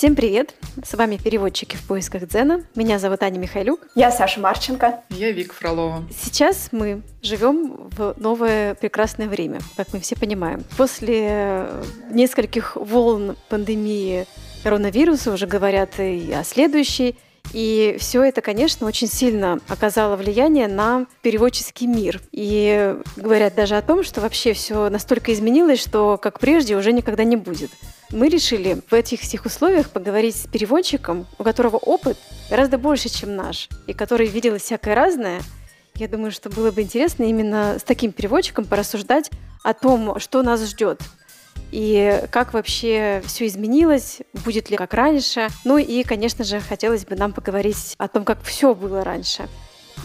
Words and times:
Всем 0.00 0.16
привет! 0.16 0.54
С 0.82 0.94
вами 0.94 1.18
переводчики 1.18 1.76
в 1.76 1.82
поисках 1.86 2.26
Дзена. 2.26 2.64
Меня 2.74 2.98
зовут 2.98 3.22
Аня 3.22 3.38
Михайлюк. 3.38 3.86
Я 3.94 4.10
Саша 4.10 4.40
Марченко. 4.40 5.02
Я 5.10 5.30
Вик 5.30 5.52
Фролова. 5.52 6.04
Сейчас 6.10 6.70
мы 6.72 7.02
живем 7.20 7.90
в 7.90 8.14
новое 8.16 8.76
прекрасное 8.76 9.28
время, 9.28 9.60
как 9.76 9.92
мы 9.92 10.00
все 10.00 10.16
понимаем. 10.16 10.64
После 10.78 11.66
нескольких 12.10 12.76
волн 12.76 13.36
пандемии 13.50 14.24
коронавируса 14.64 15.32
уже 15.32 15.46
говорят 15.46 16.00
и 16.00 16.32
о 16.32 16.44
следующей. 16.44 17.16
И 17.52 17.96
все 17.98 18.22
это, 18.22 18.40
конечно, 18.40 18.86
очень 18.86 19.08
сильно 19.08 19.58
оказало 19.68 20.16
влияние 20.16 20.68
на 20.68 21.06
переводческий 21.22 21.86
мир. 21.86 22.20
И 22.32 22.96
говорят 23.16 23.54
даже 23.54 23.76
о 23.76 23.82
том, 23.82 24.04
что 24.04 24.20
вообще 24.20 24.52
все 24.52 24.88
настолько 24.88 25.32
изменилось, 25.32 25.80
что 25.80 26.18
как 26.18 26.38
прежде 26.38 26.76
уже 26.76 26.92
никогда 26.92 27.24
не 27.24 27.36
будет. 27.36 27.70
Мы 28.10 28.28
решили 28.28 28.80
в 28.88 28.94
этих 28.94 29.20
всех 29.20 29.46
условиях 29.46 29.90
поговорить 29.90 30.36
с 30.36 30.46
переводчиком, 30.46 31.26
у 31.38 31.44
которого 31.44 31.76
опыт 31.76 32.16
гораздо 32.48 32.78
больше, 32.78 33.08
чем 33.08 33.36
наш, 33.36 33.68
и 33.86 33.92
который 33.92 34.26
видел 34.26 34.58
всякое 34.58 34.94
разное. 34.94 35.40
Я 35.94 36.08
думаю, 36.08 36.32
что 36.32 36.50
было 36.50 36.70
бы 36.70 36.82
интересно 36.82 37.24
именно 37.24 37.76
с 37.78 37.82
таким 37.82 38.12
переводчиком 38.12 38.64
порассуждать 38.64 39.30
о 39.62 39.74
том, 39.74 40.18
что 40.18 40.42
нас 40.42 40.64
ждет 40.64 41.00
и 41.70 42.22
как 42.30 42.52
вообще 42.52 43.22
все 43.24 43.46
изменилось, 43.46 44.18
будет 44.44 44.70
ли 44.70 44.76
как 44.76 44.94
раньше. 44.94 45.48
Ну 45.64 45.78
и, 45.78 46.02
конечно 46.02 46.44
же, 46.44 46.60
хотелось 46.60 47.04
бы 47.04 47.16
нам 47.16 47.32
поговорить 47.32 47.94
о 47.98 48.08
том, 48.08 48.24
как 48.24 48.42
все 48.42 48.74
было 48.74 49.04
раньше. 49.04 49.48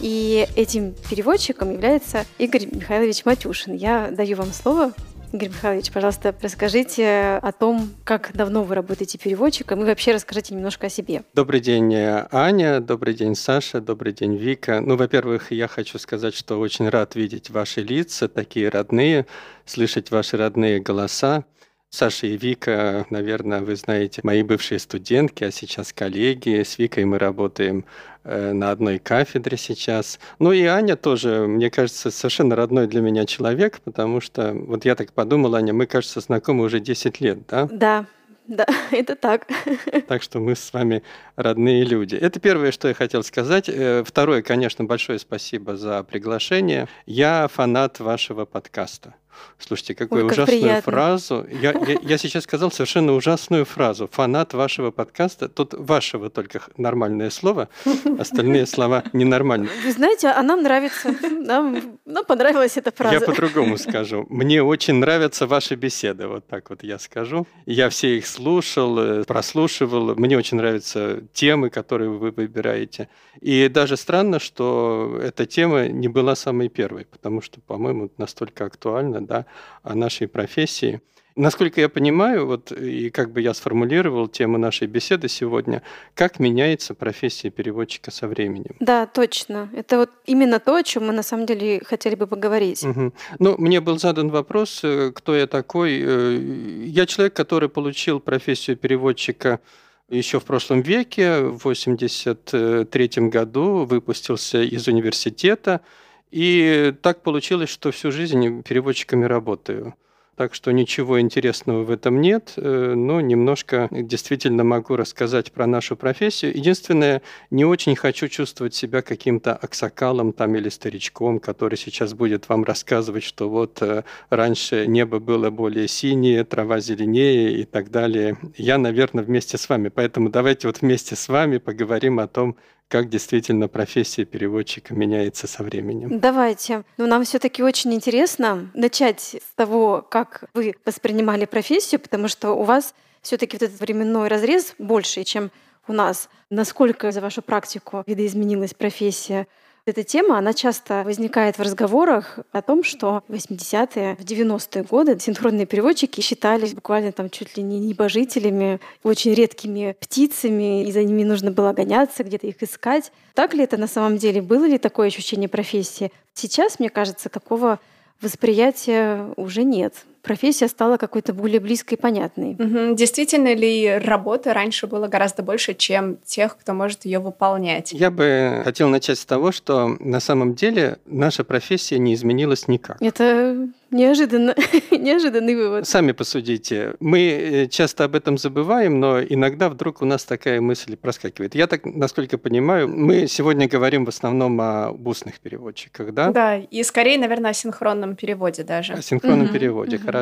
И 0.00 0.46
этим 0.56 0.94
переводчиком 1.10 1.72
является 1.72 2.24
Игорь 2.38 2.66
Михайлович 2.70 3.24
Матюшин. 3.24 3.74
Я 3.74 4.10
даю 4.10 4.36
вам 4.36 4.52
слово. 4.52 4.92
Игорь 5.32 5.48
Михайлович, 5.48 5.90
пожалуйста, 5.90 6.34
расскажите 6.40 7.40
о 7.42 7.52
том, 7.52 7.90
как 8.04 8.30
давно 8.34 8.62
вы 8.62 8.74
работаете 8.74 9.18
переводчиком, 9.18 9.82
и 9.82 9.84
вообще 9.84 10.12
расскажите 10.12 10.54
немножко 10.54 10.86
о 10.86 10.90
себе. 10.90 11.22
Добрый 11.34 11.60
день, 11.60 11.92
Аня, 11.94 12.80
добрый 12.80 13.14
день, 13.14 13.34
Саша, 13.34 13.80
добрый 13.80 14.12
день, 14.12 14.36
Вика. 14.36 14.80
Ну, 14.80 14.96
во-первых, 14.96 15.52
я 15.52 15.68
хочу 15.68 15.98
сказать, 15.98 16.34
что 16.34 16.60
очень 16.60 16.88
рад 16.88 17.16
видеть 17.16 17.50
ваши 17.50 17.82
лица, 17.82 18.28
такие 18.28 18.68
родные, 18.68 19.26
слышать 19.64 20.10
ваши 20.10 20.36
родные 20.36 20.80
голоса. 20.80 21.44
Саша 21.88 22.26
и 22.26 22.36
Вика, 22.36 23.06
наверное, 23.10 23.62
вы 23.62 23.76
знаете, 23.76 24.20
мои 24.24 24.42
бывшие 24.42 24.78
студентки, 24.78 25.44
а 25.44 25.50
сейчас 25.50 25.92
коллеги. 25.92 26.62
С 26.62 26.78
Викой 26.78 27.04
мы 27.04 27.18
работаем 27.18 27.78
э, 27.78 27.84
на 28.26 28.70
одной 28.70 28.98
кафедре 28.98 29.56
сейчас. 29.56 30.18
Ну 30.38 30.52
и 30.52 30.64
Аня 30.64 30.96
тоже, 30.96 31.46
мне 31.46 31.70
кажется, 31.70 32.10
совершенно 32.10 32.56
родной 32.56 32.86
для 32.86 33.00
меня 33.00 33.24
человек, 33.24 33.80
потому 33.84 34.20
что, 34.20 34.52
вот 34.52 34.84
я 34.84 34.94
так 34.94 35.12
подумал, 35.12 35.54
Аня, 35.54 35.72
мы, 35.72 35.86
кажется, 35.86 36.20
знакомы 36.20 36.64
уже 36.64 36.80
10 36.80 37.20
лет, 37.20 37.46
да? 37.46 37.68
Да, 37.70 38.06
да, 38.48 38.66
это 38.90 39.16
так. 39.16 39.46
Так 40.08 40.22
что 40.22 40.38
мы 40.38 40.54
с 40.54 40.72
вами 40.72 41.02
родные 41.36 41.84
люди. 41.84 42.14
Это 42.16 42.38
первое, 42.40 42.70
что 42.70 42.88
я 42.88 42.94
хотел 42.94 43.22
сказать. 43.22 43.68
Э, 43.68 44.04
второе, 44.04 44.42
конечно, 44.42 44.84
большое 44.84 45.18
спасибо 45.18 45.76
за 45.76 46.02
приглашение. 46.04 46.88
Я 47.06 47.48
фанат 47.48 48.00
вашего 48.00 48.44
подкаста. 48.44 49.14
Слушайте, 49.58 49.94
какую 49.94 50.24
Ой, 50.24 50.28
как 50.28 50.38
ужасную 50.38 50.60
приятно. 50.60 50.92
фразу. 50.92 51.46
Я, 51.50 51.72
я, 51.72 51.98
я 52.02 52.18
сейчас 52.18 52.44
сказал 52.44 52.70
совершенно 52.70 53.14
ужасную 53.14 53.64
фразу. 53.64 54.08
Фанат 54.12 54.54
вашего 54.54 54.90
подкаста. 54.90 55.48
Тут 55.48 55.74
вашего 55.74 56.30
только 56.30 56.60
нормальное 56.76 57.30
слово, 57.30 57.68
остальные 58.18 58.66
слова 58.66 59.04
ненормальные. 59.12 59.70
Вы 59.84 59.92
знаете, 59.92 60.28
а 60.28 60.42
нам 60.42 60.62
нравится. 60.62 61.14
Нам, 61.30 61.98
нам 62.04 62.24
понравилась 62.24 62.76
эта 62.76 62.92
фраза. 62.92 63.14
Я 63.14 63.20
по-другому 63.20 63.78
скажу. 63.78 64.26
Мне 64.28 64.62
очень 64.62 64.94
нравятся 64.94 65.46
ваши 65.46 65.74
беседы. 65.74 66.26
Вот 66.26 66.46
так 66.46 66.70
вот 66.70 66.82
я 66.82 66.98
скажу. 66.98 67.46
Я 67.66 67.88
все 67.88 68.18
их 68.18 68.26
слушал, 68.26 68.98
э, 68.98 69.24
прослушивал. 69.24 70.14
Мне 70.16 70.36
очень 70.36 70.56
нравятся 70.56 71.22
темы, 71.32 71.70
которые 71.70 72.10
вы 72.10 72.30
выбираете. 72.30 73.08
И 73.40 73.68
даже 73.68 73.96
странно, 73.96 74.38
что 74.38 75.18
эта 75.22 75.46
тема 75.46 75.88
не 75.88 76.08
была 76.08 76.34
самой 76.34 76.68
первой, 76.68 77.04
потому 77.04 77.40
что, 77.42 77.60
по-моему, 77.60 78.10
настолько 78.18 78.64
актуальна 78.64 79.25
да, 79.26 79.46
о 79.82 79.94
нашей 79.94 80.28
профессии. 80.28 81.00
Насколько 81.36 81.82
я 81.82 81.90
понимаю, 81.90 82.46
вот 82.46 82.72
и 82.72 83.10
как 83.10 83.30
бы 83.30 83.42
я 83.42 83.52
сформулировал 83.52 84.26
тему 84.26 84.56
нашей 84.56 84.86
беседы 84.86 85.28
сегодня, 85.28 85.82
как 86.14 86.38
меняется 86.38 86.94
профессия 86.94 87.50
переводчика 87.50 88.10
со 88.10 88.26
временем. 88.26 88.74
Да, 88.80 89.04
точно. 89.04 89.68
Это 89.76 89.98
вот 89.98 90.10
именно 90.24 90.60
то, 90.60 90.76
о 90.76 90.82
чем 90.82 91.08
мы 91.08 91.12
на 91.12 91.22
самом 91.22 91.44
деле 91.44 91.82
хотели 91.84 92.14
бы 92.14 92.26
поговорить. 92.26 92.82
Угу. 92.82 93.12
Ну, 93.38 93.54
мне 93.58 93.82
был 93.82 93.98
задан 93.98 94.30
вопрос, 94.30 94.80
э, 94.82 95.12
кто 95.14 95.36
я 95.36 95.46
такой. 95.46 96.00
Э, 96.02 96.38
я 96.86 97.04
человек, 97.04 97.34
который 97.34 97.68
получил 97.68 98.18
профессию 98.18 98.78
переводчика 98.78 99.60
еще 100.08 100.40
в 100.40 100.44
прошлом 100.44 100.80
веке, 100.80 101.40
в 101.40 101.66
1983 101.66 103.28
году 103.28 103.84
выпустился 103.84 104.62
из 104.62 104.88
университета, 104.88 105.82
и 106.30 106.94
так 107.02 107.22
получилось, 107.22 107.70
что 107.70 107.90
всю 107.90 108.10
жизнь 108.10 108.62
переводчиками 108.62 109.24
работаю. 109.24 109.94
Так 110.36 110.54
что 110.54 110.70
ничего 110.70 111.18
интересного 111.18 111.82
в 111.82 111.90
этом 111.90 112.20
нет, 112.20 112.52
э, 112.56 112.92
но 112.94 113.22
немножко 113.22 113.88
действительно 113.90 114.64
могу 114.64 114.94
рассказать 114.94 115.50
про 115.50 115.66
нашу 115.66 115.96
профессию. 115.96 116.54
Единственное, 116.54 117.22
не 117.50 117.64
очень 117.64 117.96
хочу 117.96 118.28
чувствовать 118.28 118.74
себя 118.74 119.00
каким-то 119.00 119.56
аксакалом 119.56 120.34
там 120.34 120.54
или 120.54 120.68
старичком, 120.68 121.40
который 121.40 121.78
сейчас 121.78 122.12
будет 122.12 122.50
вам 122.50 122.64
рассказывать, 122.64 123.24
что 123.24 123.48
вот 123.48 123.80
э, 123.80 124.04
раньше 124.28 124.86
небо 124.86 125.20
было 125.20 125.48
более 125.48 125.88
синее, 125.88 126.44
трава 126.44 126.80
зеленее 126.80 127.58
и 127.58 127.64
так 127.64 127.90
далее. 127.90 128.36
Я, 128.58 128.76
наверное, 128.76 129.24
вместе 129.24 129.56
с 129.56 129.66
вами. 129.70 129.88
Поэтому 129.88 130.28
давайте 130.28 130.66
вот 130.66 130.82
вместе 130.82 131.16
с 131.16 131.30
вами 131.30 131.56
поговорим 131.56 132.20
о 132.20 132.28
том, 132.28 132.56
как 132.88 133.08
действительно 133.08 133.68
профессия 133.68 134.24
переводчика 134.24 134.94
меняется 134.94 135.46
со 135.46 135.62
временем. 135.62 136.20
Давайте. 136.20 136.84
Ну, 136.98 137.06
нам 137.06 137.24
все-таки 137.24 137.62
очень 137.62 137.92
интересно 137.94 138.70
начать 138.74 139.20
с 139.20 139.54
того, 139.54 140.06
как 140.08 140.44
вы 140.54 140.74
воспринимали 140.84 141.44
профессию, 141.46 142.00
потому 142.00 142.28
что 142.28 142.52
у 142.52 142.62
вас 142.62 142.94
все-таки 143.22 143.56
вот 143.56 143.62
этот 143.62 143.80
временной 143.80 144.28
разрез 144.28 144.74
больше, 144.78 145.24
чем 145.24 145.50
у 145.88 145.92
нас. 145.92 146.28
Насколько 146.48 147.10
за 147.10 147.20
вашу 147.20 147.42
практику 147.42 148.04
видоизменилась 148.06 148.74
профессия? 148.74 149.48
Эта 149.86 150.02
тема, 150.02 150.36
она 150.36 150.52
часто 150.52 151.04
возникает 151.04 151.58
в 151.58 151.62
разговорах 151.62 152.40
о 152.50 152.60
том, 152.60 152.82
что 152.82 153.22
в 153.28 153.32
80-е, 153.32 154.16
в 154.16 154.24
90-е 154.24 154.82
годы 154.82 155.16
синхронные 155.20 155.64
переводчики 155.64 156.20
считались 156.20 156.74
буквально 156.74 157.12
там 157.12 157.30
чуть 157.30 157.56
ли 157.56 157.62
не 157.62 157.78
небожителями, 157.78 158.80
очень 159.04 159.32
редкими 159.32 159.96
птицами, 160.00 160.84
и 160.84 160.90
за 160.90 161.04
ними 161.04 161.22
нужно 161.22 161.52
было 161.52 161.72
гоняться, 161.72 162.24
где-то 162.24 162.48
их 162.48 162.60
искать. 162.64 163.12
Так 163.34 163.54
ли 163.54 163.62
это 163.62 163.76
на 163.76 163.86
самом 163.86 164.16
деле? 164.16 164.42
Было 164.42 164.64
ли 164.64 164.78
такое 164.78 165.06
ощущение 165.06 165.48
профессии? 165.48 166.10
Сейчас, 166.34 166.80
мне 166.80 166.90
кажется, 166.90 167.28
такого 167.28 167.78
восприятия 168.20 169.32
уже 169.36 169.62
нет 169.62 169.94
профессия 170.26 170.68
стала 170.68 170.96
какой-то 170.96 171.32
более 171.32 171.60
близкой 171.60 171.94
и 171.94 172.00
понятной. 172.00 172.56
Угу. 172.58 172.96
Действительно 172.96 173.54
ли 173.54 173.98
работы 173.98 174.52
раньше 174.52 174.86
было 174.86 175.06
гораздо 175.06 175.42
больше, 175.42 175.74
чем 175.74 176.18
тех, 176.24 176.58
кто 176.58 176.74
может 176.74 177.04
ее 177.04 177.20
выполнять? 177.20 177.92
Я 177.92 178.10
бы 178.10 178.60
хотел 178.64 178.88
начать 178.88 179.18
с 179.18 179.24
того, 179.24 179.52
что 179.52 179.96
на 180.00 180.20
самом 180.20 180.54
деле 180.54 180.98
наша 181.06 181.44
профессия 181.44 181.98
не 181.98 182.12
изменилась 182.14 182.66
никак. 182.66 183.00
Это 183.00 183.68
Неожиданно, 183.90 184.54
неожиданный 184.90 185.54
вывод. 185.54 185.86
Сами 185.86 186.12
посудите. 186.12 186.94
Мы 186.98 187.20
э, 187.20 187.66
часто 187.68 188.04
об 188.04 188.16
этом 188.16 188.36
забываем, 188.36 188.98
но 188.98 189.22
иногда 189.22 189.68
вдруг 189.68 190.02
у 190.02 190.04
нас 190.04 190.24
такая 190.24 190.60
мысль 190.60 190.96
проскакивает. 190.96 191.54
Я 191.54 191.68
так, 191.68 191.84
насколько 191.84 192.36
понимаю, 192.36 192.88
мы 192.88 193.28
сегодня 193.28 193.68
говорим 193.68 194.04
в 194.04 194.08
основном 194.08 194.60
о 194.60 194.90
устных 194.90 195.38
переводчиках, 195.38 196.12
да? 196.12 196.32
Да, 196.32 196.56
и 196.56 196.82
скорее, 196.82 197.18
наверное, 197.18 197.52
о 197.52 197.54
синхронном 197.54 198.16
переводе 198.16 198.64
даже. 198.64 198.94
О 198.94 199.02
синхронном 199.02 199.46
угу, 199.46 199.54
переводе, 199.54 199.96
угу. 199.96 200.06
хорошо. 200.06 200.15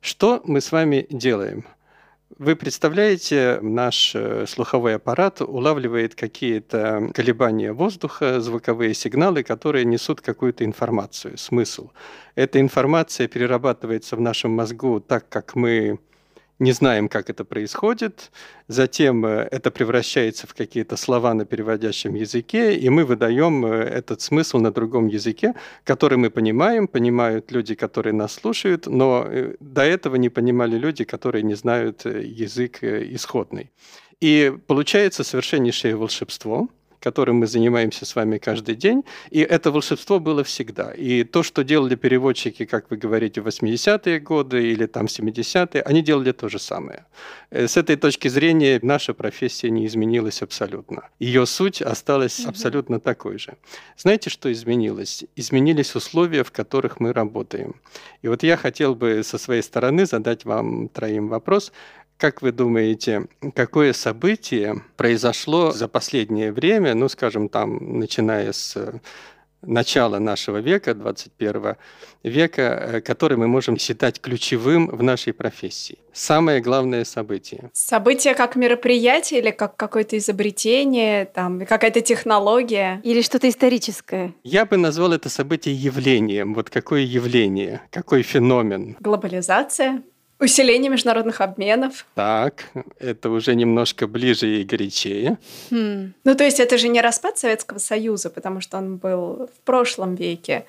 Что 0.00 0.42
мы 0.44 0.60
с 0.60 0.72
вами 0.72 1.06
делаем? 1.10 1.64
Вы 2.38 2.56
представляете, 2.56 3.58
наш 3.60 4.14
э, 4.14 4.46
слуховой 4.46 4.96
аппарат 4.96 5.42
улавливает 5.42 6.14
какие-то 6.14 7.10
колебания 7.14 7.72
воздуха, 7.72 8.40
звуковые 8.40 8.94
сигналы, 8.94 9.42
которые 9.42 9.84
несут 9.84 10.22
какую-то 10.22 10.64
информацию, 10.64 11.36
смысл. 11.36 11.90
Эта 12.34 12.58
информация 12.58 13.28
перерабатывается 13.28 14.16
в 14.16 14.20
нашем 14.20 14.52
мозгу 14.52 14.98
так, 14.98 15.28
как 15.28 15.54
мы 15.54 16.00
не 16.62 16.72
знаем, 16.72 17.08
как 17.08 17.28
это 17.28 17.44
происходит. 17.44 18.30
Затем 18.68 19.26
э, 19.26 19.48
это 19.50 19.70
превращается 19.70 20.46
в 20.46 20.54
какие-то 20.54 20.96
слова 20.96 21.34
на 21.34 21.44
переводящем 21.44 22.14
языке, 22.14 22.74
и 22.76 22.88
мы 22.88 23.04
выдаем 23.04 23.66
э, 23.66 23.70
этот 23.98 24.20
смысл 24.20 24.58
на 24.58 24.70
другом 24.70 25.08
языке, 25.08 25.54
который 25.84 26.18
мы 26.18 26.30
понимаем, 26.30 26.86
понимают 26.86 27.52
люди, 27.52 27.74
которые 27.74 28.14
нас 28.14 28.34
слушают, 28.34 28.86
но 28.86 29.26
э, 29.26 29.56
до 29.60 29.82
этого 29.82 30.16
не 30.16 30.28
понимали 30.28 30.78
люди, 30.78 31.04
которые 31.04 31.42
не 31.42 31.54
знают 31.54 32.04
язык 32.04 32.84
исходный. 32.84 33.70
И 34.20 34.52
получается 34.66 35.24
совершеннейшее 35.24 35.96
волшебство– 35.96 36.68
которым 37.02 37.36
мы 37.36 37.46
занимаемся 37.46 38.06
с 38.06 38.16
вами 38.16 38.38
каждый 38.38 38.74
день, 38.76 39.02
и 39.30 39.40
это 39.40 39.70
волшебство 39.70 40.20
было 40.20 40.42
всегда. 40.44 40.92
И 40.92 41.24
то, 41.24 41.42
что 41.42 41.64
делали 41.64 41.96
переводчики, 41.96 42.64
как 42.64 42.90
вы 42.90 42.96
говорите, 42.96 43.40
в 43.40 43.48
80-е 43.48 44.20
годы 44.20 44.72
или 44.72 44.86
там 44.86 45.06
70-е, 45.06 45.82
они 45.82 46.02
делали 46.02 46.32
то 46.32 46.48
же 46.48 46.58
самое. 46.58 47.04
Э, 47.50 47.66
с 47.66 47.76
этой 47.76 47.96
точки 47.96 48.28
зрения 48.28 48.78
наша 48.82 49.14
профессия 49.14 49.70
не 49.70 49.86
изменилась 49.86 50.42
абсолютно. 50.42 51.02
Ее 51.18 51.46
суть 51.46 51.82
осталась 51.82 52.40
угу. 52.40 52.50
абсолютно 52.50 53.00
такой 53.00 53.38
же. 53.38 53.54
Знаете, 53.96 54.30
что 54.30 54.50
изменилось? 54.50 55.24
Изменились 55.36 55.96
условия, 55.96 56.44
в 56.44 56.52
которых 56.52 57.00
мы 57.00 57.12
работаем. 57.12 57.74
И 58.22 58.28
вот 58.28 58.42
я 58.42 58.56
хотел 58.56 58.94
бы 58.94 59.22
со 59.24 59.38
своей 59.38 59.62
стороны 59.62 60.06
задать 60.06 60.44
вам 60.44 60.88
троим 60.88 61.28
вопрос. 61.28 61.72
Как 62.22 62.40
вы 62.40 62.52
думаете, 62.52 63.26
какое 63.52 63.92
событие 63.92 64.84
произошло 64.96 65.72
за 65.72 65.88
последнее 65.88 66.52
время, 66.52 66.94
ну, 66.94 67.08
скажем, 67.08 67.48
там, 67.48 67.98
начиная 67.98 68.52
с 68.52 68.76
начала 69.62 70.20
нашего 70.20 70.58
века, 70.58 70.94
21 70.94 71.74
века, 72.22 72.62
э, 72.62 73.00
который 73.00 73.36
мы 73.36 73.48
можем 73.48 73.76
считать 73.76 74.20
ключевым 74.20 74.86
в 74.86 75.02
нашей 75.02 75.32
профессии. 75.32 75.98
Самое 76.12 76.60
главное 76.60 77.04
событие. 77.04 77.70
Событие 77.72 78.34
как 78.34 78.54
мероприятие 78.54 79.40
или 79.40 79.50
как 79.50 79.76
какое-то 79.76 80.16
изобретение, 80.16 81.24
там, 81.24 81.66
какая-то 81.66 82.02
технология? 82.02 83.00
Или 83.02 83.22
что-то 83.22 83.48
историческое? 83.48 84.32
Я 84.44 84.64
бы 84.64 84.76
назвал 84.76 85.12
это 85.12 85.28
событие 85.28 85.74
явлением. 85.74 86.54
Вот 86.54 86.70
какое 86.70 87.00
явление, 87.00 87.80
какой 87.90 88.22
феномен? 88.22 88.96
Глобализация? 89.00 90.04
Усиление 90.42 90.90
международных 90.90 91.40
обменов. 91.40 92.04
Так, 92.16 92.64
это 92.98 93.30
уже 93.30 93.54
немножко 93.54 94.08
ближе 94.08 94.60
и 94.60 94.64
горячее. 94.64 95.38
Хм. 95.70 96.14
Ну, 96.24 96.34
то 96.34 96.42
есть 96.42 96.58
это 96.58 96.78
же 96.78 96.88
не 96.88 97.00
распад 97.00 97.38
Советского 97.38 97.78
Союза, 97.78 98.28
потому 98.28 98.60
что 98.60 98.78
он 98.78 98.96
был 98.96 99.48
в 99.54 99.60
прошлом 99.64 100.16
веке, 100.16 100.64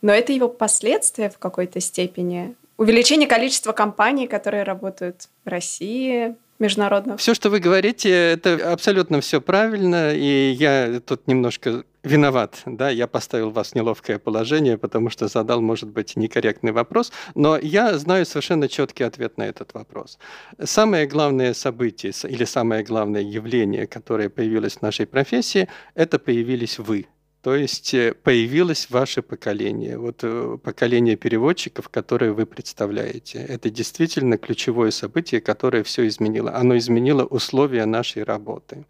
но 0.00 0.12
это 0.12 0.32
его 0.32 0.48
последствия 0.48 1.28
в 1.28 1.36
какой-то 1.36 1.78
степени. 1.78 2.54
Увеличение 2.78 3.28
количества 3.28 3.72
компаний, 3.72 4.28
которые 4.28 4.62
работают 4.62 5.28
в 5.44 5.48
России, 5.48 6.34
международных. 6.58 7.20
Все, 7.20 7.34
что 7.34 7.50
вы 7.50 7.60
говорите, 7.60 8.10
это 8.10 8.72
абсолютно 8.72 9.20
все 9.20 9.40
правильно, 9.40 10.14
и 10.14 10.50
я 10.58 11.00
тут 11.04 11.26
немножко 11.26 11.84
виноват, 12.02 12.62
да, 12.64 12.90
я 12.90 13.06
поставил 13.06 13.50
вас 13.50 13.72
в 13.72 13.74
неловкое 13.74 14.18
положение, 14.18 14.78
потому 14.78 15.10
что 15.10 15.28
задал, 15.28 15.60
может 15.60 15.88
быть, 15.88 16.16
некорректный 16.16 16.72
вопрос, 16.72 17.12
но 17.34 17.58
я 17.58 17.98
знаю 17.98 18.24
совершенно 18.26 18.68
четкий 18.68 19.04
ответ 19.04 19.36
на 19.36 19.44
этот 19.44 19.74
вопрос. 19.74 20.18
Самое 20.62 21.06
главное 21.06 21.54
событие 21.54 22.12
или 22.24 22.44
самое 22.44 22.82
главное 22.82 23.22
явление, 23.22 23.86
которое 23.86 24.28
появилось 24.28 24.76
в 24.76 24.82
нашей 24.82 25.06
профессии, 25.06 25.68
это 25.94 26.18
появились 26.18 26.78
вы, 26.78 27.06
то 27.48 27.56
есть 27.56 27.94
э, 27.94 28.12
появилось 28.12 28.90
ваше 28.90 29.22
поколение, 29.22 29.96
вот 29.96 30.18
э, 30.22 30.58
поколение 30.62 31.16
переводчиков, 31.16 31.88
которое 31.88 32.32
вы 32.32 32.44
представляете. 32.44 33.38
Это 33.38 33.70
действительно 33.70 34.36
ключевое 34.36 34.90
событие, 34.90 35.40
которое 35.40 35.82
все 35.82 36.06
изменило. 36.06 36.54
Оно 36.54 36.76
изменило 36.76 37.24
условия 37.24 37.86
нашей 37.86 38.22
работы. 38.22 38.84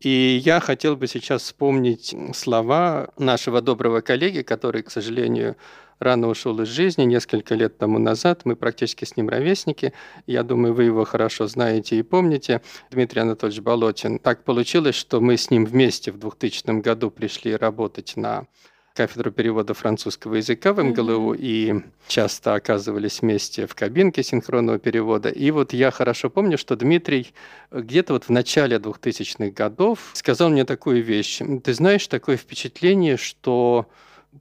И 0.00 0.40
я 0.42 0.60
хотел 0.60 0.96
бы 0.96 1.06
сейчас 1.06 1.42
вспомнить 1.42 2.14
слова 2.34 3.10
нашего 3.18 3.60
доброго 3.60 4.00
коллеги, 4.00 4.40
который, 4.40 4.82
к 4.82 4.90
сожалению, 4.90 5.56
рано 6.02 6.28
ушел 6.28 6.60
из 6.60 6.68
жизни, 6.68 7.04
несколько 7.04 7.54
лет 7.54 7.78
тому 7.78 7.98
назад. 7.98 8.42
Мы 8.44 8.56
практически 8.56 9.04
с 9.04 9.16
ним 9.16 9.28
ровесники. 9.28 9.92
Я 10.26 10.42
думаю, 10.42 10.74
вы 10.74 10.84
его 10.84 11.04
хорошо 11.04 11.46
знаете 11.46 11.98
и 11.98 12.02
помните. 12.02 12.60
Дмитрий 12.90 13.22
Анатольевич 13.22 13.60
Болотин. 13.60 14.18
Так 14.18 14.44
получилось, 14.44 14.94
что 14.94 15.20
мы 15.20 15.36
с 15.36 15.50
ним 15.50 15.64
вместе 15.64 16.12
в 16.12 16.18
2000 16.18 16.80
году 16.80 17.10
пришли 17.10 17.56
работать 17.56 18.14
на 18.16 18.46
кафедру 18.94 19.30
перевода 19.30 19.74
французского 19.74 20.36
языка 20.36 20.72
в 20.72 20.82
МГЛУ 20.82 21.34
mm-hmm. 21.34 21.38
и 21.40 21.82
часто 22.08 22.54
оказывались 22.54 23.22
вместе 23.22 23.66
в 23.66 23.74
кабинке 23.74 24.22
синхронного 24.22 24.78
перевода. 24.78 25.28
И 25.28 25.50
вот 25.50 25.72
я 25.72 25.90
хорошо 25.90 26.30
помню, 26.30 26.58
что 26.58 26.76
Дмитрий 26.76 27.32
где-то 27.70 28.12
вот 28.14 28.24
в 28.24 28.30
начале 28.30 28.76
2000-х 28.76 29.50
годов 29.50 30.10
сказал 30.12 30.50
мне 30.50 30.64
такую 30.64 31.02
вещь. 31.02 31.40
Ты 31.64 31.74
знаешь, 31.74 32.06
такое 32.06 32.36
впечатление, 32.36 33.16
что 33.16 33.86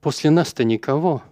после 0.02 0.30
нас-то 0.30 0.64
никого 0.64 1.24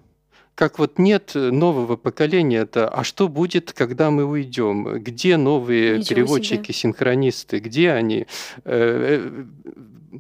как 0.59 0.77
вот 0.77 0.99
нет 0.99 1.35
нового 1.35 1.95
поколения, 1.95 2.57
это 2.57 2.89
а 2.89 3.05
что 3.05 3.29
будет, 3.29 3.71
когда 3.71 4.11
мы 4.11 4.25
уйдем? 4.25 5.01
Где 5.01 5.37
новые 5.37 5.99
Ничего 5.99 6.15
переводчики, 6.15 6.73
себе. 6.73 6.73
синхронисты? 6.73 7.59
Где 7.59 7.91
они? 7.91 8.27
Э, 8.65 9.31
э, 9.31 9.43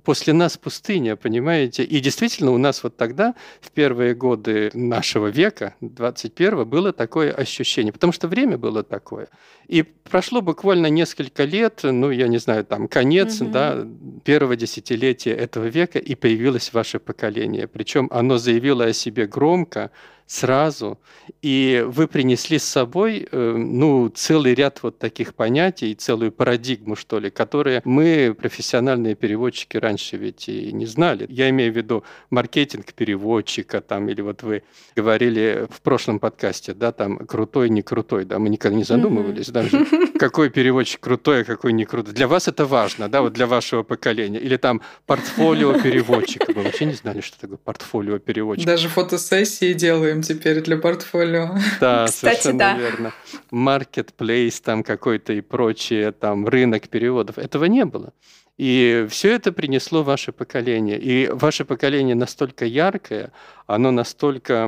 после 0.05 0.31
нас 0.31 0.57
пустыня, 0.57 1.17
понимаете? 1.17 1.83
И 1.83 1.99
действительно 1.99 2.51
у 2.51 2.57
нас 2.57 2.83
вот 2.83 2.95
тогда, 2.95 3.35
в 3.59 3.71
первые 3.71 4.15
годы 4.15 4.71
нашего 4.73 5.27
века, 5.27 5.75
21-го, 5.81 6.63
было 6.63 6.93
такое 6.93 7.33
ощущение, 7.33 7.91
потому 7.91 8.13
что 8.13 8.29
время 8.29 8.57
было 8.57 8.81
такое. 8.81 9.27
И 9.67 9.83
прошло 9.83 10.41
буквально 10.41 10.87
несколько 10.87 11.43
лет, 11.43 11.81
ну, 11.83 12.11
я 12.11 12.29
не 12.29 12.37
знаю, 12.37 12.63
там, 12.63 12.87
конец, 12.87 13.41
угу. 13.41 13.51
да, 13.51 13.85
первого 14.23 14.55
десятилетия 14.55 15.33
этого 15.33 15.65
века, 15.65 15.99
и 15.99 16.15
появилось 16.15 16.71
ваше 16.71 16.99
поколение. 16.99 17.67
Причем 17.67 18.07
оно 18.09 18.37
заявило 18.37 18.85
о 18.85 18.93
себе 18.93 19.27
громко, 19.27 19.91
сразу, 20.29 20.99
и 21.41 21.83
вы 21.87 22.07
принесли 22.07 22.59
с 22.59 22.63
собой 22.63 23.27
э, 23.31 23.53
ну, 23.57 24.09
целый 24.09 24.53
ряд 24.53 24.83
вот 24.83 24.99
таких 24.99 25.33
понятий, 25.33 25.95
целую 25.95 26.31
парадигму, 26.31 26.95
что 26.95 27.17
ли, 27.17 27.31
которые 27.31 27.81
мы, 27.83 28.35
профессиональные 28.39 29.15
переводчики, 29.15 29.77
раньше 29.77 30.17
ведь 30.17 30.47
и 30.47 30.71
не 30.71 30.85
знали. 30.85 31.25
Я 31.29 31.49
имею 31.49 31.73
в 31.73 31.75
виду 31.75 32.03
маркетинг 32.29 32.93
переводчика, 32.93 33.81
там, 33.81 34.07
или 34.07 34.21
вот 34.21 34.43
вы 34.43 34.61
говорили 34.95 35.67
в 35.71 35.81
прошлом 35.81 36.19
подкасте, 36.19 36.75
да, 36.75 36.91
там, 36.91 37.17
крутой, 37.25 37.69
не 37.69 37.81
крутой, 37.81 38.25
да, 38.25 38.37
мы 38.37 38.49
никогда 38.49 38.77
не 38.77 38.83
задумывались 38.83 39.49
даже, 39.49 39.87
какой 40.19 40.51
переводчик 40.51 40.99
крутой, 40.99 41.41
а 41.41 41.43
какой 41.43 41.73
не 41.73 41.85
крутой. 41.85 42.13
Для 42.13 42.27
вас 42.27 42.47
это 42.47 42.67
важно, 42.67 43.09
да, 43.09 43.23
вот 43.23 43.33
для 43.33 43.47
вашего 43.47 43.81
поколения. 43.81 44.39
Или 44.39 44.57
там 44.57 44.81
портфолио 45.07 45.73
переводчика. 45.81 46.53
Вы 46.53 46.61
вообще 46.61 46.85
не 46.85 46.93
знали, 46.93 47.21
что 47.21 47.39
такое 47.39 47.57
портфолио 47.57 48.19
переводчика. 48.19 48.67
Даже 48.67 48.89
фотосессии 48.89 49.73
делаем 49.73 50.18
используем 50.19 50.21
теперь 50.21 50.61
для 50.61 50.77
портфолио. 50.77 51.55
Да, 51.79 52.05
Кстати, 52.05 52.41
совершенно 52.41 52.59
да. 52.59 52.77
верно. 52.77 53.13
Marketplace 53.51 54.61
там 54.63 54.83
какой-то 54.83 55.33
и 55.33 55.41
прочее, 55.41 56.11
там 56.11 56.47
рынок 56.47 56.89
переводов. 56.89 57.37
Этого 57.37 57.65
не 57.65 57.85
было. 57.85 58.13
И 58.57 59.07
все 59.09 59.35
это 59.35 59.53
принесло 59.53 60.03
ваше 60.03 60.33
поколение. 60.33 60.99
И 60.99 61.29
ваше 61.31 61.63
поколение 61.63 62.15
настолько 62.15 62.65
яркое, 62.65 63.31
оно 63.67 63.91
настолько 63.91 64.67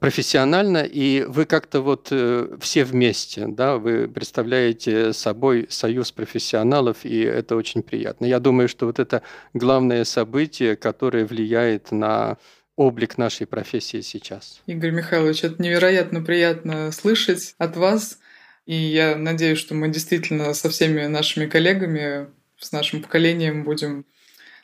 профессионально, 0.00 0.78
и 0.78 1.24
вы 1.28 1.44
как-то 1.44 1.80
вот 1.80 2.08
э, 2.10 2.56
все 2.60 2.84
вместе, 2.84 3.46
да, 3.46 3.76
вы 3.76 4.08
представляете 4.08 5.12
собой 5.12 5.66
союз 5.68 6.10
профессионалов, 6.10 7.04
и 7.04 7.20
это 7.20 7.54
очень 7.54 7.84
приятно. 7.84 8.26
Я 8.26 8.40
думаю, 8.40 8.68
что 8.68 8.86
вот 8.86 8.98
это 8.98 9.22
главное 9.52 10.04
событие, 10.04 10.74
которое 10.74 11.24
влияет 11.24 11.92
на 11.92 12.36
облик 12.76 13.18
нашей 13.18 13.46
профессии 13.46 14.00
сейчас. 14.00 14.62
Игорь 14.66 14.90
Михайлович, 14.90 15.44
это 15.44 15.62
невероятно 15.62 16.22
приятно 16.22 16.90
слышать 16.92 17.54
от 17.58 17.76
вас. 17.76 18.18
И 18.66 18.74
я 18.74 19.16
надеюсь, 19.16 19.58
что 19.58 19.74
мы 19.74 19.88
действительно 19.88 20.54
со 20.54 20.70
всеми 20.70 21.06
нашими 21.06 21.46
коллегами, 21.46 22.28
с 22.58 22.72
нашим 22.72 23.02
поколением 23.02 23.64
будем 23.64 24.06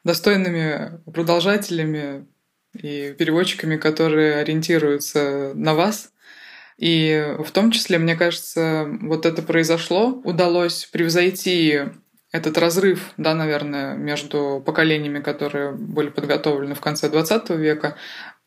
достойными 0.05 1.01
продолжателями 1.13 2.27
и 2.73 3.15
переводчиками, 3.19 3.77
которые 3.77 4.37
ориентируются 4.37 5.53
на 5.55 5.75
вас. 5.75 6.13
И 6.79 7.37
в 7.39 7.51
том 7.51 7.71
числе, 7.73 7.99
мне 7.99 8.17
кажется, 8.17 8.89
вот 9.03 9.27
это 9.27 9.43
произошло, 9.43 10.19
удалось 10.25 10.87
превзойти 10.87 11.81
этот 12.33 12.59
разрыв, 12.59 13.13
да, 13.17 13.35
наверное, 13.35 13.95
между 13.95 14.63
поколениями, 14.65 15.21
которые 15.21 15.73
были 15.73 16.11
подготовлены 16.11 16.75
в 16.75 16.81
конце 16.81 17.09
20 17.09 17.51
века, 17.51 17.97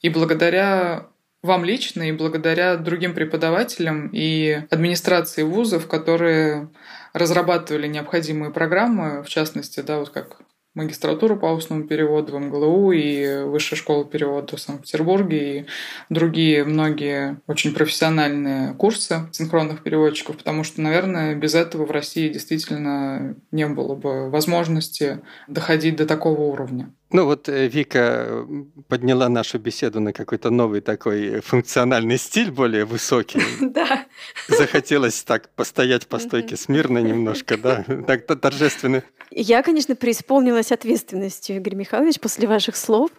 и 0.01 0.09
благодаря 0.09 1.07
вам 1.41 1.65
лично, 1.65 2.03
и 2.03 2.13
благодаря 2.13 2.77
другим 2.77 3.13
преподавателям 3.13 4.09
и 4.13 4.63
администрации 4.69 5.43
вузов, 5.43 5.87
которые 5.87 6.69
разрабатывали 7.11 7.87
необходимые 7.87 8.51
программы, 8.51 9.21
в 9.23 9.27
частности, 9.27 9.81
да, 9.81 9.99
вот 9.99 10.09
как 10.09 10.37
магистратуру 10.73 11.37
по 11.37 11.47
устному 11.47 11.83
переводу 11.83 12.33
в 12.33 12.39
МГЛУ 12.39 12.91
и 12.91 13.43
Высшая 13.43 13.75
школа 13.75 14.05
перевода 14.05 14.57
в 14.57 14.61
Санкт-Петербурге 14.61 15.59
и 15.59 15.65
другие 16.09 16.63
многие 16.63 17.41
очень 17.47 17.73
профессиональные 17.73 18.73
курсы 18.73 19.27
синхронных 19.31 19.83
переводчиков, 19.83 20.37
потому 20.37 20.63
что, 20.63 20.81
наверное, 20.81 21.35
без 21.35 21.55
этого 21.55 21.85
в 21.85 21.91
России 21.91 22.29
действительно 22.29 23.35
не 23.51 23.67
было 23.67 23.95
бы 23.95 24.29
возможности 24.29 25.21
доходить 25.47 25.95
до 25.95 26.05
такого 26.05 26.41
уровня. 26.41 26.91
Ну 27.13 27.25
вот 27.25 27.47
э, 27.47 27.67
Вика 27.67 28.47
подняла 28.87 29.29
нашу 29.29 29.59
беседу 29.59 29.99
на 29.99 30.13
какой-то 30.13 30.49
новый 30.49 30.81
такой 30.81 31.41
функциональный 31.41 32.17
стиль, 32.17 32.51
более 32.51 32.85
высокий. 32.85 33.39
Да. 33.73 34.05
Захотелось 34.47 35.23
так 35.23 35.49
постоять 35.49 36.07
по 36.07 36.19
стойке 36.19 36.57
смирно 36.57 36.97
немножко, 36.99 37.57
да, 37.57 37.85
так 38.07 38.25
торжественно. 38.25 39.03
Я, 39.29 39.61
конечно, 39.61 39.95
преисполнилась 39.95 40.71
ответственностью, 40.71 41.57
Игорь 41.57 41.75
Михайлович, 41.75 42.19
после 42.19 42.47
ваших 42.47 42.75
слов, 42.75 43.11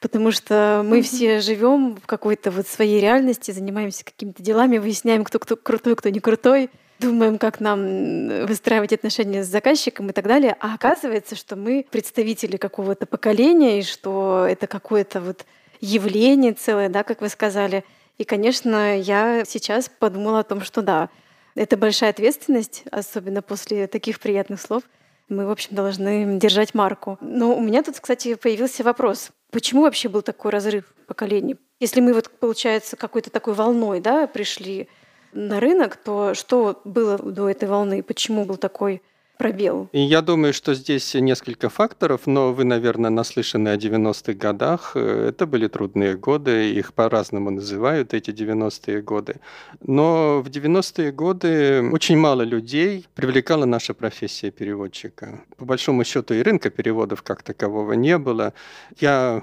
потому 0.00 0.32
что 0.32 0.82
мы 0.84 1.02
все 1.02 1.40
живем 1.40 1.96
в 1.96 2.06
какой-то 2.06 2.50
вот 2.50 2.66
своей 2.66 3.00
реальности, 3.00 3.50
занимаемся 3.50 4.04
какими-то 4.04 4.42
делами, 4.42 4.78
выясняем, 4.78 5.24
кто, 5.24 5.38
кто 5.38 5.56
крутой, 5.56 5.96
кто 5.96 6.08
не 6.08 6.20
крутой 6.20 6.70
думаем, 7.02 7.38
как 7.38 7.60
нам 7.60 8.46
выстраивать 8.46 8.92
отношения 8.92 9.44
с 9.44 9.48
заказчиком 9.48 10.10
и 10.10 10.12
так 10.12 10.26
далее. 10.26 10.56
А 10.60 10.74
оказывается, 10.74 11.36
что 11.36 11.56
мы 11.56 11.86
представители 11.90 12.56
какого-то 12.56 13.06
поколения, 13.06 13.80
и 13.80 13.82
что 13.82 14.46
это 14.48 14.66
какое-то 14.66 15.20
вот 15.20 15.44
явление 15.80 16.52
целое, 16.52 16.88
да, 16.88 17.02
как 17.02 17.20
вы 17.20 17.28
сказали. 17.28 17.84
И, 18.18 18.24
конечно, 18.24 18.98
я 18.98 19.44
сейчас 19.44 19.88
подумала 19.88 20.40
о 20.40 20.44
том, 20.44 20.60
что 20.62 20.80
да, 20.80 21.10
это 21.54 21.76
большая 21.76 22.10
ответственность, 22.10 22.84
особенно 22.90 23.42
после 23.42 23.86
таких 23.86 24.20
приятных 24.20 24.60
слов. 24.60 24.84
Мы, 25.28 25.46
в 25.46 25.50
общем, 25.50 25.74
должны 25.74 26.38
держать 26.38 26.74
марку. 26.74 27.18
Но 27.20 27.56
у 27.56 27.60
меня 27.60 27.82
тут, 27.82 28.00
кстати, 28.00 28.34
появился 28.34 28.84
вопрос. 28.84 29.30
Почему 29.50 29.82
вообще 29.82 30.08
был 30.08 30.22
такой 30.22 30.50
разрыв 30.50 30.84
поколений? 31.06 31.56
Если 31.80 32.00
мы 32.00 32.14
вот, 32.14 32.30
получается, 32.30 32.96
какой-то 32.96 33.30
такой 33.30 33.54
волной 33.54 34.00
да, 34.00 34.26
пришли 34.26 34.88
на 35.32 35.60
рынок, 35.60 35.96
то 35.96 36.34
что 36.34 36.80
было 36.84 37.18
до 37.18 37.48
этой 37.48 37.68
волны? 37.68 38.02
Почему 38.02 38.44
был 38.44 38.56
такой 38.56 39.02
пробел? 39.38 39.88
И 39.92 40.00
я 40.00 40.20
думаю, 40.20 40.52
что 40.52 40.74
здесь 40.74 41.14
несколько 41.14 41.68
факторов, 41.68 42.26
но 42.26 42.52
вы, 42.52 42.64
наверное, 42.64 43.10
наслышаны 43.10 43.70
о 43.70 43.76
90-х 43.76 44.34
годах. 44.34 44.94
Это 44.94 45.46
были 45.46 45.66
трудные 45.68 46.16
годы, 46.16 46.70
их 46.72 46.92
по-разному 46.92 47.50
называют, 47.50 48.14
эти 48.14 48.30
90-е 48.30 49.02
годы. 49.02 49.36
Но 49.80 50.42
в 50.42 50.48
90-е 50.48 51.10
годы 51.10 51.82
очень 51.92 52.18
мало 52.18 52.42
людей 52.42 53.06
привлекала 53.14 53.64
наша 53.64 53.94
профессия 53.94 54.50
переводчика. 54.50 55.40
По 55.56 55.64
большому 55.64 56.04
счету 56.04 56.34
и 56.34 56.42
рынка 56.42 56.70
переводов 56.70 57.22
как 57.22 57.42
такового 57.42 57.94
не 57.94 58.18
было. 58.18 58.52
Я 59.00 59.42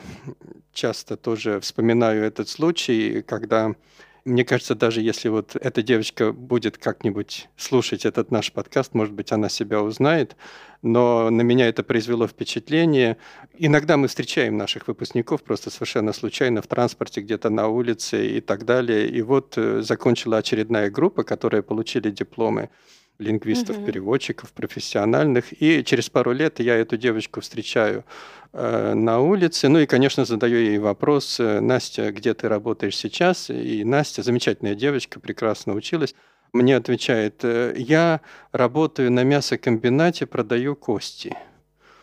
часто 0.71 1.17
тоже 1.17 1.59
вспоминаю 1.59 2.23
этот 2.23 2.47
случай, 2.47 3.21
когда 3.21 3.73
мне 4.25 4.43
кажется, 4.43 4.75
даже 4.75 5.01
если 5.01 5.29
вот 5.29 5.55
эта 5.55 5.81
девочка 5.81 6.31
будет 6.31 6.77
как-нибудь 6.77 7.49
слушать 7.57 8.05
этот 8.05 8.31
наш 8.31 8.51
подкаст, 8.51 8.93
может 8.93 9.13
быть, 9.13 9.31
она 9.31 9.49
себя 9.49 9.81
узнает, 9.81 10.35
но 10.81 11.29
на 11.29 11.41
меня 11.41 11.67
это 11.67 11.83
произвело 11.83 12.27
впечатление. 12.27 13.17
Иногда 13.57 13.97
мы 13.97 14.07
встречаем 14.07 14.57
наших 14.57 14.87
выпускников 14.87 15.43
просто 15.43 15.69
совершенно 15.69 16.13
случайно 16.13 16.61
в 16.61 16.67
транспорте, 16.67 17.21
где-то 17.21 17.49
на 17.49 17.67
улице 17.67 18.37
и 18.37 18.41
так 18.41 18.65
далее. 18.65 19.07
И 19.09 19.21
вот 19.21 19.57
э, 19.57 19.81
закончила 19.81 20.37
очередная 20.37 20.89
группа, 20.89 21.23
которая 21.23 21.61
получили 21.61 22.09
дипломы 22.11 22.69
лингвистов, 23.19 23.77
угу. 23.77 23.85
переводчиков, 23.85 24.51
профессиональных. 24.53 25.61
И 25.61 25.83
через 25.83 26.09
пару 26.09 26.31
лет 26.31 26.59
я 26.59 26.75
эту 26.75 26.97
девочку 26.97 27.41
встречаю 27.41 28.05
э, 28.53 28.93
на 28.93 29.19
улице. 29.19 29.67
Ну 29.67 29.79
и, 29.79 29.85
конечно, 29.85 30.25
задаю 30.25 30.57
ей 30.57 30.77
вопрос, 30.79 31.39
э, 31.39 31.59
Настя, 31.59 32.11
где 32.11 32.33
ты 32.33 32.47
работаешь 32.47 32.97
сейчас? 32.97 33.49
И 33.49 33.83
Настя, 33.83 34.23
замечательная 34.23 34.75
девочка, 34.75 35.19
прекрасно 35.19 35.73
училась, 35.73 36.15
мне 36.53 36.75
отвечает, 36.75 37.41
«Э, 37.43 37.73
я 37.77 38.21
работаю 38.51 39.11
на 39.11 39.23
мясокомбинате, 39.23 40.25
продаю 40.25 40.75
кости 40.75 41.35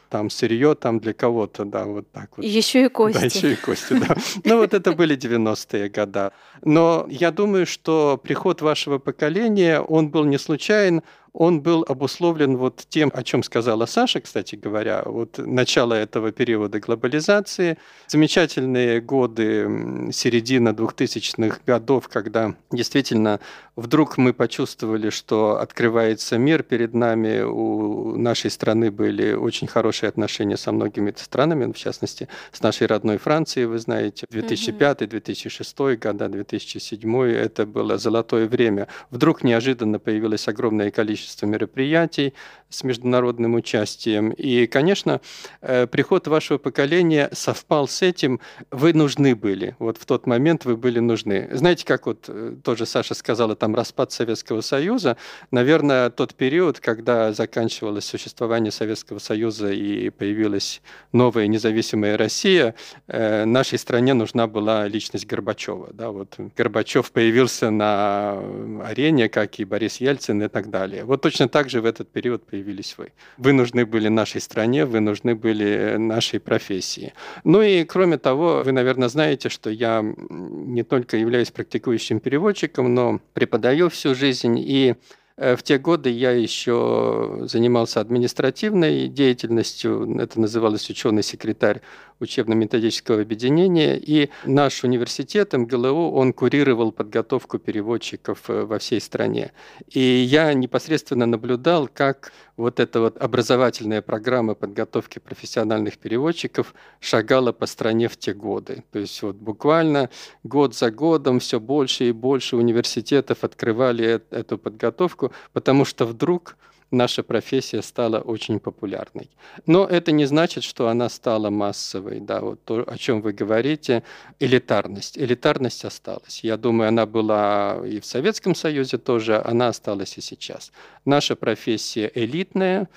там 0.09 0.31
сырье 0.31 0.75
там 0.75 1.01
для 1.01 1.13
кого-то, 1.13 1.65
да, 1.65 1.85
вот 1.85 2.11
так 2.13 2.31
вот. 2.37 2.47
Еще 2.47 2.87
и 2.87 2.89
кости. 2.89 3.19
Да, 3.19 3.27
еще 3.27 3.53
и 3.53 3.57
кости, 3.57 3.95
да. 3.95 4.17
Ну 4.45 4.59
вот 4.59 4.75
это 4.75 4.93
были 4.93 5.17
90-е 5.17 5.89
годы. 5.89 6.31
Но 6.63 7.07
я 7.09 7.31
думаю, 7.31 7.67
что 7.67 8.21
приход 8.23 8.63
вашего 8.63 8.99
поколения, 8.99 9.81
он 9.81 10.09
был 10.09 10.25
не 10.25 10.39
случайен, 10.39 11.03
он 11.37 11.61
был 11.61 11.85
обусловлен 11.87 12.57
вот 12.57 12.87
тем, 12.89 13.13
о 13.15 13.23
чем 13.23 13.43
сказала 13.43 13.85
Саша, 13.85 14.23
кстати 14.23 14.57
говоря, 14.57 15.03
вот 15.05 15.37
начало 15.37 15.93
этого 15.93 16.33
периода 16.33 16.81
глобализации, 16.81 17.77
замечательные 18.09 19.03
годы 19.03 20.09
середина 20.13 20.71
2000-х 20.71 21.61
годов, 21.67 22.09
когда 22.09 22.55
действительно 22.73 23.39
вдруг 23.77 24.17
мы 24.17 24.33
почувствовали, 24.33 25.11
что 25.11 25.61
открывается 25.61 26.39
мир. 26.39 26.63
Перед 26.63 26.95
нами, 26.95 27.43
у 27.43 28.17
нашей 28.17 28.51
страны 28.51 28.91
были 28.91 29.35
очень 29.35 29.67
хорошие 29.67 30.09
отношения 30.09 30.57
со 30.57 30.73
многими 30.73 31.13
странами, 31.15 31.71
в 31.71 31.77
частности, 31.77 32.29
с 32.51 32.63
нашей 32.63 32.87
родной 32.87 33.19
Францией, 33.19 33.67
вы 33.67 33.79
знаете, 33.79 34.25
2005-2006 34.33 35.97
года, 35.97 36.29
2007 36.29 37.23
это 37.25 37.67
было 37.67 37.99
золотое 37.99 38.49
время. 38.49 38.89
Вдруг 39.11 39.45
неожиданно 39.45 39.99
появилось 39.99 40.49
огромное 40.49 40.91
количество 40.91 41.26
количество 41.27 41.47
мероприятий 41.47 42.35
с 42.69 42.85
международным 42.85 43.55
участием. 43.55 44.31
И, 44.31 44.67
конечно, 44.67 45.21
э, 45.61 45.87
приход 45.87 46.27
вашего 46.27 46.59
поколения 46.59 47.29
совпал 47.33 47.89
с 47.89 48.03
этим. 48.03 48.41
Вы 48.71 48.93
нужны 48.93 49.35
были. 49.35 49.77
Вот 49.79 49.99
в 49.99 50.05
тот 50.05 50.27
момент 50.27 50.65
вы 50.65 50.77
были 50.77 50.99
нужны. 50.99 51.49
Знаете, 51.53 51.85
как 51.85 52.07
вот 52.07 52.25
э, 52.29 52.57
тоже 52.63 52.87
Саша 52.87 53.15
сказала, 53.15 53.55
там 53.55 53.75
распад 53.75 54.13
Советского 54.13 54.63
Союза, 54.63 55.17
наверное, 55.51 56.11
тот 56.11 56.35
период, 56.35 56.81
когда 56.81 57.33
заканчивалось 57.33 58.05
существование 58.05 58.73
Советского 58.73 59.21
Союза 59.21 59.71
и 59.71 60.11
появилась 60.11 60.83
новая 61.13 61.47
независимая 61.47 62.17
Россия, 62.17 62.75
э, 63.07 63.45
нашей 63.45 63.79
стране 63.79 64.15
нужна 64.15 64.47
была 64.47 64.89
личность 64.89 65.27
Горбачева. 65.27 65.91
Да, 65.93 66.11
вот 66.11 66.35
Горбачев 66.57 67.13
появился 67.13 67.71
на 67.71 68.41
арене, 68.85 69.29
как 69.29 69.61
и 69.61 69.65
Борис 69.65 70.01
Ельцин 70.01 70.43
и 70.43 70.49
так 70.49 70.69
далее. 70.69 71.05
Вот 71.05 71.16
точно 71.17 71.49
так 71.49 71.71
же 71.71 71.81
в 71.81 71.85
этот 71.85 72.11
период 72.11 72.47
появились 72.47 72.97
вы. 72.99 73.13
Вы 73.39 73.53
нужны 73.53 73.87
были 73.87 74.09
нашей 74.09 74.41
стране, 74.41 74.85
вы 74.85 75.01
нужны 75.01 75.35
были 75.35 75.97
нашей 75.97 76.41
профессии. 76.41 77.13
Ну 77.45 77.63
и 77.63 77.85
кроме 77.85 78.19
того, 78.19 78.63
вы, 78.65 78.73
наверное, 78.73 79.09
знаете, 79.09 79.49
что 79.49 79.71
я 79.71 80.03
не 80.29 80.83
только 80.83 81.17
являюсь 81.17 81.51
практикующим 81.51 82.21
переводчиком, 82.21 82.95
но 82.95 83.21
преподаю 83.35 83.89
всю 83.89 84.15
жизнь 84.15 84.59
и 84.59 84.95
Э, 85.37 85.55
в 85.57 85.63
те 85.63 85.79
годы 85.79 86.11
я 86.11 86.31
еще 86.31 87.41
занимался 87.43 88.01
административной 88.01 89.09
деятельностью, 89.09 90.19
это 90.19 90.41
называлось 90.41 90.89
ученый 90.89 91.23
секретарь 91.23 91.83
учебно-методического 92.21 93.21
объединения, 93.21 93.97
и 93.97 94.31
наш 94.45 94.85
университет 94.85 95.53
МГЛУ, 95.53 96.13
он 96.13 96.33
курировал 96.33 96.93
подготовку 96.93 97.59
переводчиков 97.59 98.49
э, 98.49 98.65
во 98.65 98.79
всей 98.79 99.01
стране. 99.01 99.53
И 99.89 100.01
я 100.01 100.53
непосредственно 100.55 101.27
наблюдал, 101.27 101.89
как 101.93 102.33
вот 102.57 102.81
эта 102.81 103.01
вот 103.01 103.19
образовательная 103.19 104.03
программа 104.03 104.55
подготовки 104.55 105.19
профессиональных 105.19 105.99
переводчиков 105.99 106.75
шагала 107.01 107.53
по 107.53 107.67
стране 107.67 108.09
в 108.09 108.17
те 108.17 108.33
годы. 108.33 108.85
То 108.93 108.99
есть 108.99 109.21
вот 109.23 109.37
буквально 109.37 110.11
год 110.43 110.75
за 110.75 110.91
годом 110.91 111.39
все 111.41 111.61
больше 111.61 112.09
и 112.09 112.13
больше 112.13 112.57
университетов 112.57 113.45
открывали 113.45 114.23
эту 114.31 114.59
подготовку, 114.59 115.33
потому 115.53 115.85
что 115.85 116.07
вдруг 116.07 116.57
наша 116.91 117.23
профессия 117.23 117.83
стала 117.83 118.19
очень 118.21 118.61
популярной. 118.61 119.31
Но 119.67 119.85
это 119.85 120.13
не 120.13 120.27
значит, 120.27 120.65
что 120.65 120.89
она 120.89 121.09
стала 121.09 121.51
массовой. 121.51 122.21
Да, 122.21 122.41
вот 122.41 122.63
то, 122.65 122.85
о 122.87 122.97
чем 122.97 123.21
вы 123.21 123.33
говорите, 123.33 124.03
элитарность. 124.41 125.19
Элитарность 125.19 125.85
осталась. 125.85 126.41
Я 126.43 126.57
думаю, 126.57 126.89
она 126.89 127.07
была 127.07 127.81
и 127.87 128.01
в 128.01 128.07
Советском 128.07 128.55
Союзе 128.55 128.99
тоже, 128.99 129.41
она 129.43 129.69
осталась 129.69 130.19
и 130.19 130.21
сейчас. 130.21 130.73
Наша 131.05 131.37
профессия 131.37 132.11
элитная, 132.15 132.89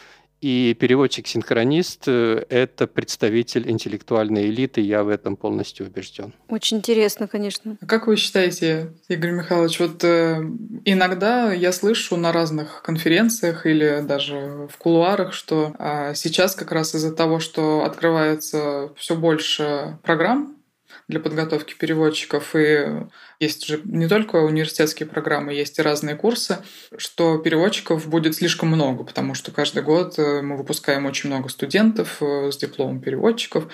и 0.42 0.76
переводчик-синхронист 0.80 2.04
э,– 2.08 2.46
это 2.50 2.88
представитель 2.88 3.70
интеллектуальной 3.70 4.48
элиты, 4.50 4.82
я 4.82 5.04
в 5.04 5.10
этом 5.10 5.36
полностью 5.36 5.88
убежден. 5.88 6.34
Очень 6.48 6.78
интересно, 6.78 7.28
конечно. 7.28 7.78
А 7.82 7.86
как 7.86 8.08
вы 8.08 8.16
считаете, 8.16 8.94
Игорь 9.08 9.32
Михайлович, 9.32 9.80
вот 9.80 10.04
э, 10.04 10.42
иногда 10.86 11.52
я 11.52 11.72
слышу 11.72 12.16
на 12.16 12.32
разных 12.32 12.82
конференциях 12.82 13.66
или 13.66 14.02
даже 14.02 14.68
в 14.72 14.78
кулуарах, 14.78 15.34
что 15.34 15.74
э, 15.78 16.14
сейчас 16.16 16.56
как 16.56 16.72
раз 16.72 16.96
из-за 16.96 17.14
того, 17.14 17.40
что 17.40 17.84
открывается 17.84 18.92
все 18.96 19.16
больше 19.16 19.98
программ 20.04 20.59
для 21.08 21.20
подготовки 21.20 21.74
переводчиков, 21.74 22.56
и 22.56 23.08
есть 23.40 23.66
же 23.66 23.82
не 23.84 24.08
только 24.08 24.38
университетские 24.38 25.08
программы, 25.08 25.54
есть 25.54 25.80
и 25.80 25.82
разные 25.82 26.16
курсы, 26.16 26.58
что 26.98 27.38
переводчиков 27.38 28.08
будет 28.08 28.36
слишком 28.36 28.70
много, 28.70 29.04
потому 29.04 29.34
что 29.34 29.52
каждый 29.52 29.84
год 29.84 30.20
э, 30.20 30.42
мы 30.42 30.58
выпускаем 30.58 31.06
очень 31.06 31.30
много 31.30 31.50
студентов 31.50 32.18
э, 32.22 32.52
с 32.52 32.58
дипломом 32.58 33.02
переводчиков. 33.02 33.72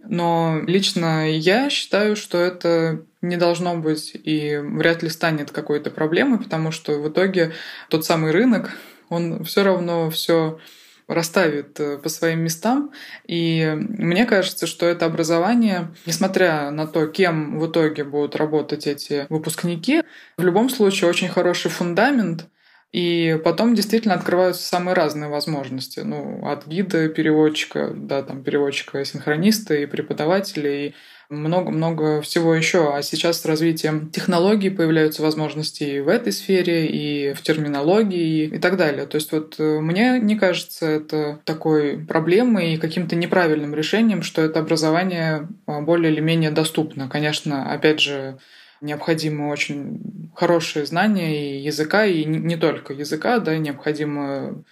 Но 0.00 0.60
лично 0.66 1.28
я 1.28 1.70
считаю, 1.70 2.14
что 2.14 2.38
это 2.38 3.04
не 3.20 3.36
должно 3.36 3.76
быть 3.76 4.12
и 4.14 4.56
вряд 4.56 5.02
ли 5.02 5.08
станет 5.08 5.50
какой-то 5.50 5.90
проблемой, 5.90 6.38
потому 6.38 6.70
что 6.70 7.00
в 7.00 7.08
итоге 7.08 7.52
тот 7.88 8.04
самый 8.04 8.30
рынок, 8.30 8.70
он 9.08 9.42
все 9.44 9.64
равно 9.64 10.08
все 10.10 10.60
расставит 11.08 11.80
э, 11.80 11.98
по 11.98 12.08
своим 12.08 12.40
местам. 12.40 12.92
И 13.26 13.74
мне 13.76 14.26
кажется, 14.26 14.66
что 14.66 14.86
это 14.86 15.06
образование, 15.06 15.88
несмотря 16.06 16.70
на 16.70 16.86
то, 16.86 17.06
кем 17.06 17.58
в 17.58 17.66
итоге 17.66 18.04
будут 18.04 18.36
работать 18.36 18.86
эти 18.86 19.26
выпускники, 19.28 20.02
в 20.36 20.44
любом 20.44 20.70
случае 20.70 21.10
очень 21.10 21.28
хороший 21.28 21.70
фундамент— 21.70 22.46
и 22.92 23.38
потом 23.44 23.74
действительно 23.74 24.14
открываются 24.14 24.66
самые 24.66 24.94
разные 24.94 25.28
возможности. 25.28 26.00
Ну, 26.00 26.46
от 26.48 26.66
гида, 26.66 27.08
переводчика, 27.08 27.92
да, 27.94 28.22
там 28.22 28.42
переводчика, 28.42 29.04
синхрониста 29.04 29.74
и 29.74 29.86
преподавателя, 29.86 30.86
и 30.86 30.94
много-много 31.30 32.22
всего 32.22 32.54
еще. 32.54 32.94
А 32.94 33.02
сейчас 33.02 33.40
с 33.40 33.44
развитием 33.44 34.10
технологий 34.10 34.70
появляются 34.70 35.22
возможности 35.22 35.84
и 35.84 36.00
в 36.00 36.08
этой 36.08 36.32
сфере, 36.32 36.86
и 36.86 37.34
в 37.34 37.42
терминологии, 37.42 38.46
и 38.46 38.58
так 38.58 38.76
далее. 38.76 39.06
То 39.06 39.16
есть 39.16 39.32
вот 39.32 39.56
э, 39.58 39.80
мне 39.80 40.18
не 40.20 40.36
кажется 40.36 40.86
это 40.86 41.40
такой 41.44 41.98
проблемой 41.98 42.74
и 42.74 42.78
каким-то 42.78 43.16
неправильным 43.16 43.74
решением, 43.74 44.22
что 44.22 44.42
это 44.42 44.60
образование 44.60 45.48
а, 45.66 45.80
более 45.80 46.12
или 46.12 46.20
менее 46.20 46.50
доступно. 46.50 47.08
Конечно, 47.08 47.70
опять 47.70 48.00
же, 48.00 48.38
необходимы 48.80 49.50
очень 49.50 50.30
хорошие 50.34 50.86
знания 50.86 51.58
и 51.58 51.60
языка, 51.60 52.06
и 52.06 52.24
не 52.24 52.56
только 52.56 52.92
языка, 52.92 53.38
да, 53.38 53.56
необходимы 53.58 54.64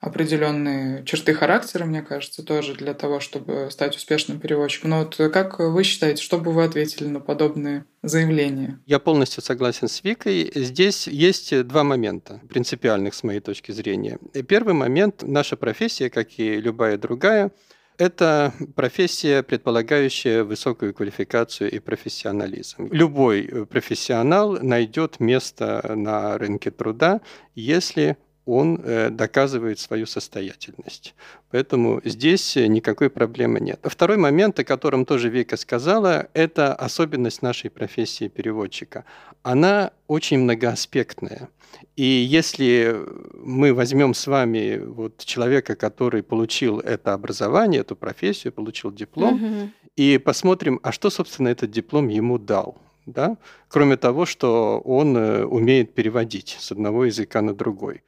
определенные 0.00 1.04
черты 1.04 1.34
характера, 1.34 1.84
мне 1.84 2.02
кажется, 2.02 2.44
тоже 2.44 2.74
для 2.74 2.94
того, 2.94 3.18
чтобы 3.18 3.68
стать 3.70 3.96
успешным 3.96 4.38
переводчиком. 4.38 4.90
Но 4.90 4.98
вот 5.00 5.16
как 5.32 5.58
вы 5.58 5.82
считаете, 5.82 6.22
что 6.22 6.38
бы 6.38 6.52
вы 6.52 6.64
ответили 6.64 7.08
на 7.08 7.20
подобные 7.20 7.84
заявления? 8.02 8.80
Я 8.86 9.00
полностью 9.00 9.42
согласен 9.42 9.88
с 9.88 10.04
Викой. 10.04 10.50
Здесь 10.54 11.08
есть 11.08 11.66
два 11.66 11.82
момента, 11.82 12.40
принципиальных 12.48 13.14
с 13.14 13.24
моей 13.24 13.40
точки 13.40 13.72
зрения. 13.72 14.18
Первый 14.46 14.74
момент– 14.74 15.22
наша 15.26 15.56
профессия, 15.56 16.10
как 16.10 16.38
и 16.38 16.60
любая 16.60 16.96
другая, 16.96 17.50
это 17.96 18.54
профессия, 18.76 19.42
предполагающая 19.42 20.44
высокую 20.44 20.94
квалификацию 20.94 21.68
и 21.72 21.80
профессионализм. 21.80 22.88
Любой 22.92 23.66
профессионал 23.68 24.52
найдет 24.62 25.18
место 25.18 25.82
на 25.96 26.38
рынке 26.38 26.70
труда, 26.70 27.20
если 27.56 28.16
он 28.48 28.80
э, 28.82 29.10
доказывает 29.10 29.78
свою 29.78 30.06
состоятельность. 30.06 31.14
Поэтому 31.50 32.00
здесь 32.04 32.56
никакой 32.56 33.10
проблемы 33.10 33.60
нет. 33.60 33.78
Второй 33.82 34.16
момент, 34.16 34.58
о 34.58 34.64
котором 34.64 35.04
тоже 35.04 35.28
Вика 35.28 35.58
сказала, 35.58 36.28
это 36.32 36.74
особенность 36.74 37.42
нашей 37.42 37.68
профессии 37.68 38.28
переводчика. 38.28 39.04
Она 39.42 39.90
очень 40.06 40.38
многоаспектная. 40.38 41.48
И 41.96 42.04
если 42.04 42.96
мы 43.34 43.74
возьмем 43.74 44.14
с 44.14 44.26
вами 44.26 44.78
вот 44.82 45.18
человека, 45.18 45.76
который 45.76 46.22
получил 46.22 46.78
это 46.78 47.12
образование, 47.12 47.82
эту 47.82 47.96
профессию, 47.96 48.54
получил 48.54 48.90
диплом, 48.90 49.34
угу. 49.34 49.70
и 49.96 50.16
посмотрим, 50.16 50.80
а 50.82 50.92
что, 50.92 51.10
собственно, 51.10 51.48
этот 51.48 51.70
диплом 51.70 52.08
ему 52.08 52.38
дал, 52.38 52.78
да? 53.04 53.36
кроме 53.68 53.98
того, 53.98 54.24
что 54.24 54.80
он 54.84 55.16
э, 55.16 55.44
умеет 55.44 55.94
переводить 55.94 56.56
с 56.58 56.72
одного 56.72 57.04
языка 57.04 57.42
на 57.42 57.52
другой. 57.52 58.02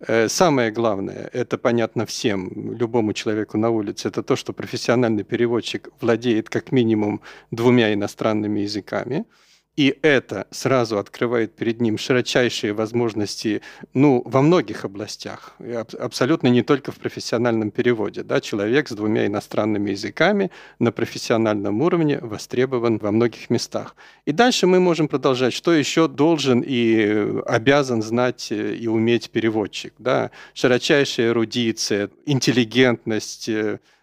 Э, 0.00 0.28
самое 0.28 0.70
главное, 0.70 1.30
это 1.32 1.56
понятно 1.58 2.04
всем, 2.04 2.72
любому 2.78 3.12
человеку 3.12 3.56
на 3.58 3.70
улице, 3.70 4.08
это 4.08 4.22
то, 4.22 4.36
что 4.36 4.52
профессиональный 4.52 5.24
переводчик 5.24 5.88
владеет 6.00 6.48
как 6.50 6.72
минимум 6.72 7.20
двумя 7.50 7.92
иностранными 7.92 8.60
языками– 8.60 9.24
и 9.76 9.98
это 10.00 10.46
сразу 10.50 10.98
открывает 10.98 11.54
перед 11.54 11.80
ним 11.80 11.98
широчайшие 11.98 12.72
возможности 12.72 13.60
ну, 13.92 14.22
во 14.24 14.40
многих 14.40 14.84
областях, 14.84 15.54
абсолютно 15.98 16.48
не 16.48 16.62
только 16.62 16.92
в 16.92 16.96
профессиональном 16.96 17.70
переводе. 17.70 18.22
Да? 18.22 18.40
Человек 18.40 18.88
с 18.88 18.92
двумя 18.92 19.26
иностранными 19.26 19.90
языками 19.90 20.50
на 20.78 20.92
профессиональном 20.92 21.82
уровне 21.82 22.18
востребован 22.20 22.98
во 22.98 23.12
многих 23.12 23.50
местах. 23.50 23.96
И 24.24 24.32
дальше 24.32 24.66
мы 24.66 24.80
можем 24.80 25.08
продолжать, 25.08 25.52
что 25.52 25.72
еще 25.72 26.08
должен 26.08 26.62
и 26.66 27.42
обязан 27.46 28.02
знать 28.02 28.50
и 28.50 28.88
уметь 28.88 29.30
переводчик. 29.30 29.92
Да? 29.98 30.30
Широчайшая 30.54 31.28
эрудиция, 31.28 32.10
интеллигентность, 32.24 33.50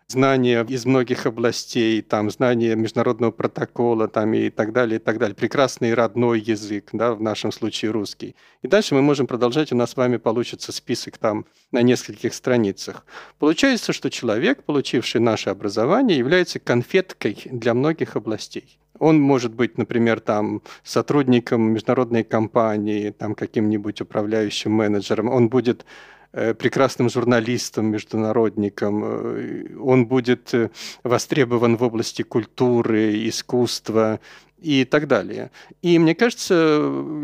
знания 0.08 0.66
из 0.68 0.86
многих 0.86 1.26
областей, 1.26 2.02
там, 2.02 2.30
знания 2.30 2.76
международного 2.76 3.32
протокола 3.32 4.08
там, 4.08 4.34
и 4.34 4.50
так 4.50 4.74
далее, 4.74 5.00
и 5.00 5.00
так 5.00 5.18
далее. 5.18 5.36
Прекрасный 5.36 5.94
родной 5.94 6.40
язык, 6.40 6.90
да, 6.94 7.14
в 7.14 7.22
нашем 7.22 7.52
случае 7.52 7.92
русский. 7.92 8.36
И 8.62 8.68
дальше 8.68 8.96
мы 8.96 9.02
можем 9.02 9.28
продолжать, 9.28 9.72
у 9.72 9.76
нас 9.76 9.92
с 9.92 9.98
вами 9.98 10.18
получится 10.18 10.72
список 10.72 11.18
там 11.18 11.46
на 11.72 11.82
нескольких 11.82 12.34
страницах. 12.34 13.06
Получается, 13.40 13.94
что 13.94 14.10
человек, 14.10 14.64
получивший 14.64 15.22
наше 15.22 15.50
образование, 15.50 16.18
является 16.18 16.60
конфеткой 16.60 17.38
для 17.46 17.74
многих 17.74 18.16
областей. 18.16 18.80
Он 19.00 19.20
может 19.20 19.54
быть, 19.54 19.78
например, 19.78 20.20
там 20.20 20.62
сотрудником 20.84 21.74
международной 21.74 22.24
компании, 22.24 23.10
там 23.10 23.36
каким-нибудь 23.36 24.02
управляющим 24.02 24.72
менеджером. 24.72 25.30
Он 25.30 25.50
будет 25.50 25.86
прекрасным 26.34 27.10
журналистом, 27.10 27.86
международником. 27.86 29.04
Э, 29.06 29.66
он 29.80 30.08
будет 30.08 30.54
э, 30.54 30.70
востребован 31.04 31.78
в 31.78 31.84
области 31.84 32.24
культуры, 32.24 33.28
искусства 33.28 34.20
и 34.60 34.84
так 34.86 35.08
далее. 35.08 35.52
И 35.84 36.00
мне 36.00 36.16
кажется, 36.16 36.82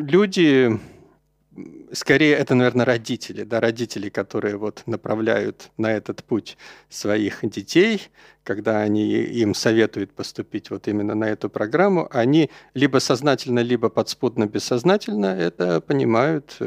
люди 0.08 0.80
скорее 1.92 2.36
это, 2.36 2.56
наверное, 2.56 2.86
родители, 2.86 3.44
да, 3.44 3.60
родители, 3.60 4.10
которые 4.10 4.58
вот 4.58 4.84
направляют 4.86 5.72
на 5.78 5.92
этот 5.92 6.24
путь 6.24 6.58
своих 6.90 7.40
детей, 7.44 8.10
когда 8.44 8.80
они 8.80 9.12
им 9.12 9.54
советуют 9.54 10.12
поступить 10.12 10.72
вот 10.72 10.88
именно 10.88 11.14
на 11.14 11.26
эту 11.26 11.50
программу, 11.50 12.08
они 12.12 12.50
либо 12.74 12.98
сознательно, 12.98 13.60
либо 13.60 13.90
подспудно, 13.90 14.48
бессознательно 14.48 15.28
это 15.28 15.82
понимают. 15.82 16.58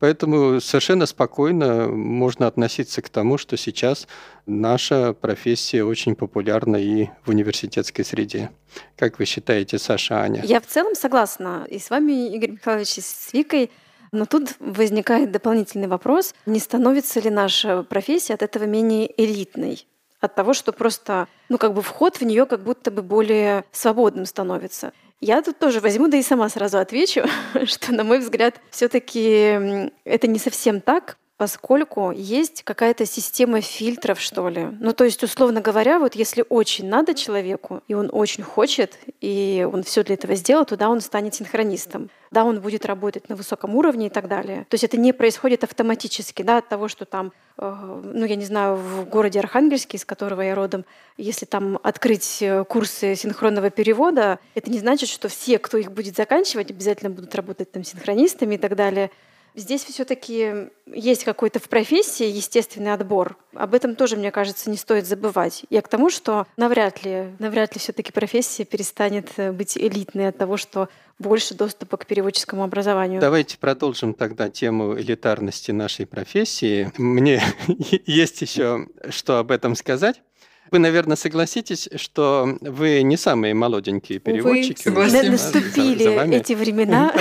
Поэтому 0.00 0.60
совершенно 0.60 1.06
спокойно 1.06 1.88
можно 1.88 2.46
относиться 2.48 3.02
к 3.02 3.08
тому, 3.08 3.38
что 3.38 3.56
сейчас 3.56 4.08
наша 4.46 5.12
профессия 5.12 5.84
очень 5.84 6.16
популярна 6.16 6.76
и 6.76 7.08
в 7.24 7.30
университетской 7.30 8.04
среде. 8.04 8.50
Как 8.96 9.18
вы 9.18 9.24
считаете, 9.24 9.78
Саша, 9.78 10.20
Аня? 10.20 10.42
Я 10.44 10.60
в 10.60 10.66
целом 10.66 10.94
согласна 10.94 11.66
и 11.70 11.78
с 11.78 11.90
вами, 11.90 12.34
Игорь 12.34 12.52
Михайлович, 12.52 12.98
и 12.98 13.00
с 13.00 13.32
Викой. 13.32 13.70
Но 14.12 14.26
тут 14.26 14.54
возникает 14.58 15.30
дополнительный 15.30 15.88
вопрос, 15.88 16.34
не 16.46 16.58
становится 16.58 17.20
ли 17.20 17.30
наша 17.30 17.82
профессия 17.82 18.34
от 18.34 18.42
этого 18.42 18.64
менее 18.64 19.12
элитной? 19.20 19.86
От 20.20 20.34
того, 20.34 20.52
что 20.52 20.72
просто, 20.72 21.28
ну, 21.48 21.58
как 21.58 21.74
бы 21.74 21.82
вход 21.82 22.16
в 22.16 22.22
нее 22.22 22.44
как 22.46 22.62
будто 22.62 22.90
бы 22.90 23.02
более 23.02 23.64
свободным 23.70 24.26
становится. 24.26 24.92
Я 25.20 25.42
тут 25.42 25.58
тоже 25.58 25.80
возьму, 25.80 26.08
да 26.08 26.16
и 26.16 26.22
сама 26.22 26.48
сразу 26.48 26.78
отвечу, 26.78 27.24
что, 27.64 27.92
на 27.92 28.04
мой 28.04 28.18
взгляд, 28.18 28.60
все-таки 28.70 29.90
это 30.04 30.26
не 30.26 30.38
совсем 30.38 30.80
так, 30.80 31.18
поскольку 31.38 32.10
есть 32.10 32.64
какая-то 32.64 33.06
система 33.06 33.60
фильтров, 33.60 34.20
что 34.20 34.48
ли. 34.48 34.66
Ну, 34.80 34.92
то 34.92 35.04
есть, 35.04 35.22
условно 35.22 35.60
говоря, 35.60 36.00
вот 36.00 36.16
если 36.16 36.44
очень 36.48 36.88
надо 36.88 37.14
человеку, 37.14 37.80
и 37.86 37.94
он 37.94 38.10
очень 38.12 38.42
хочет, 38.42 38.98
и 39.20 39.66
он 39.72 39.84
все 39.84 40.02
для 40.02 40.14
этого 40.14 40.34
сделал, 40.34 40.64
то 40.64 40.76
да, 40.76 40.90
он 40.90 41.00
станет 41.00 41.36
синхронистом. 41.36 42.10
Да, 42.32 42.44
он 42.44 42.60
будет 42.60 42.84
работать 42.84 43.28
на 43.28 43.36
высоком 43.36 43.76
уровне 43.76 44.08
и 44.08 44.10
так 44.10 44.28
далее. 44.28 44.66
То 44.68 44.74
есть 44.74 44.84
это 44.84 44.98
не 44.98 45.12
происходит 45.12 45.64
автоматически, 45.64 46.42
да, 46.42 46.58
от 46.58 46.68
того, 46.68 46.88
что 46.88 47.04
там, 47.04 47.32
э, 47.56 48.00
ну, 48.12 48.24
я 48.26 48.34
не 48.34 48.44
знаю, 48.44 48.76
в 48.76 49.08
городе 49.08 49.38
Архангельске, 49.38 49.96
из 49.96 50.04
которого 50.04 50.42
я 50.42 50.54
родом, 50.54 50.84
если 51.16 51.46
там 51.46 51.78
открыть 51.82 52.42
э, 52.42 52.64
курсы 52.64 53.14
синхронного 53.14 53.70
перевода, 53.70 54.40
это 54.54 54.70
не 54.70 54.80
значит, 54.80 55.08
что 55.08 55.28
все, 55.28 55.58
кто 55.58 55.78
их 55.78 55.92
будет 55.92 56.16
заканчивать, 56.16 56.70
обязательно 56.70 57.10
будут 57.10 57.34
работать 57.34 57.70
там 57.70 57.84
синхронистами 57.84 58.56
и 58.56 58.58
так 58.58 58.74
далее. 58.74 59.10
Здесь 59.58 59.82
все-таки 59.82 60.68
есть 60.86 61.24
какой-то 61.24 61.58
в 61.58 61.68
профессии 61.68 62.26
естественный 62.26 62.92
отбор. 62.92 63.36
Об 63.54 63.74
этом 63.74 63.96
тоже, 63.96 64.16
мне 64.16 64.30
кажется, 64.30 64.70
не 64.70 64.76
стоит 64.76 65.04
забывать. 65.04 65.64
Я 65.68 65.82
к 65.82 65.88
тому, 65.88 66.10
что 66.10 66.46
навряд 66.56 67.02
ли, 67.02 67.32
навряд 67.40 67.74
ли 67.74 67.80
все-таки 67.80 68.12
профессия 68.12 68.64
перестанет 68.64 69.30
э, 69.36 69.50
быть 69.50 69.76
элитной 69.76 70.28
от 70.28 70.38
того, 70.38 70.58
что 70.58 70.88
больше 71.18 71.54
доступа 71.54 71.96
к 71.96 72.06
переводческому 72.06 72.62
образованию. 72.62 73.20
Давайте 73.20 73.58
продолжим 73.58 74.14
тогда 74.14 74.48
тему 74.48 74.96
элитарности 74.96 75.72
нашей 75.72 76.06
профессии. 76.06 76.92
Мне 76.96 77.42
есть 78.06 78.40
еще 78.40 78.86
что 79.10 79.38
об 79.38 79.50
этом 79.50 79.74
сказать. 79.74 80.22
Вы, 80.70 80.78
наверное, 80.78 81.16
согласитесь, 81.16 81.88
что 81.96 82.58
вы 82.60 83.02
не 83.02 83.16
самые 83.16 83.54
молоденькие 83.54 84.18
переводчики. 84.18 84.88
Увы, 84.88 85.08
наступили 85.30 86.04
за, 86.04 86.10
за 86.10 86.16
вами... 86.16 86.36
эти 86.36 86.52
времена, 86.52 87.12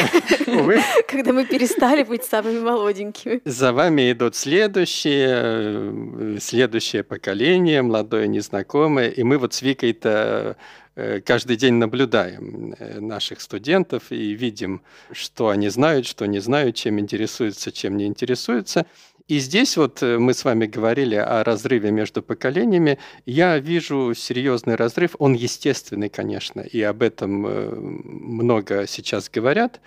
когда 1.07 1.33
мы 1.33 1.45
перестали 1.45 2.03
быть 2.03 2.23
самыми 2.23 2.59
молоденькими. 2.59 3.41
За 3.45 3.73
вами 3.73 4.11
идут 4.11 4.35
следующие, 4.35 5.27
э, 5.29 6.37
следующее 6.39 7.03
поколение, 7.03 7.81
молодое, 7.81 8.27
незнакомое. 8.27 9.09
И 9.09 9.23
мы 9.23 9.37
вот 9.37 9.53
с 9.53 9.61
Викой-то 9.61 10.57
э, 10.95 11.21
каждый 11.21 11.55
день 11.57 11.75
наблюдаем 11.75 12.75
э, 12.77 12.99
наших 12.99 13.41
студентов 13.41 14.03
и 14.09 14.33
видим, 14.33 14.81
что 15.11 15.49
они 15.49 15.69
знают, 15.69 16.05
что 16.05 16.25
не 16.25 16.39
знают, 16.39 16.75
чем 16.75 16.99
интересуются, 16.99 17.71
чем 17.71 17.97
не 17.97 18.05
интересуются. 18.05 18.85
И 19.27 19.39
здесь 19.39 19.75
вот 19.75 20.01
э, 20.03 20.17
мы 20.17 20.33
с 20.33 20.45
вами 20.45 20.67
говорили 20.67 21.15
о 21.15 21.43
разрыве 21.43 21.91
между 21.91 22.23
поколениями. 22.23 22.97
Я 23.25 23.59
вижу 23.59 24.13
серьезный 24.15 24.75
разрыв. 24.75 25.15
Он 25.19 25.33
естественный, 25.33 26.07
конечно, 26.09 26.61
и 26.61 26.81
об 26.81 27.01
этом 27.01 27.45
э, 27.45 27.75
много 27.75 28.87
сейчас 28.87 29.29
говорят. 29.29 29.81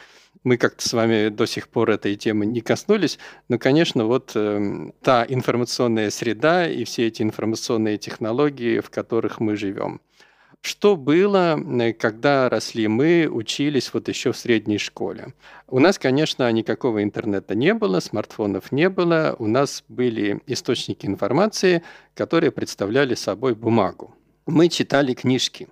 Мы 0.44 0.58
как-то 0.58 0.86
с 0.86 0.92
вами 0.92 1.30
до 1.30 1.46
сих 1.46 1.68
пор 1.68 1.90
этой 1.90 2.16
темы 2.16 2.44
не 2.44 2.60
коснулись, 2.60 3.18
но, 3.48 3.58
конечно, 3.58 4.04
вот 4.04 4.32
э, 4.34 4.90
та 5.02 5.24
информационная 5.26 6.10
среда 6.10 6.68
и 6.68 6.84
все 6.84 7.06
эти 7.06 7.22
информационные 7.22 7.96
технологии, 7.96 8.80
в 8.80 8.90
которых 8.90 9.40
мы 9.40 9.56
живем. 9.56 10.02
Что 10.62 10.96
было, 10.96 11.58
когда 11.98 12.48
росли 12.50 12.86
мы, 12.86 13.28
учились 13.30 13.92
вот 13.94 14.08
еще 14.08 14.32
в 14.32 14.36
средней 14.36 14.78
школе? 14.78 15.32
У 15.68 15.78
нас, 15.78 15.98
конечно, 15.98 16.50
никакого 16.52 17.02
интернета 17.02 17.54
не 17.54 17.72
было, 17.72 18.00
смартфонов 18.00 18.70
не 18.70 18.90
было. 18.90 19.36
У 19.38 19.46
нас 19.46 19.84
были 19.88 20.40
источники 20.46 21.06
информации, 21.06 21.82
которые 22.14 22.50
представляли 22.50 23.14
собой 23.14 23.54
бумагу. 23.54 24.14
Мы 24.46 24.68
читали 24.68 25.14
книжки. 25.14 25.68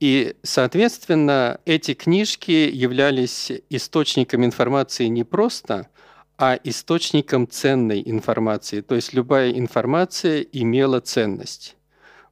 И, 0.00 0.36
соответственно, 0.42 1.60
эти 1.64 1.94
книжки 1.94 2.50
являлись 2.50 3.52
источником 3.70 4.44
информации 4.44 5.06
не 5.06 5.24
просто, 5.24 5.88
а 6.36 6.58
источником 6.62 7.48
ценной 7.48 8.02
информации. 8.04 8.80
То 8.80 8.96
есть 8.96 9.14
любая 9.14 9.52
информация 9.52 10.40
имела 10.40 11.00
ценность. 11.00 11.76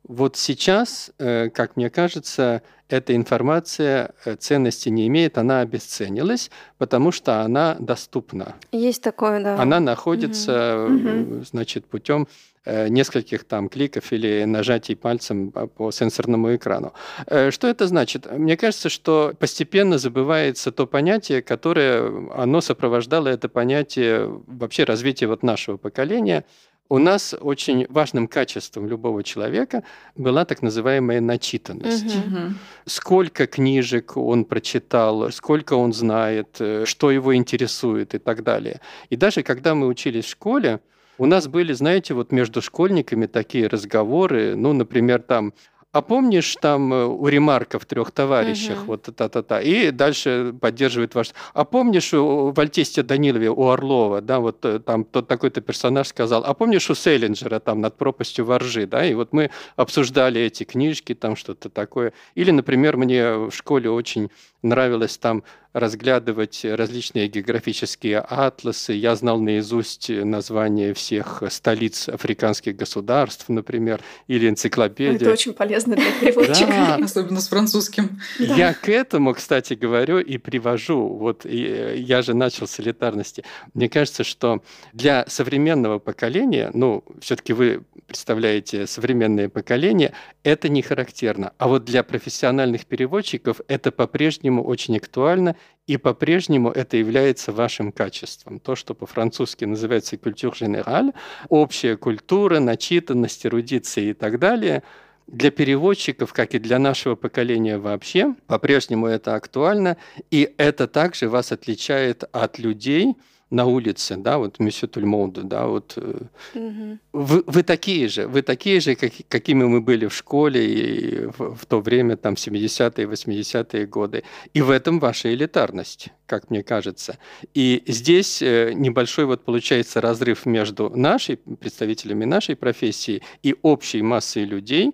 Вот 0.05 0.37
сейчас, 0.37 1.13
э, 1.19 1.49
как 1.51 1.77
мне 1.77 1.89
кажется, 1.89 2.63
эта 2.89 3.15
информация 3.15 4.11
э, 4.25 4.35
ценности 4.37 4.89
не 4.89 5.07
имеет, 5.07 5.39
она 5.39 5.61
обесценилась, 5.61 6.51
потому 6.77 7.13
что 7.13 7.43
она 7.43 7.77
доступна. 7.79 8.57
Есть 8.73 9.03
такое, 9.03 9.43
да. 9.43 9.61
Она 9.61 9.79
находится, 9.79 10.87
угу. 10.89 11.45
значит, 11.45 11.87
путем 11.87 12.29
нескольких 12.65 13.43
там 13.43 13.69
кликов 13.69 14.13
или 14.13 14.45
нажатий 14.45 14.95
пальцем 14.95 15.51
по 15.51 15.91
сенсорному 15.91 16.55
экрану. 16.55 16.93
Что 17.27 17.67
это 17.67 17.89
значит? 17.89 18.31
Мне 18.31 18.57
кажется, 18.57 18.89
что 18.89 19.35
постепенно 19.37 19.99
забывается 19.99 20.71
то 20.71 20.87
понятие, 20.87 21.43
которое 21.43 22.31
оно 22.33 22.61
сопровождало 22.61 23.27
это 23.27 23.49
понятие 23.49 24.29
вообще 24.47 24.85
развития 24.85 25.27
вот 25.27 25.43
нашего 25.43 25.77
поколения– 25.77 26.45
у 26.93 26.99
нас 26.99 27.35
очень 27.41 27.87
важным 27.89 28.29
качеством 28.29 28.87
любого 28.87 29.23
человека 29.23 29.83
была 30.15 30.45
так 30.45 30.61
называемая 30.61 31.23
начитанность. 31.23 32.17
Угу. 32.17 32.39
Сколько 32.85 33.47
книжек 33.47 34.19
он 34.19 34.45
прочитал, 34.45 35.33
сколько 35.33 35.73
он 35.73 35.95
знает, 35.95 36.57
э, 36.61 36.85
что 36.85 37.11
его 37.11 37.35
интересует 37.35 38.15
и 38.15 38.19
так 38.19 38.43
далее. 38.43 38.83
И 39.09 39.17
даже 39.17 39.43
когда 39.43 39.75
мы 39.75 39.87
учились 39.87 40.27
в 40.27 40.29
школе, 40.29 40.81
у 41.17 41.25
нас 41.25 41.49
были, 41.49 41.73
знаете, 41.73 42.13
вот 42.13 42.31
между 42.31 42.61
школьниками 42.61 43.25
такие 43.25 43.69
разговоры, 43.69 44.55
ну, 44.55 44.75
например, 44.75 45.23
там 45.23 45.55
а 45.93 46.01
помнишь 46.01 46.57
там 46.61 46.93
э, 46.93 47.05
у 47.05 47.29
ремарка 47.29 47.79
в 47.79 47.85
трех 47.85 48.11
товарищах, 48.11 48.79
угу. 48.79 48.87
вот 48.87 49.03
та-та-та, 49.15 49.61
и 49.61 49.91
дальше 49.91 50.55
поддерживает 50.59 51.15
ваш... 51.15 51.33
А 51.53 51.65
помнишь 51.65 52.15
у, 52.15 52.51
в 52.51 52.59
Альтесте 52.59 53.03
Данилове, 53.03 53.51
у 53.51 53.69
Орлова, 53.69 54.23
да, 54.23 54.41
вот 54.41 54.65
э, 54.65 54.79
там 54.79 55.05
тот 55.05 55.29
такой-то 55.29 55.61
персонаж 55.61 56.09
сказал, 56.09 56.45
а 56.47 56.55
помнишь 56.55 56.89
у 56.89 56.95
Селлинджера 56.95 57.61
там 57.61 57.83
над 57.83 57.97
пропастью 57.97 58.47
воржи, 58.47 58.87
да, 58.87 59.05
и 59.05 59.13
вот 59.13 59.33
мы 59.33 59.51
обсуждали 59.77 60.41
эти 60.41 60.65
книжки, 60.65 61.15
там 61.15 61.37
что-то 61.37 61.69
такое. 61.69 62.15
Или, 62.35 62.51
например, 62.51 62.97
мне 62.97 63.35
в 63.35 63.53
школе 63.53 63.91
очень 63.91 64.31
нравилось 64.63 65.19
там 65.19 65.43
разглядывать 65.73 66.65
различные 66.65 67.29
географические 67.29 68.19
атласы. 68.19 68.93
Я 68.93 69.17
знал 69.17 69.41
наизусть 69.41 70.11
названия 70.11 70.95
всех 70.95 71.43
столиц 71.51 72.09
африканских 72.09 72.77
государств, 72.77 73.49
например, 73.49 74.01
или 74.27 74.49
энциклопедия. 74.49 75.17
Это 75.17 75.33
очень 75.33 75.55
полезно 75.55 75.97
для 75.97 76.11
переводчика. 76.21 76.67
Да. 76.67 76.95
Особенно 77.05 77.41
с 77.41 77.49
французским. 77.49 78.21
Я 78.39 78.75
к 78.75 78.89
этому, 78.89 79.35
кстати, 79.35 79.75
говорю 79.75 80.19
и 80.19 80.39
привожу. 80.39 81.09
Вот 81.09 81.45
я 81.45 82.23
же 82.23 82.35
начал 82.35 82.67
с 82.67 82.79
элитарности. 82.81 83.45
Мне 83.75 83.89
кажется, 83.89 84.25
что 84.25 84.63
для 84.93 85.25
современного 85.29 85.99
поколения, 85.99 86.71
ну, 86.75 87.05
все-таки 87.21 87.53
вы 87.53 87.83
представляете 88.07 88.87
современное 88.87 89.49
поколение, 89.49 90.13
это 90.43 90.69
не 90.69 90.83
характерно. 90.83 91.53
А 91.59 91.69
вот 91.69 91.85
для 91.85 92.03
профессиональных 92.03 92.85
переводчиков 92.87 93.61
это 93.69 93.91
по-прежнему 93.91 94.63
очень 94.63 94.97
актуально, 94.97 95.57
и 95.87 95.97
по-прежнему 95.97 96.71
это 96.71 96.97
является 96.97 97.53
вашим 97.53 97.93
качеством. 97.93 98.61
То, 98.61 98.77
что 98.77 98.95
по-французски 98.95 99.65
называется 99.65 100.17
культур 100.17 100.55
генераль, 100.59 101.13
общая 101.49 101.97
культура, 101.97 102.61
начитанность, 102.61 103.45
эрудиция 103.47 104.11
и 104.11 104.13
так 104.13 104.39
далее– 104.39 104.83
для 105.27 105.51
переводчиков, 105.51 106.33
как 106.33 106.55
и 106.55 106.59
для 106.59 106.79
нашего 106.79 107.15
поколения 107.15 107.79
вообще, 107.79 108.35
по-прежнему 108.47 109.07
это 109.07 109.35
актуально, 109.35 109.97
и 110.31 110.53
это 110.59 110.87
также 110.87 111.29
вас 111.29 111.53
отличает 111.53 112.25
от 112.33 112.59
людей, 112.59 113.17
на 113.53 113.67
улице, 113.67 114.17
да, 114.17 114.39
вот 114.39 114.59
месье 114.61 114.89
Тульмонду, 114.89 115.45
да, 115.45 115.67
вот 115.67 115.99
угу. 115.99 116.99
вы, 117.13 117.45
вы 117.47 117.63
такие 117.63 118.09
же, 118.09 118.27
вы 118.27 118.41
такие 118.43 118.81
же, 118.81 118.95
как, 118.95 119.13
какими 119.29 119.65
мы 119.65 119.83
были 119.83 120.07
в 120.07 120.15
школе 120.15 120.61
и 120.65 121.27
в, 121.27 121.55
в 121.55 121.67
то 121.67 121.81
время, 121.81 122.17
там, 122.17 122.35
70-е, 122.35 123.07
80-е 123.07 123.87
годы. 123.87 124.25
И 124.55 124.63
в 124.63 124.71
этом 124.71 124.99
ваша 125.01 125.35
элитарность, 125.35 126.09
как 126.27 126.51
мне 126.51 126.63
кажется. 126.63 127.19
И 127.53 127.83
здесь 127.87 128.41
э, 128.41 128.73
небольшой 128.75 129.27
вот 129.27 129.45
получается 129.45 130.01
разрыв 130.01 130.47
между 130.47 130.89
нашей, 130.89 131.37
представителями 131.37 132.25
нашей 132.25 132.57
профессии 132.57 133.23
и 133.43 133.55
общей 133.63 134.01
массой 134.01 134.45
людей, 134.45 134.93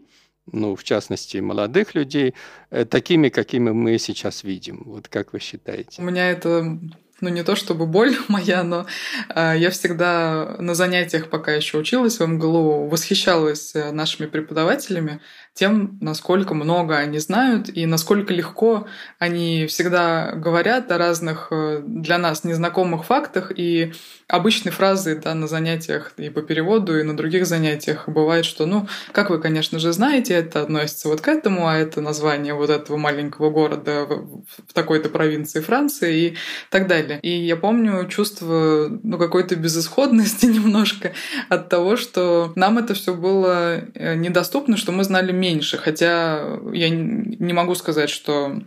ну, 0.50 0.74
в 0.74 0.82
частности, 0.82 1.36
молодых 1.38 1.94
людей, 1.94 2.34
э, 2.70 2.84
такими, 2.84 3.28
какими 3.28 3.70
мы 3.70 3.98
сейчас 3.98 4.42
видим. 4.42 4.82
Вот 4.84 5.06
как 5.06 5.32
вы 5.32 5.38
считаете? 5.38 6.02
У 6.02 6.04
меня 6.04 6.30
это 6.30 6.78
ну 7.20 7.28
не 7.28 7.42
то 7.42 7.56
чтобы 7.56 7.86
боль 7.86 8.16
моя, 8.28 8.62
но 8.62 8.86
э, 9.34 9.54
я 9.56 9.70
всегда 9.70 10.56
на 10.58 10.74
занятиях, 10.74 11.30
пока 11.30 11.52
еще 11.52 11.78
училась 11.78 12.18
в 12.20 12.26
МГЛУ, 12.26 12.88
восхищалась 12.88 13.74
э, 13.74 13.90
нашими 13.92 14.26
преподавателями, 14.26 15.20
тем, 15.58 15.98
насколько 16.00 16.54
много 16.54 16.96
они 16.96 17.18
знают 17.18 17.68
и 17.68 17.84
насколько 17.84 18.32
легко 18.32 18.86
они 19.18 19.66
всегда 19.66 20.30
говорят 20.36 20.92
о 20.92 20.98
разных 20.98 21.48
э, 21.50 21.82
для 21.84 22.18
нас 22.18 22.44
незнакомых 22.44 23.04
фактах. 23.04 23.50
И 23.56 23.92
обычные 24.28 24.70
фразы 24.70 25.20
да, 25.20 25.34
на 25.34 25.48
занятиях 25.48 26.12
и 26.16 26.30
по 26.30 26.42
переводу, 26.42 27.00
и 27.00 27.02
на 27.02 27.16
других 27.16 27.44
занятиях 27.44 28.08
бывает, 28.08 28.44
что, 28.44 28.66
ну, 28.66 28.86
как 29.10 29.30
вы, 29.30 29.40
конечно 29.40 29.80
же, 29.80 29.92
знаете, 29.92 30.34
это 30.34 30.62
относится 30.62 31.08
вот 31.08 31.22
к 31.22 31.26
этому, 31.26 31.66
а 31.66 31.76
это 31.76 32.00
название 32.00 32.54
вот 32.54 32.70
этого 32.70 32.96
маленького 32.96 33.50
города 33.50 34.06
в 34.06 34.72
такой-то 34.72 35.08
провинции 35.08 35.58
Франции 35.58 36.20
и 36.20 36.36
так 36.70 36.86
далее. 36.86 37.18
И 37.22 37.30
я 37.30 37.56
помню 37.56 38.06
чувство 38.06 38.88
ну, 39.02 39.18
какой-то 39.18 39.56
безысходности 39.56 40.46
немножко 40.58 41.14
от 41.48 41.68
того, 41.68 41.96
что 41.96 42.52
нам 42.54 42.78
это 42.78 42.94
все 42.94 43.12
было 43.12 43.80
э, 43.94 44.14
недоступно, 44.14 44.76
что 44.76 44.92
мы 44.92 45.02
знали 45.02 45.32
меньше 45.32 45.47
меньше, 45.48 45.78
хотя 45.78 46.58
я 46.72 46.90
не 46.90 47.52
могу 47.52 47.74
сказать, 47.74 48.10
что 48.10 48.60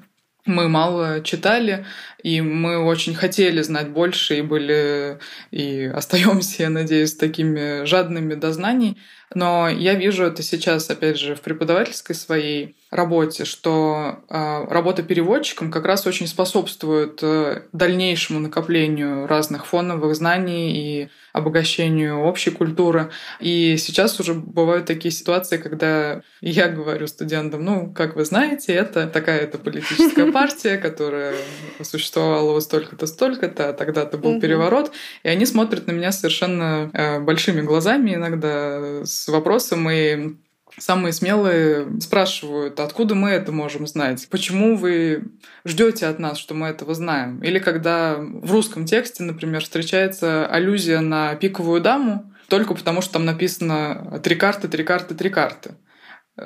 мы 0.46 0.68
мало 0.68 1.22
читали, 1.22 1.86
и 2.24 2.42
мы 2.42 2.78
очень 2.78 3.16
хотели 3.16 3.62
знать 3.62 3.90
больше, 3.90 4.38
и 4.38 4.42
были, 4.42 5.20
и 5.52 5.86
остаемся, 5.86 6.64
я 6.64 6.70
надеюсь, 6.70 7.16
такими 7.16 7.86
жадными 7.86 8.36
до 8.36 8.52
знаний. 8.52 8.98
Но 9.34 9.70
я 9.70 9.94
вижу 9.94 10.26
это 10.26 10.44
сейчас, 10.44 10.90
опять 10.90 11.18
же, 11.18 11.36
в 11.36 11.42
преподавательской 11.42 12.16
своей 12.16 12.76
работе, 12.90 13.46
что 13.46 14.20
э, 14.30 14.66
работа 14.70 15.04
переводчиком 15.04 15.72
как 15.72 15.86
раз 15.86 16.06
очень 16.06 16.28
способствует 16.28 17.20
э, 17.24 17.62
дальнейшему 17.72 18.40
накоплению 18.40 19.28
разных 19.28 19.66
фоновых 19.66 20.14
знаний 20.16 20.76
и 20.76 21.10
обогащению 21.32 22.20
общей 22.20 22.52
культуры. 22.52 23.10
И 23.40 23.78
сейчас 23.78 24.20
уже 24.20 24.34
бывают 24.34 24.86
такие 24.86 25.14
ситуации, 25.14 25.56
когда 25.56 26.22
я 26.42 26.68
говорю 26.68 27.08
студентам, 27.08 27.64
ну, 27.64 27.94
как 27.94 28.18
вы 28.18 28.26
знаете, 28.26 28.74
это 28.74 29.08
такая-то 29.08 29.58
политическая 29.58 30.30
партия, 30.34 30.78
которая 30.78 31.36
существовала 31.82 32.11
вот 32.20 32.64
столько-то, 32.64 33.08
столько-то, 33.08 33.70
а 33.70 33.74
тогда-то 33.74 34.18
был 34.18 34.40
переворот, 34.40 34.92
и 35.24 35.30
они 35.30 35.46
смотрят 35.46 35.88
на 35.88 35.92
меня 35.92 36.12
совершенно 36.12 36.90
э, 36.94 37.20
большими 37.20 37.62
глазами 37.62 38.16
иногда 38.16 39.06
с 39.06 39.28
вопросом 39.28 39.90
и 39.90 40.36
Самые 40.78 41.12
смелые 41.12 42.00
спрашивают, 42.00 42.80
откуда 42.80 43.14
мы 43.14 43.30
это 43.30 43.52
можем 43.52 43.88
знать? 43.88 44.28
Почему 44.30 44.78
вы 44.78 45.26
ждете 45.66 46.06
от 46.06 46.18
нас, 46.18 46.38
что 46.38 46.54
мы 46.54 46.68
этого 46.68 46.94
знаем? 46.94 47.44
Или 47.44 47.60
когда 47.60 48.16
в 48.18 48.52
русском 48.52 48.86
тексте, 48.86 49.24
например, 49.24 49.62
встречается 49.62 50.48
аллюзия 50.48 51.02
на 51.02 51.36
пиковую 51.36 51.82
даму, 51.82 52.32
только 52.48 52.74
потому 52.74 53.02
что 53.02 53.14
там 53.14 53.26
написано 53.26 54.22
три 54.24 54.36
карты, 54.36 54.70
три 54.70 54.84
карты, 54.84 55.14
три 55.14 55.30
карты. 55.30 55.76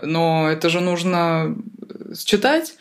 Но 0.02 0.50
это 0.50 0.70
же 0.70 0.82
нужно 0.82 1.56
считать, 2.18 2.76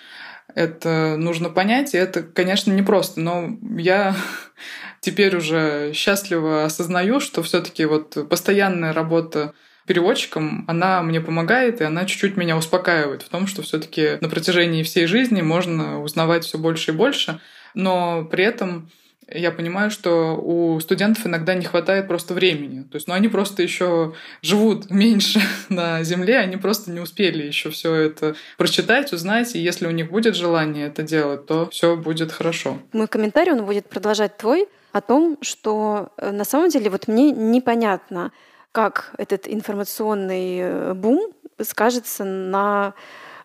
это 0.55 1.17
нужно 1.17 1.51
понять, 1.51 1.95
и 1.95 1.99
это, 1.99 2.23
конечно, 2.23 2.73
непросто. 2.73 3.21
Но 3.21 3.57
я 3.77 4.17
теперь 5.01 5.37
уже 5.37 5.93
счастливо 5.95 6.65
осознаю, 6.65 7.21
что 7.21 7.43
все 7.43 7.61
таки 7.61 7.85
вот 7.85 8.29
постоянная 8.29 8.93
работа 8.93 9.55
переводчиком, 9.87 10.65
она 10.67 11.03
мне 11.03 11.21
помогает, 11.21 11.81
и 11.81 11.85
она 11.85 12.07
чуть-чуть 12.07 12.37
меня 12.37 12.57
успокаивает 12.57 13.23
в 13.23 13.29
том, 13.29 13.47
что 13.47 13.63
все 13.63 13.79
таки 13.79 14.17
на 14.21 14.29
протяжении 14.29 14.83
всей 14.83 15.07
жизни 15.07 15.43
можно 15.43 16.01
узнавать 16.03 16.45
все 16.45 16.57
больше 16.57 16.93
и 16.93 16.95
больше, 16.95 17.41
но 17.75 18.25
при 18.25 18.45
этом 18.45 18.91
я 19.35 19.51
понимаю, 19.51 19.91
что 19.91 20.37
у 20.37 20.81
студентов 20.81 21.27
иногда 21.27 21.55
не 21.55 21.65
хватает 21.65 22.09
просто 22.09 22.35
времени. 22.35 22.83
То 22.83 22.97
есть, 22.97 23.09
ну, 23.09 23.15
они 23.15 23.29
просто 23.29 23.63
еще 23.63 24.15
живут 24.43 24.91
меньше 24.91 25.41
на 25.69 26.03
Земле, 26.03 26.39
они 26.39 26.57
просто 26.57 26.91
не 26.91 27.01
успели 27.01 27.43
еще 27.47 27.71
все 27.71 27.95
это 27.95 28.35
прочитать, 28.57 29.13
узнать, 29.13 29.55
и 29.55 29.59
если 29.59 29.87
у 29.87 29.91
них 29.91 30.11
будет 30.11 30.37
желание 30.37 30.87
это 30.87 31.03
делать, 31.03 31.47
то 31.47 31.69
все 31.71 31.97
будет 31.97 32.33
хорошо. 32.33 32.79
Мой 32.93 33.09
комментарий, 33.09 33.53
он 33.53 33.65
будет 33.65 33.89
продолжать 33.89 34.37
твой, 34.37 34.69
о 34.95 35.01
том, 35.01 35.39
что 35.41 36.13
э, 36.17 36.31
на 36.31 36.45
самом 36.45 36.69
деле 36.69 36.89
вот 36.89 37.09
мне 37.09 37.33
непонятно, 37.33 38.31
как 38.71 39.13
этот 39.19 39.49
информационный 39.49 40.59
э, 40.61 40.95
бум 40.95 41.33
скажется 41.61 42.25
на 42.25 42.95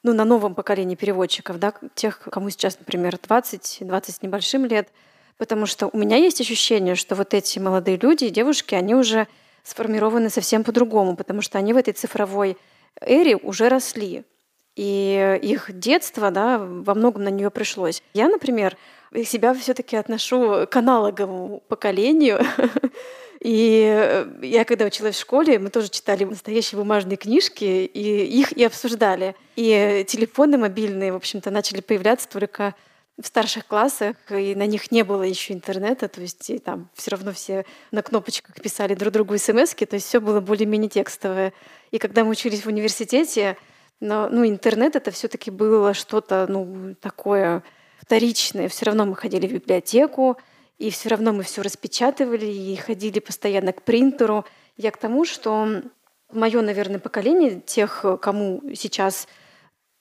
ну, 0.04 0.14
на 0.14 0.26
новом 0.26 0.56
поколении 0.56 0.96
переводчиков, 0.96 1.60
да, 1.60 1.74
тех, 1.94 2.20
кому 2.20 2.50
сейчас, 2.52 2.80
например, 2.80 3.18
20, 3.22 3.80
20 3.82 4.16
с 4.16 4.22
небольшим 4.22 4.66
лет, 4.66 4.88
Потому 5.40 5.66
что 5.66 5.90
у 5.92 5.98
меня 5.98 6.18
есть 6.18 6.42
ощущение, 6.42 6.96
что 6.96 7.16
вот 7.16 7.34
эти 7.34 7.60
молодые 7.60 7.98
люди 7.98 8.26
и 8.26 8.30
девушки, 8.30 8.76
они 8.76 8.94
уже 8.94 9.26
сформированы 9.64 10.30
совсем 10.30 10.66
по-другому, 10.66 11.16
потому 11.16 11.42
что 11.42 11.58
они 11.58 11.72
в 11.72 11.78
этой 11.78 11.94
цифровой 11.94 12.58
эре 13.00 13.38
уже 13.38 13.70
росли. 13.70 14.26
И 14.76 15.40
их 15.42 15.72
детство 15.80 16.30
да, 16.30 16.58
во 16.60 16.94
многом 16.94 17.24
на 17.24 17.30
нее 17.30 17.50
пришлось. 17.52 18.04
Я, 18.14 18.28
например, 18.28 18.76
себя 19.26 19.54
все-таки 19.54 19.96
отношу 19.96 20.68
к 20.70 20.76
аналоговому 20.76 21.64
поколению. 21.68 22.40
И 23.40 24.26
я, 24.42 24.66
когда 24.66 24.84
училась 24.84 25.16
в 25.16 25.22
школе, 25.22 25.58
мы 25.60 25.70
тоже 25.70 25.88
читали 25.88 26.26
настоящие 26.26 26.78
бумажные 26.78 27.16
книжки, 27.16 27.64
и 27.64 28.26
их 28.26 28.52
и 28.52 28.66
обсуждали. 28.66 29.34
И 29.56 30.04
телефоны 30.06 30.58
мобильные, 30.58 31.14
в 31.14 31.16
общем-то, 31.16 31.50
начали 31.50 31.80
появляться 31.80 32.28
только 32.28 32.76
в 33.22 33.28
старших 33.28 33.68
классах, 33.68 34.16
и 34.30 34.56
на 34.56 34.66
них 34.66 34.92
не 34.92 35.04
было 35.04 35.24
еще 35.24 35.54
интернета, 35.54 36.08
то 36.08 36.22
есть 36.22 36.50
и 36.50 36.60
там 36.60 36.90
все 36.94 37.12
равно 37.12 37.34
все 37.34 37.66
на 37.92 38.02
кнопочках 38.02 38.56
писали 38.62 38.94
друг 38.96 39.14
другу 39.14 39.38
смс 39.38 39.76
то 39.76 39.96
есть 39.96 40.08
все 40.08 40.20
было 40.20 40.40
более-менее 40.40 40.90
текстовое. 40.90 41.54
И 41.92 41.98
когда 41.98 42.24
мы 42.24 42.32
учились 42.32 42.64
в 42.64 42.68
университете, 42.68 43.58
но, 44.00 44.30
ну, 44.30 44.48
интернет 44.48 44.96
это 44.96 45.12
все-таки 45.12 45.52
было 45.52 45.94
что-то 45.94 46.46
ну, 46.48 46.96
такое 47.02 47.64
вторичное. 47.98 48.70
Все 48.70 48.86
равно 48.86 49.06
мы 49.06 49.16
ходили 49.16 49.48
в 49.48 49.54
библиотеку, 49.54 50.38
и 50.78 50.90
все 50.90 51.10
равно 51.10 51.34
мы 51.34 51.44
все 51.44 51.62
распечатывали 51.62 52.46
и 52.46 52.76
ходили 52.78 53.20
постоянно 53.20 53.74
к 53.74 53.82
принтеру. 53.82 54.46
Я 54.78 54.92
к 54.92 54.98
тому, 54.98 55.26
что 55.26 55.84
мое, 56.32 56.62
наверное, 56.62 57.00
поколение 57.00 57.60
тех, 57.60 58.06
кому 58.22 58.62
сейчас 58.76 59.28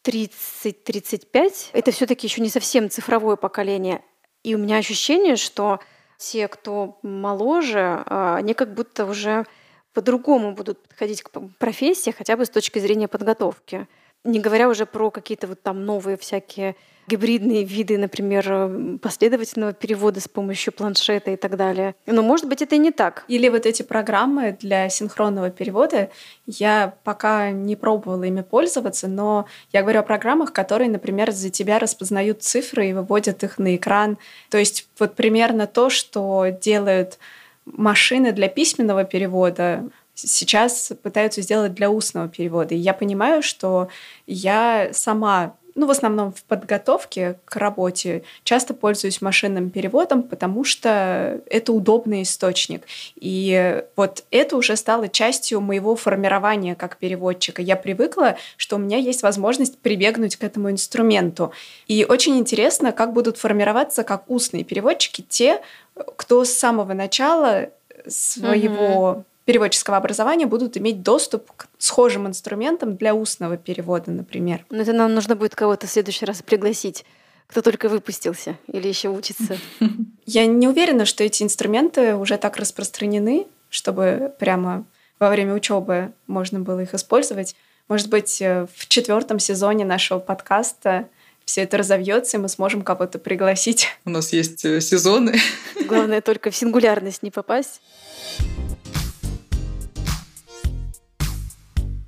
30-35, 0.04 1.70
это 1.72 1.90
все-таки 1.90 2.26
еще 2.26 2.40
не 2.40 2.48
совсем 2.48 2.90
цифровое 2.90 3.36
поколение. 3.36 4.02
И 4.42 4.54
у 4.54 4.58
меня 4.58 4.76
ощущение, 4.76 5.36
что 5.36 5.80
те, 6.18 6.48
кто 6.48 6.98
моложе, 7.02 8.02
а, 8.06 8.36
они 8.36 8.54
как 8.54 8.74
будто 8.74 9.06
уже 9.06 9.44
по-другому 9.92 10.52
будут 10.52 10.82
подходить 10.82 11.22
к 11.22 11.30
профессии, 11.58 12.10
хотя 12.10 12.36
бы 12.36 12.44
с 12.44 12.50
точки 12.50 12.78
зрения 12.78 13.08
подготовки. 13.08 13.86
Не 14.24 14.40
говоря 14.40 14.68
уже 14.68 14.86
про 14.86 15.10
какие-то 15.10 15.46
вот 15.46 15.62
там 15.62 15.84
новые 15.84 16.16
всякие 16.16 16.76
гибридные 17.08 17.64
виды, 17.64 17.98
например, 17.98 18.98
последовательного 19.00 19.72
перевода 19.72 20.20
с 20.20 20.28
помощью 20.28 20.72
планшета 20.72 21.30
и 21.30 21.36
так 21.36 21.56
далее. 21.56 21.94
Но, 22.06 22.22
может 22.22 22.46
быть, 22.46 22.62
это 22.62 22.74
и 22.74 22.78
не 22.78 22.90
так. 22.90 23.24
Или 23.28 23.48
вот 23.48 23.66
эти 23.66 23.82
программы 23.82 24.56
для 24.60 24.88
синхронного 24.88 25.50
перевода, 25.50 26.10
я 26.46 26.94
пока 27.04 27.50
не 27.50 27.76
пробовала 27.76 28.24
ими 28.24 28.42
пользоваться, 28.42 29.08
но 29.08 29.46
я 29.72 29.82
говорю 29.82 30.00
о 30.00 30.02
программах, 30.02 30.52
которые, 30.52 30.90
например, 30.90 31.30
за 31.32 31.50
тебя 31.50 31.78
распознают 31.78 32.42
цифры 32.42 32.90
и 32.90 32.92
выводят 32.92 33.42
их 33.42 33.58
на 33.58 33.74
экран. 33.76 34.18
То 34.50 34.58
есть 34.58 34.88
вот 34.98 35.14
примерно 35.14 35.66
то, 35.66 35.90
что 35.90 36.46
делают 36.60 37.18
машины 37.64 38.32
для 38.32 38.48
письменного 38.48 39.04
перевода, 39.04 39.88
сейчас 40.14 40.92
пытаются 41.02 41.42
сделать 41.42 41.74
для 41.74 41.90
устного 41.90 42.28
перевода. 42.28 42.74
И 42.74 42.78
я 42.78 42.92
понимаю, 42.92 43.42
что 43.42 43.88
я 44.26 44.90
сама 44.92 45.54
ну, 45.78 45.86
в 45.86 45.92
основном 45.92 46.32
в 46.32 46.42
подготовке 46.42 47.38
к 47.44 47.54
работе, 47.54 48.24
часто 48.42 48.74
пользуюсь 48.74 49.22
машинным 49.22 49.70
переводом, 49.70 50.24
потому 50.24 50.64
что 50.64 51.40
это 51.48 51.72
удобный 51.72 52.22
источник. 52.22 52.82
И 53.14 53.84
вот 53.94 54.24
это 54.32 54.56
уже 54.56 54.74
стало 54.74 55.06
частью 55.08 55.60
моего 55.60 55.94
формирования 55.94 56.74
как 56.74 56.96
переводчика. 56.96 57.62
Я 57.62 57.76
привыкла, 57.76 58.36
что 58.56 58.74
у 58.74 58.80
меня 58.80 58.98
есть 58.98 59.22
возможность 59.22 59.78
прибегнуть 59.78 60.34
к 60.34 60.42
этому 60.42 60.72
инструменту. 60.72 61.52
И 61.86 62.04
очень 62.08 62.36
интересно, 62.38 62.90
как 62.90 63.12
будут 63.12 63.38
формироваться 63.38 64.02
как 64.02 64.28
устные 64.28 64.64
переводчики 64.64 65.24
те, 65.28 65.60
кто 66.16 66.44
с 66.44 66.50
самого 66.50 66.92
начала 66.92 67.70
своего 68.08 69.10
угу 69.10 69.24
переводческого 69.48 69.96
образования 69.96 70.44
будут 70.44 70.76
иметь 70.76 71.02
доступ 71.02 71.50
к 71.56 71.68
схожим 71.78 72.26
инструментам 72.26 72.96
для 72.98 73.14
устного 73.14 73.56
перевода, 73.56 74.10
например. 74.10 74.66
Но 74.68 74.82
это 74.82 74.92
нам 74.92 75.14
нужно 75.14 75.36
будет 75.36 75.54
кого-то 75.54 75.86
в 75.86 75.90
следующий 75.90 76.26
раз 76.26 76.42
пригласить 76.42 77.06
кто 77.46 77.62
только 77.62 77.88
выпустился 77.88 78.56
или 78.70 78.86
еще 78.88 79.08
учится. 79.08 79.56
Я 80.26 80.44
не 80.44 80.68
уверена, 80.68 81.06
что 81.06 81.24
эти 81.24 81.42
инструменты 81.42 82.14
уже 82.14 82.36
так 82.36 82.58
распространены, 82.58 83.46
чтобы 83.70 84.34
прямо 84.38 84.84
во 85.18 85.30
время 85.30 85.54
учебы 85.54 86.12
можно 86.26 86.60
было 86.60 86.80
их 86.80 86.92
использовать. 86.92 87.56
Может 87.88 88.10
быть, 88.10 88.42
э, 88.42 88.66
в 88.76 88.86
четвертом 88.86 89.38
сезоне 89.38 89.86
нашего 89.86 90.18
подкаста 90.18 91.08
все 91.46 91.62
это 91.62 91.78
разовьется, 91.78 92.36
и 92.36 92.40
мы 92.40 92.50
сможем 92.50 92.82
кого-то 92.82 93.18
пригласить. 93.18 93.88
У 94.04 94.10
нас 94.10 94.34
есть 94.34 94.66
э, 94.66 94.82
сезоны. 94.82 95.38
Главное 95.86 96.20
только 96.20 96.50
в 96.50 96.56
сингулярность 96.56 97.22
не 97.22 97.30
попасть. 97.30 97.80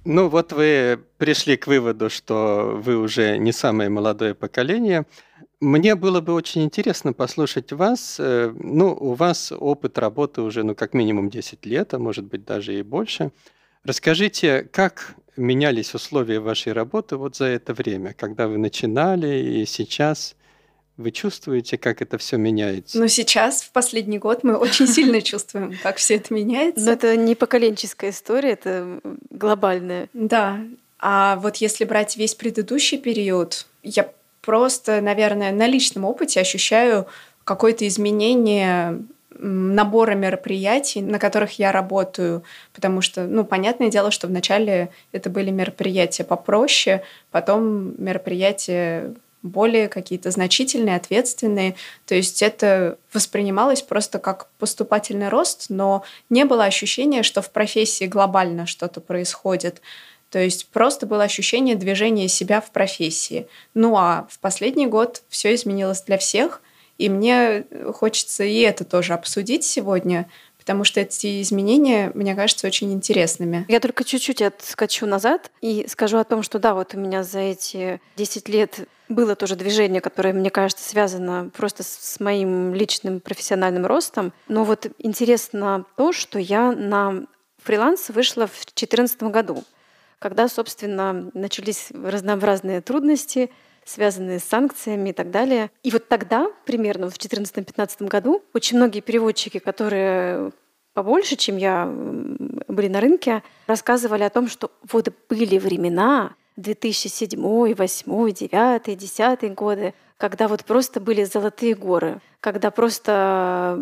Ну 0.05 0.29
вот 0.29 0.53
вы 0.53 0.99
пришли 1.19 1.59
к 1.59 1.67
выводу, 1.67 2.09
что 2.09 2.81
вы 2.83 2.97
уже 2.97 3.37
не 3.37 3.53
самое 3.53 3.91
молодое 3.91 4.35
поколение. 4.35 5.05
Мне 5.61 5.95
было 5.95 6.23
бы 6.23 6.33
очень 6.33 6.63
интересно 6.63 7.13
послушать 7.13 7.71
вас. 7.73 8.17
Э, 8.19 8.51
ну, 8.59 8.97
у 8.99 9.13
вас 9.13 9.53
опыт 9.53 9.99
работы 9.99 10.41
уже, 10.41 10.63
ну, 10.63 10.75
как 10.75 10.95
минимум 10.95 11.29
10 11.29 11.67
лет, 11.67 11.93
а 11.93 11.99
может 11.99 12.25
быть 12.25 12.47
даже 12.47 12.79
и 12.79 12.83
больше. 12.83 13.31
Расскажите, 13.85 14.63
как 14.73 15.17
менялись 15.37 15.95
условия 15.95 16.41
вашей 16.41 16.73
работы 16.73 17.17
вот 17.17 17.37
за 17.37 17.47
это 17.47 17.75
время, 17.75 18.15
когда 18.15 18.49
вы 18.49 18.57
начинали 18.57 19.61
и 19.61 19.67
сейчас? 19.67 20.35
Вы 21.01 21.13
чувствуете, 21.13 21.79
как 21.79 22.03
это 22.03 22.19
все 22.19 22.37
меняется? 22.37 22.99
Ну, 22.99 23.09
сейчас, 23.09 23.63
в 23.63 23.73
последний 23.73 24.19
год, 24.19 24.45
мы 24.45 24.57
очень 24.57 24.87
сильно 24.87 25.23
чувствуем, 25.23 25.75
как 25.83 25.97
все 25.97 26.17
это 26.17 26.35
меняется. 26.35 26.85
Но 26.85 26.93
это 26.93 27.17
не 27.17 27.35
поколенческая 27.35 28.11
история, 28.11 28.51
это 28.51 29.01
глобальная. 29.31 30.11
Да. 30.13 30.61
А 30.99 31.37
вот 31.37 31.57
если 31.57 31.87
брать 31.87 32.19
весь 32.19 32.35
предыдущий 32.35 32.99
период, 32.99 33.67
я 33.83 34.13
просто, 34.43 35.01
наверное, 35.01 35.53
на 35.53 35.67
личном 35.67 36.05
опыте 36.05 36.39
ощущаю 36.39 37.07
какое-то 37.45 37.89
изменение 37.89 39.03
набора 39.39 40.15
мероприятий, 40.15 41.01
на 41.01 41.19
которых 41.19 41.59
я 41.59 41.73
работаю, 41.73 42.43
потому 42.75 43.01
что, 43.01 43.25
ну, 43.25 43.45
понятное 43.45 43.89
дело, 43.89 44.11
что 44.11 44.27
вначале 44.27 44.91
это 45.13 45.31
были 45.31 45.51
мероприятия 45.51 46.25
попроще, 46.25 47.03
потом 47.31 47.95
мероприятия 47.97 49.15
более 49.42 49.88
какие-то 49.88 50.31
значительные, 50.31 50.96
ответственные. 50.96 51.76
То 52.07 52.14
есть 52.14 52.42
это 52.42 52.98
воспринималось 53.12 53.83
просто 53.83 54.18
как 54.18 54.48
поступательный 54.59 55.29
рост, 55.29 55.66
но 55.68 56.05
не 56.29 56.44
было 56.44 56.64
ощущения, 56.64 57.22
что 57.22 57.42
в 57.42 57.50
профессии 57.50 58.05
глобально 58.05 58.66
что-то 58.66 59.00
происходит. 59.00 59.81
То 60.31 60.38
есть 60.38 60.68
просто 60.68 61.07
было 61.07 61.24
ощущение 61.24 61.74
движения 61.74 62.29
себя 62.29 62.61
в 62.61 62.70
профессии. 62.70 63.48
Ну 63.74 63.96
а 63.96 64.26
в 64.31 64.38
последний 64.38 64.87
год 64.87 65.22
все 65.29 65.55
изменилось 65.55 66.03
для 66.03 66.18
всех, 66.18 66.62
и 66.98 67.09
мне 67.09 67.64
хочется 67.94 68.44
и 68.44 68.61
это 68.61 68.85
тоже 68.85 69.14
обсудить 69.14 69.64
сегодня, 69.64 70.31
потому 70.70 70.85
что 70.85 71.00
эти 71.00 71.42
изменения, 71.42 72.12
мне 72.14 72.37
кажется, 72.37 72.64
очень 72.64 72.92
интересными. 72.92 73.64
Я 73.66 73.80
только 73.80 74.04
чуть-чуть 74.04 74.40
отскочу 74.40 75.04
назад 75.04 75.50
и 75.61 75.85
скажу 75.88 76.18
о 76.18 76.22
том, 76.22 76.44
что 76.44 76.61
да, 76.61 76.74
вот 76.74 76.94
у 76.94 76.96
меня 76.96 77.24
за 77.24 77.40
эти 77.40 78.00
10 78.14 78.48
лет 78.48 78.88
было 79.09 79.35
тоже 79.35 79.56
движение, 79.56 80.00
которое, 80.00 80.33
мне 80.33 80.48
кажется, 80.48 80.88
связано 80.88 81.50
просто 81.56 81.83
с 81.83 82.20
моим 82.20 82.72
личным 82.72 83.18
профессиональным 83.18 83.85
ростом. 83.85 84.33
Но 84.46 84.62
вот 84.62 84.87
интересно 84.98 85.87
то, 85.96 86.12
что 86.12 86.38
я 86.38 86.70
на 86.70 87.24
фриланс 87.61 88.11
вышла 88.11 88.46
в 88.46 88.52
2014 88.52 89.24
году, 89.24 89.64
когда, 90.20 90.46
собственно, 90.46 91.33
начались 91.35 91.88
разнообразные 91.90 92.80
трудности, 92.80 93.50
связанные 93.90 94.38
с 94.38 94.44
санкциями 94.44 95.11
и 95.11 95.12
так 95.12 95.31
далее. 95.31 95.70
И 95.83 95.90
вот 95.90 96.09
тогда, 96.09 96.48
примерно 96.64 97.11
в 97.11 97.14
2014-2015 97.14 98.07
году, 98.09 98.42
очень 98.55 98.76
многие 98.76 99.00
переводчики, 99.00 99.59
которые 99.59 100.53
побольше, 100.94 101.37
чем 101.37 101.57
я, 101.57 101.87
были 101.87 102.88
на 102.88 103.00
рынке, 103.00 103.42
рассказывали 103.66 104.22
о 104.22 104.31
том, 104.31 104.48
что 104.48 104.70
вот 104.90 105.12
были 105.29 105.59
времена, 105.59 106.35
2007, 106.57 107.31
2008, 107.40 108.05
2009, 108.05 108.85
2010 108.85 109.55
годы, 109.55 109.94
когда 110.16 110.48
вот 110.48 110.64
просто 110.64 111.00
были 111.00 111.24
золотые 111.24 111.74
горы, 111.74 112.20
когда 112.40 112.70
просто 112.70 113.76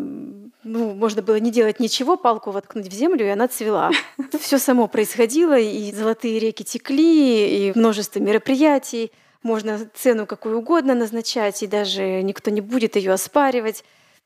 ну, 0.65 0.95
можно 0.95 1.23
было 1.23 1.41
не 1.41 1.51
делать 1.51 1.81
ничего, 1.81 2.17
палку 2.17 2.51
воткнуть 2.51 2.89
в 2.89 2.93
землю, 2.93 3.27
и 3.27 3.31
она 3.31 3.49
цвела. 3.49 3.91
Все 4.41 4.59
само 4.59 4.87
происходило, 4.87 5.59
и 5.59 5.93
золотые 5.93 6.39
реки 6.39 6.65
текли, 6.65 7.69
и 7.69 7.73
множество 7.79 8.21
мероприятий. 8.21 9.11
Можно 9.43 9.89
цену 9.95 10.27
какую 10.27 10.59
угодно 10.59 10.95
назначать, 10.95 11.63
и 11.63 11.67
даже 11.67 12.23
никто 12.23 12.51
не 12.51 12.61
будет 12.61 12.97
ее 12.97 13.13
оспаривать. 13.13 13.85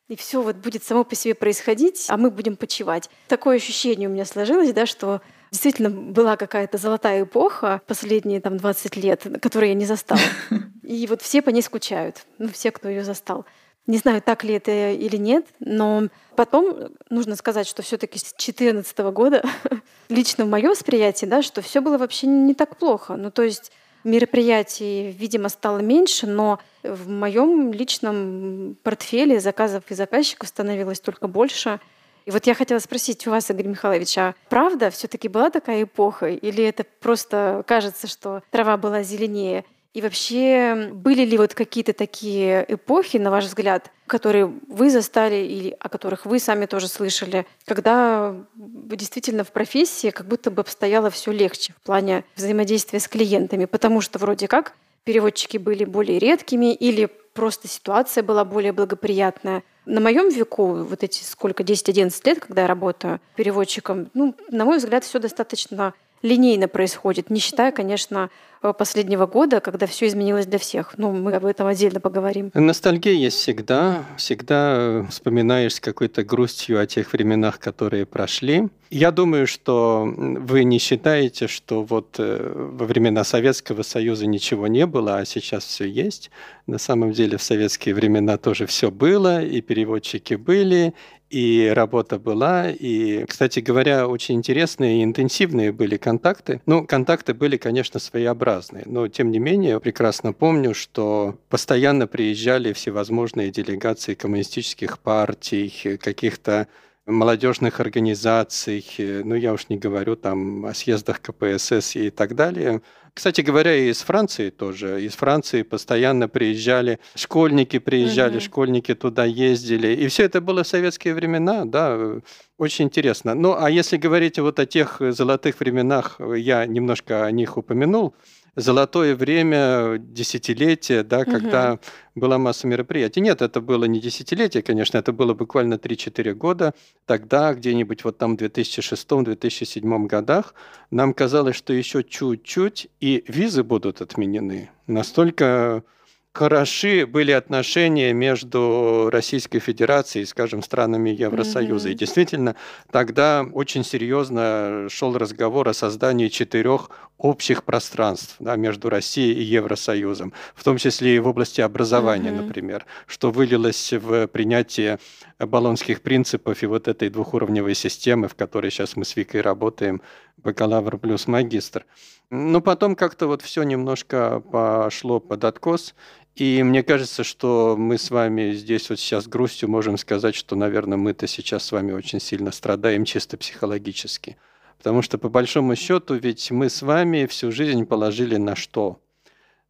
И 0.09 0.17
все 0.17 0.43
вот 0.43 0.57
будет 0.57 0.85
само 0.85 1.05
по 1.05 1.15
себе 1.15 1.35
происходить, 1.35 2.07
а 2.09 2.17
мы 2.17 2.31
будем 2.31 2.57
почивать. 2.57 3.09
Такое 3.29 3.57
ощущение 3.57 4.09
у 4.09 4.13
меня 4.13 4.25
сложилось, 4.25 4.73
да, 4.73 4.85
что 4.85 5.23
действительно 5.51 5.91
была 5.91 6.37
какая-то 6.37 6.79
золотая 6.79 7.23
эпоха 7.23 7.83
последние 7.87 8.41
там 8.41 8.57
20 8.57 8.97
лет, 8.97 9.27
которую 9.41 9.69
я 9.69 9.75
не 9.75 9.87
застала. 9.87 10.21
И 10.83 11.07
вот 11.07 11.23
все 11.23 11.43
по 11.43 11.51
ней 11.51 11.63
скучают, 11.63 12.27
ну, 12.39 12.49
все, 12.49 12.71
кто 12.73 12.89
ее 12.89 13.05
застал. 13.05 13.45
Не 13.87 13.99
знаю, 13.99 14.23
так 14.23 14.45
ли 14.45 14.55
это 14.55 14.93
или 14.93 15.17
нет, 15.17 15.47
но 15.59 16.09
потом 16.37 16.93
нужно 17.11 17.35
сказать, 17.35 17.67
что 17.67 17.83
все-таки 17.83 18.19
с 18.19 18.33
2014 18.33 18.99
года 19.13 19.45
лично 20.09 20.45
в 20.45 20.49
моем 20.49 20.71
восприятии, 20.71 21.27
да, 21.27 21.43
что 21.43 21.63
все 21.63 21.81
было 21.81 21.99
вообще 21.99 22.29
не 22.29 22.55
так 22.55 22.77
плохо. 22.77 23.17
Ну, 23.17 23.31
то 23.31 23.43
есть 23.43 23.73
мероприятий, 24.05 25.11
видимо, 25.11 25.49
стало 25.49 25.79
меньше, 25.79 26.27
но 26.27 26.59
в 26.83 27.09
моем 27.09 27.73
личном 27.73 28.77
портфеле 28.83 29.41
заказов 29.41 29.85
и 29.89 29.95
заказчиков 29.95 30.49
становилось 30.49 31.01
только 31.01 31.29
больше. 31.29 31.81
И 32.25 32.31
вот 32.31 32.47
я 32.47 32.55
хотела 32.55 32.79
спросить 32.79 33.27
у 33.27 33.31
вас, 33.31 33.51
Игорь 33.51 33.67
Михайлович, 33.67 34.17
а 34.19 34.35
правда 34.49 34.91
все-таки 34.91 35.29
была 35.29 35.51
такая 35.51 35.85
эпоха? 35.85 36.29
Или 36.29 36.65
это 36.65 36.85
просто 37.01 37.65
кажется, 37.67 38.07
что 38.07 38.43
трава 38.51 38.77
была 38.77 39.03
зеленее? 39.03 39.65
И 39.95 40.01
вообще, 40.01 40.91
были 40.93 41.23
ли 41.23 41.37
вот 41.37 41.55
какие-то 41.55 41.93
такие 41.93 42.65
эпохи, 42.67 43.19
на 43.19 43.31
ваш 43.31 43.45
взгляд, 43.45 43.91
которые 44.07 44.47
вы 44.47 44.89
застали 44.91 45.37
или 45.37 45.77
о 45.79 45.91
которых 45.91 46.25
вы 46.25 46.39
сами 46.39 46.65
тоже 46.65 46.89
слышали, 46.89 47.47
когда 47.67 48.35
действительно 48.55 49.45
в 49.45 49.53
профессии 49.53 50.09
как 50.11 50.27
будто 50.27 50.51
бы 50.51 50.63
обстояло 50.63 51.11
все 51.11 51.31
легче 51.31 51.75
в 51.75 51.85
плане 51.85 52.25
взаимодействия 52.37 53.01
с 53.01 53.09
клиентами, 53.09 53.67
потому 53.67 54.01
что 54.01 54.19
вроде 54.19 54.49
как 54.49 54.73
переводчики 55.05 55.59
были 55.59 55.85
более 55.85 56.19
редкими 56.19 56.73
или 56.73 57.11
просто 57.35 57.69
ситуация 57.69 58.23
была 58.23 58.47
более 58.47 58.73
благоприятная. 58.73 59.63
На 59.85 60.01
моем 60.01 60.31
веку, 60.31 60.85
вот 60.85 61.03
эти 61.03 61.23
сколько, 61.23 61.63
10-11 61.63 62.13
лет, 62.25 62.41
когда 62.41 62.63
я 62.63 62.69
работаю 62.69 63.21
переводчиком, 63.37 64.11
ну, 64.15 64.35
на 64.51 64.65
мой 64.65 64.79
взгляд, 64.79 65.05
все 65.05 65.19
достаточно 65.19 65.93
линейно 66.23 66.69
происходит, 66.69 67.31
не 67.31 67.41
считая, 67.41 67.73
конечно, 67.73 68.31
последнего 68.79 69.27
года, 69.27 69.61
когда 69.61 69.87
все 69.87 70.07
изменилось 70.07 70.47
для 70.47 70.59
всех. 70.59 70.95
Ну, 70.97 71.13
мы 71.13 71.33
об 71.33 71.45
этом 71.45 71.67
отдельно 71.67 72.01
поговорим. 72.01 72.51
Ностальгия 72.55 73.15
есть 73.15 73.39
всегда. 73.39 74.05
Всегда 74.17 75.07
вспоминаешь 75.11 75.75
с 75.75 75.81
какой-то 75.81 76.23
грустью 76.23 76.81
о 76.81 76.87
тех 76.87 77.13
временах, 77.13 77.59
которые 77.59 78.07
прошли. 78.07 78.69
Я 78.91 79.11
думаю, 79.11 79.47
что 79.47 80.05
вы 80.07 80.65
не 80.65 80.79
считаете, 80.79 81.47
что 81.47 81.83
вот 81.83 82.17
э, 82.19 82.53
во 82.73 82.85
времена 82.85 83.25
Советского 83.25 83.83
Союза 83.83 84.27
ничего 84.27 84.67
не 84.67 84.85
было, 84.85 85.17
а 85.17 85.25
сейчас 85.25 85.65
все 85.65 85.87
есть. 85.87 86.31
На 86.67 86.77
самом 86.77 87.13
деле 87.13 87.39
в 87.39 87.43
советские 87.43 87.95
времена 87.95 88.37
тоже 88.37 88.67
все 88.67 88.91
было, 88.91 89.43
и 89.43 89.63
переводчики 89.63 90.35
были, 90.35 90.93
и 91.33 91.73
работа 91.75 92.19
была. 92.19 92.71
И, 92.71 93.25
кстати 93.25 93.61
говоря, 93.61 94.07
очень 94.07 94.35
интересные 94.35 95.01
и 95.01 95.05
интенсивные 95.05 95.73
были 95.73 95.97
контакты. 95.97 96.61
Ну, 96.67 96.87
контакты 96.87 97.33
были, 97.33 97.57
конечно, 97.57 97.99
своеобразные, 97.99 98.52
но, 98.85 99.09
тем 99.09 99.31
не 99.31 99.39
менее, 99.39 99.81
прекрасно 99.81 100.33
помню, 100.33 100.75
что 100.75 101.39
постоянно 101.49 102.07
приезжали 102.07 102.73
всевозможные 102.73 103.51
делегации 103.51 104.15
коммунистических 104.15 104.99
партий, 104.99 105.99
каких-то 105.99 106.67
молодежных 107.07 107.81
организаций, 107.81 108.85
ну 108.99 109.35
я 109.35 109.53
уж 109.53 109.69
не 109.69 109.77
говорю 109.77 110.17
там 110.17 110.67
о 110.67 110.75
съездах 110.75 111.21
КПСС 111.21 111.97
и 111.97 112.11
так 112.11 112.35
далее. 112.35 112.81
Кстати 113.15 113.43
говоря, 113.43 113.75
и 113.77 113.91
из 113.91 114.01
Франции 114.01 114.49
тоже. 114.49 115.05
Из 115.05 115.15
Франции 115.15 115.63
постоянно 115.63 116.29
приезжали 116.29 116.99
школьники, 117.15 117.79
приезжали, 117.79 118.37
угу. 118.37 118.41
школьники 118.41 118.95
туда 118.95 119.27
ездили. 119.27 119.89
И 119.89 120.09
все 120.09 120.25
это 120.25 120.41
было 120.41 120.63
в 120.63 120.67
советские 120.67 121.13
времена, 121.13 121.67
да, 121.67 122.21
очень 122.57 122.87
интересно. 122.87 123.35
Ну, 123.35 123.55
а 123.59 123.71
если 123.71 123.99
говорить 123.99 124.39
вот 124.39 124.59
о 124.59 124.65
тех 124.65 124.97
золотых 125.01 125.61
временах, 125.61 126.21
я 126.37 126.65
немножко 126.65 127.27
о 127.27 127.31
них 127.31 127.59
упомянул, 127.59 128.15
золотое 128.57 129.17
время, 129.17 129.99
десятилетие, 129.99 131.03
да, 131.03 131.21
угу. 131.21 131.31
когда 131.31 131.79
была 132.15 132.39
масса 132.39 132.67
мероприятий. 132.67 133.21
Нет, 133.21 133.43
это 133.43 133.61
было 133.61 133.85
не 133.85 134.01
десятилетие, 134.01 134.63
конечно, 134.63 134.99
это 134.99 135.13
было 135.13 135.35
буквально 135.35 135.75
3-4 135.75 136.35
года. 136.35 136.75
Тогда, 137.07 137.55
где-нибудь 137.55 138.05
вот 138.05 138.19
там 138.19 138.37
в 138.37 138.41
2006-2007 138.41 140.07
годах, 140.07 140.55
нам 140.91 141.15
казалось, 141.15 141.57
что 141.57 141.73
еще 141.73 142.05
чуть-чуть, 142.05 142.89
и 143.01 143.25
визы 143.27 143.63
будут 143.63 144.01
отменены. 144.01 144.71
Настолько 144.87 145.85
хороши 146.33 147.07
были 147.07 147.31
отношения 147.31 148.13
между 148.13 149.09
Российской 149.13 149.59
Федерацией 149.59 150.25
и, 150.25 150.27
скажем, 150.27 150.63
странами 150.63 151.11
Евросоюза. 151.11 151.89
Mm-hmm. 151.89 151.93
И 151.93 151.97
действительно, 151.97 152.57
тогда 152.91 153.47
очень 153.53 153.85
серьезно 153.85 154.87
шел 154.89 155.17
разговор 155.17 155.69
о 155.69 155.75
создании 155.75 156.29
четырех 156.29 156.91
общих 157.19 157.65
пространств 157.65 158.37
да, 158.41 158.57
между 158.57 158.89
Россией 158.89 159.35
и 159.35 159.43
Евросоюзом, 159.43 160.33
в 160.55 160.65
том 160.65 160.79
числе 160.79 161.17
и 161.17 161.19
в 161.19 161.29
области 161.29 161.61
образования, 161.61 162.31
mm-hmm. 162.31 162.47
например, 162.47 162.87
что 163.07 163.31
вылилось 163.31 163.93
в 163.93 164.27
принятие 164.27 164.99
баллонских 165.47 166.01
принципов 166.03 166.63
и 166.63 166.67
вот 166.67 166.89
этой 166.89 167.09
двухуровневой 167.09 167.75
системы, 167.75 168.29
в 168.29 168.35
которой 168.35 168.71
сейчас 168.71 168.97
мы 168.97 169.05
с 169.05 169.17
Викой 169.17 169.41
работаем, 169.41 170.01
бакалавр 170.39 170.99
плюс 170.99 171.27
магистр. 171.27 171.85
Но 172.31 172.61
потом 172.61 172.97
как-то 172.97 173.27
вот 173.27 173.43
все 173.43 173.63
немножко 173.63 174.41
пошло 174.41 175.21
под 175.21 175.45
откос, 175.45 175.95
и 176.35 176.63
мне 176.63 176.83
кажется, 176.83 177.25
что 177.25 177.77
мы 177.79 177.99
с 177.99 178.11
вами 178.11 178.53
здесь 178.53 178.89
вот 178.89 178.99
сейчас 178.99 179.29
грустью 179.29 179.69
можем 179.69 179.99
сказать, 179.99 180.35
что, 180.35 180.57
наверное, 180.57 180.97
мы-то 180.97 181.27
сейчас 181.27 181.65
с 181.65 181.73
вами 181.73 181.93
очень 181.93 182.21
сильно 182.21 182.53
страдаем 182.53 183.05
чисто 183.05 183.37
психологически. 183.37 184.39
Потому 184.79 185.03
что, 185.03 185.19
по 185.19 185.29
большому 185.29 185.77
счету, 185.77 186.15
ведь 186.15 186.51
мы 186.51 186.71
с 186.71 186.81
вами 186.81 187.27
всю 187.27 187.53
жизнь 187.53 187.85
положили 187.85 188.37
на 188.37 188.57
что? 188.57 189.02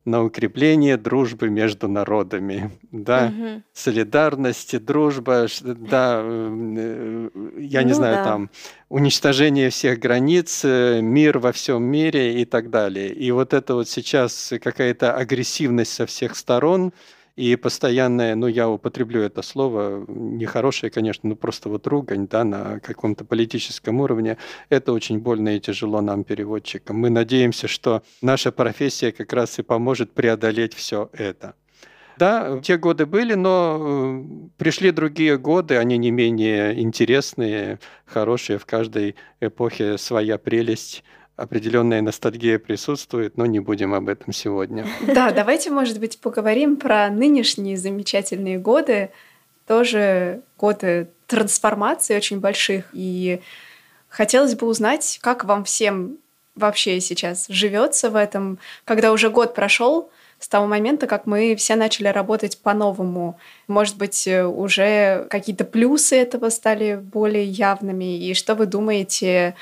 На 0.05 0.25
укрепление 0.25 0.97
дружбы 0.97 1.49
между 1.49 1.87
народами, 1.87 2.71
да, 2.91 3.27
угу. 3.27 3.62
солидарности, 3.73 4.79
дружба, 4.79 5.47
да, 5.62 6.21
э, 6.25 7.29
я 7.59 7.83
не 7.83 7.91
ну, 7.91 7.95
знаю, 7.95 8.17
да. 8.17 8.25
там, 8.25 8.51
уничтожение 8.88 9.71
всех 9.71 10.01
границ, 10.01 10.62
э, 10.65 11.01
мир 11.01 11.38
во 11.38 11.53
всем 11.53 11.85
мире 11.85 12.41
и 12.43 12.45
так 12.45 12.71
далее. 12.71 13.12
И 13.12 13.31
вот 13.31 13.55
это 13.55 13.75
вот 13.75 13.88
сейчас 13.88 14.53
какая-то 14.61 15.15
агрессивность 15.15 15.93
со 15.93 16.07
всех 16.07 16.37
сторон, 16.37 16.93
и 17.37 17.57
постоянное, 17.57 18.35
ну, 18.35 18.47
я 18.47 18.68
употреблю 18.68 19.23
это 19.23 19.42
слово, 19.42 20.05
нехорошее, 20.09 20.90
конечно, 20.90 21.29
но 21.29 21.37
просто 21.37 21.68
вот 21.68 21.87
ругань, 21.87 22.29
да, 22.29 22.45
на 22.45 22.81
каком-то 22.81 23.25
политическом 23.25 24.01
уровне, 24.01 24.37
это 24.68 24.92
очень 24.92 25.18
больно 25.18 25.57
и 25.57 25.61
тяжело 25.61 26.01
нам, 26.01 26.25
переводчикам. 26.25 26.97
Мы 26.97 27.11
надеемся, 27.11 27.68
что 27.68 28.03
наша 28.21 28.53
профессия 28.53 29.12
как 29.12 29.33
раз 29.33 29.59
и 29.59 29.62
поможет 29.62 30.12
преодолеть 30.12 30.75
все 30.75 31.09
это. 31.12 31.55
Да, 32.18 32.61
те 32.62 32.77
годы 32.77 33.07
были, 33.07 33.35
но 33.35 33.79
э, 33.81 34.25
пришли 34.59 34.90
другие 34.90 35.38
годы, 35.38 35.79
они 35.79 35.97
не 35.97 36.11
менее 36.11 36.79
интересные, 36.81 37.79
хорошие, 38.05 38.59
в 38.59 38.66
каждой 38.66 39.16
эпохе 39.40 39.97
своя 39.97 40.37
прелесть 40.37 41.05
определенная 41.37 42.03
ностальгия 42.03 42.59
присутствует, 42.59 43.37
но 43.37 43.47
не 43.47 43.61
будем 43.61 43.95
об 43.95 44.09
этом 44.09 44.33
сегодня. 44.33 44.87
Да, 45.07 45.31
давайте, 45.31 45.71
может 45.71 45.99
быть, 45.99 46.18
поговорим 46.21 46.77
про 46.77 47.09
нынешние 47.11 47.77
замечательные 47.77 48.59
годы, 48.59 49.11
тоже 49.66 50.42
годы 50.59 51.09
трансформации 51.27 52.16
очень 52.16 52.40
больших. 52.40 52.87
И 52.92 53.40
хотелось 54.09 54.55
бы 54.55 54.66
узнать, 54.66 55.18
как 55.23 55.45
вам 55.45 55.64
всем 55.64 56.18
вообще 56.55 57.01
сейчас 57.01 57.47
живется 57.49 58.11
в 58.11 58.16
этом, 58.16 58.59
когда 58.85 59.12
уже 59.12 59.31
год 59.31 59.55
прошел 59.55 60.11
с 60.38 60.49
того 60.49 60.66
момента, 60.66 61.07
как 61.07 61.27
мы 61.27 61.55
все 61.57 61.76
начали 61.76 62.09
работать 62.09 62.59
по-новому. 62.59 63.39
Может 63.68 63.97
быть, 63.97 64.26
уже 64.26 65.26
какие-то 65.30 65.64
плюсы 65.64 66.16
этого 66.16 66.51
стали 66.51 66.97
более 66.97 67.45
явными. 67.45 68.18
И 68.18 68.35
что 68.35 68.55
вы 68.57 68.66
думаете 68.66 69.55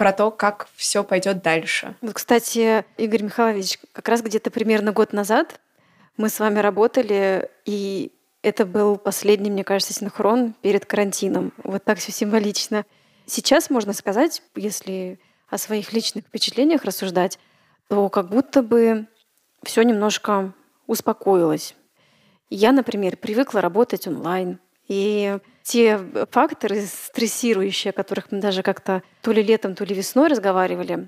про 0.00 0.14
то, 0.14 0.30
как 0.30 0.66
все 0.76 1.04
пойдет 1.04 1.42
дальше. 1.42 1.94
Вот, 2.00 2.14
кстати, 2.14 2.86
Игорь 2.96 3.24
Михайлович, 3.24 3.78
как 3.92 4.08
раз 4.08 4.22
где-то 4.22 4.50
примерно 4.50 4.92
год 4.92 5.12
назад 5.12 5.60
Мы 6.16 6.30
с 6.30 6.40
вами 6.40 6.58
работали, 6.58 7.50
и 7.66 8.10
это 8.40 8.64
был 8.64 8.96
последний, 8.96 9.50
мне 9.50 9.62
кажется, 9.62 9.92
синхрон 9.92 10.54
перед 10.62 10.86
карантином. 10.86 11.52
Вот 11.64 11.84
так 11.84 11.98
все 11.98 12.12
символично. 12.12 12.86
Сейчас 13.26 13.68
можно 13.68 13.92
сказать, 13.92 14.42
если 14.56 15.20
о 15.50 15.58
своих 15.58 15.92
личных 15.92 16.24
впечатлениях 16.24 16.84
рассуждать, 16.86 17.38
то 17.88 18.08
как 18.08 18.30
будто 18.30 18.62
бы 18.62 19.06
все 19.64 19.82
немножко 19.82 20.54
успокоилось. 20.86 21.74
Я, 22.48 22.72
например, 22.72 23.18
привыкла 23.18 23.60
работать 23.60 24.06
онлайн. 24.06 24.60
И 24.90 25.38
те 25.62 26.00
факторы 26.32 26.82
стрессирующие, 26.82 27.90
о 27.90 27.92
которых 27.92 28.32
мы 28.32 28.40
даже 28.40 28.64
как-то 28.64 29.04
то 29.22 29.30
ли 29.30 29.40
летом, 29.40 29.76
то 29.76 29.84
ли 29.84 29.94
весной 29.94 30.26
разговаривали, 30.26 31.06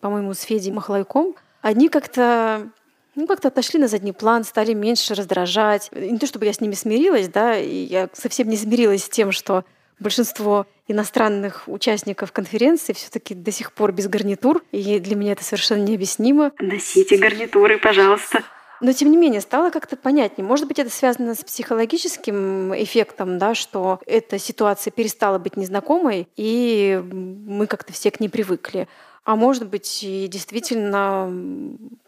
по-моему, 0.00 0.34
с 0.34 0.40
Федей 0.40 0.72
Махлайком, 0.72 1.36
они 1.62 1.88
как-то 1.88 2.68
ну, 3.14 3.28
как-то 3.28 3.48
отошли 3.48 3.78
на 3.78 3.86
задний 3.86 4.10
план, 4.10 4.42
стали 4.42 4.72
меньше 4.72 5.14
раздражать. 5.14 5.90
Не 5.92 6.18
то 6.18 6.26
чтобы 6.26 6.46
я 6.46 6.52
с 6.52 6.60
ними 6.60 6.74
смирилась, 6.74 7.28
да, 7.28 7.56
и 7.56 7.84
я 7.84 8.08
совсем 8.14 8.48
не 8.48 8.56
смирилась 8.56 9.04
с 9.04 9.08
тем, 9.08 9.30
что 9.30 9.64
большинство 10.00 10.66
иностранных 10.88 11.68
участников 11.68 12.32
конференции 12.32 12.94
все-таки 12.94 13.34
до 13.34 13.52
сих 13.52 13.72
пор 13.72 13.92
без 13.92 14.08
гарнитур, 14.08 14.64
и 14.72 14.98
для 14.98 15.14
меня 15.14 15.32
это 15.32 15.44
совершенно 15.44 15.84
необъяснимо. 15.84 16.50
Носите 16.58 17.16
гарнитуры, 17.16 17.78
пожалуйста. 17.78 18.42
Но 18.80 18.92
тем 18.92 19.10
не 19.10 19.16
менее 19.16 19.40
стало 19.40 19.70
как-то 19.70 19.96
понятнее. 19.96 20.46
Может 20.46 20.66
быть, 20.66 20.78
это 20.78 20.90
связано 20.90 21.34
с 21.34 21.44
психологическим 21.44 22.74
эффектом, 22.74 23.38
да, 23.38 23.54
что 23.54 24.00
эта 24.06 24.38
ситуация 24.38 24.90
перестала 24.90 25.38
быть 25.38 25.56
незнакомой, 25.56 26.28
и 26.36 27.02
мы 27.04 27.66
как-то 27.66 27.92
все 27.92 28.10
к 28.10 28.20
ней 28.20 28.28
привыкли. 28.28 28.88
А 29.24 29.36
может 29.36 29.68
быть, 29.68 30.02
и 30.02 30.26
действительно 30.28 31.30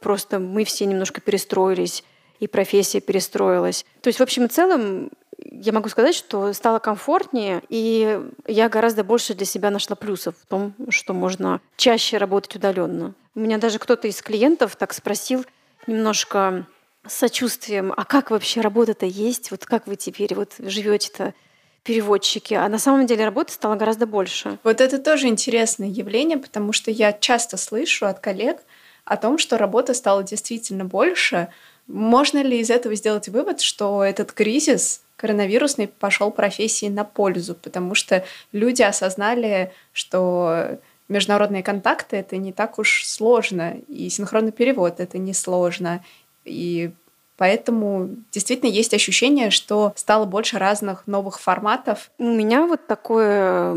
просто 0.00 0.38
мы 0.38 0.64
все 0.64 0.86
немножко 0.86 1.20
перестроились, 1.20 2.04
и 2.40 2.48
профессия 2.48 3.00
перестроилась. 3.00 3.84
То 4.00 4.08
есть, 4.08 4.18
в 4.18 4.22
общем 4.22 4.46
и 4.46 4.48
целом, 4.48 5.10
я 5.38 5.72
могу 5.72 5.88
сказать, 5.88 6.14
что 6.14 6.52
стало 6.52 6.78
комфортнее, 6.78 7.62
и 7.68 8.20
я 8.46 8.68
гораздо 8.68 9.04
больше 9.04 9.34
для 9.34 9.46
себя 9.46 9.70
нашла 9.70 9.94
плюсов 9.94 10.34
в 10.40 10.46
том, 10.46 10.74
что 10.88 11.12
можно 11.12 11.60
чаще 11.76 12.16
работать 12.16 12.56
удаленно. 12.56 13.14
У 13.34 13.40
меня 13.40 13.58
даже 13.58 13.78
кто-то 13.78 14.08
из 14.08 14.20
клиентов 14.22 14.76
так 14.76 14.92
спросил 14.92 15.44
немножко 15.86 16.66
с 17.06 17.14
сочувствием, 17.14 17.92
а 17.96 18.04
как 18.04 18.30
вообще 18.30 18.60
работа-то 18.60 19.06
есть? 19.06 19.50
Вот 19.50 19.66
как 19.66 19.86
вы 19.86 19.96
теперь 19.96 20.34
вот 20.34 20.54
живете-то 20.58 21.34
переводчики, 21.82 22.54
а 22.54 22.68
на 22.68 22.78
самом 22.78 23.06
деле 23.06 23.24
работы 23.24 23.52
стало 23.52 23.74
гораздо 23.74 24.06
больше. 24.06 24.58
Вот 24.62 24.80
это 24.80 24.98
тоже 24.98 25.26
интересное 25.26 25.88
явление, 25.88 26.38
потому 26.38 26.72
что 26.72 26.90
я 26.90 27.12
часто 27.12 27.56
слышу 27.56 28.06
от 28.06 28.20
коллег 28.20 28.58
о 29.04 29.16
том, 29.16 29.36
что 29.36 29.58
работы 29.58 29.94
стало 29.94 30.22
действительно 30.22 30.84
больше. 30.84 31.48
Можно 31.88 32.42
ли 32.42 32.60
из 32.60 32.70
этого 32.70 32.94
сделать 32.94 33.28
вывод, 33.28 33.60
что 33.60 34.04
этот 34.04 34.32
кризис 34.32 35.02
коронавирусный 35.16 35.88
пошел 35.88 36.30
профессии 36.30 36.86
на 36.86 37.04
пользу, 37.04 37.54
потому 37.54 37.94
что 37.94 38.24
люди 38.52 38.82
осознали, 38.82 39.72
что 39.92 40.78
международные 41.12 41.62
контакты 41.62 42.16
это 42.16 42.36
не 42.36 42.52
так 42.52 42.78
уж 42.78 43.04
сложно, 43.04 43.76
и 43.88 44.08
синхронный 44.08 44.52
перевод 44.52 44.98
это 44.98 45.18
не 45.18 45.34
сложно, 45.34 46.04
и 46.44 46.92
Поэтому 47.36 48.10
действительно 48.30 48.68
есть 48.68 48.94
ощущение, 48.94 49.50
что 49.50 49.92
стало 49.96 50.26
больше 50.26 50.58
разных 50.58 51.06
новых 51.06 51.40
форматов. 51.40 52.10
У 52.18 52.24
меня 52.24 52.66
вот 52.66 52.86
такое 52.86 53.74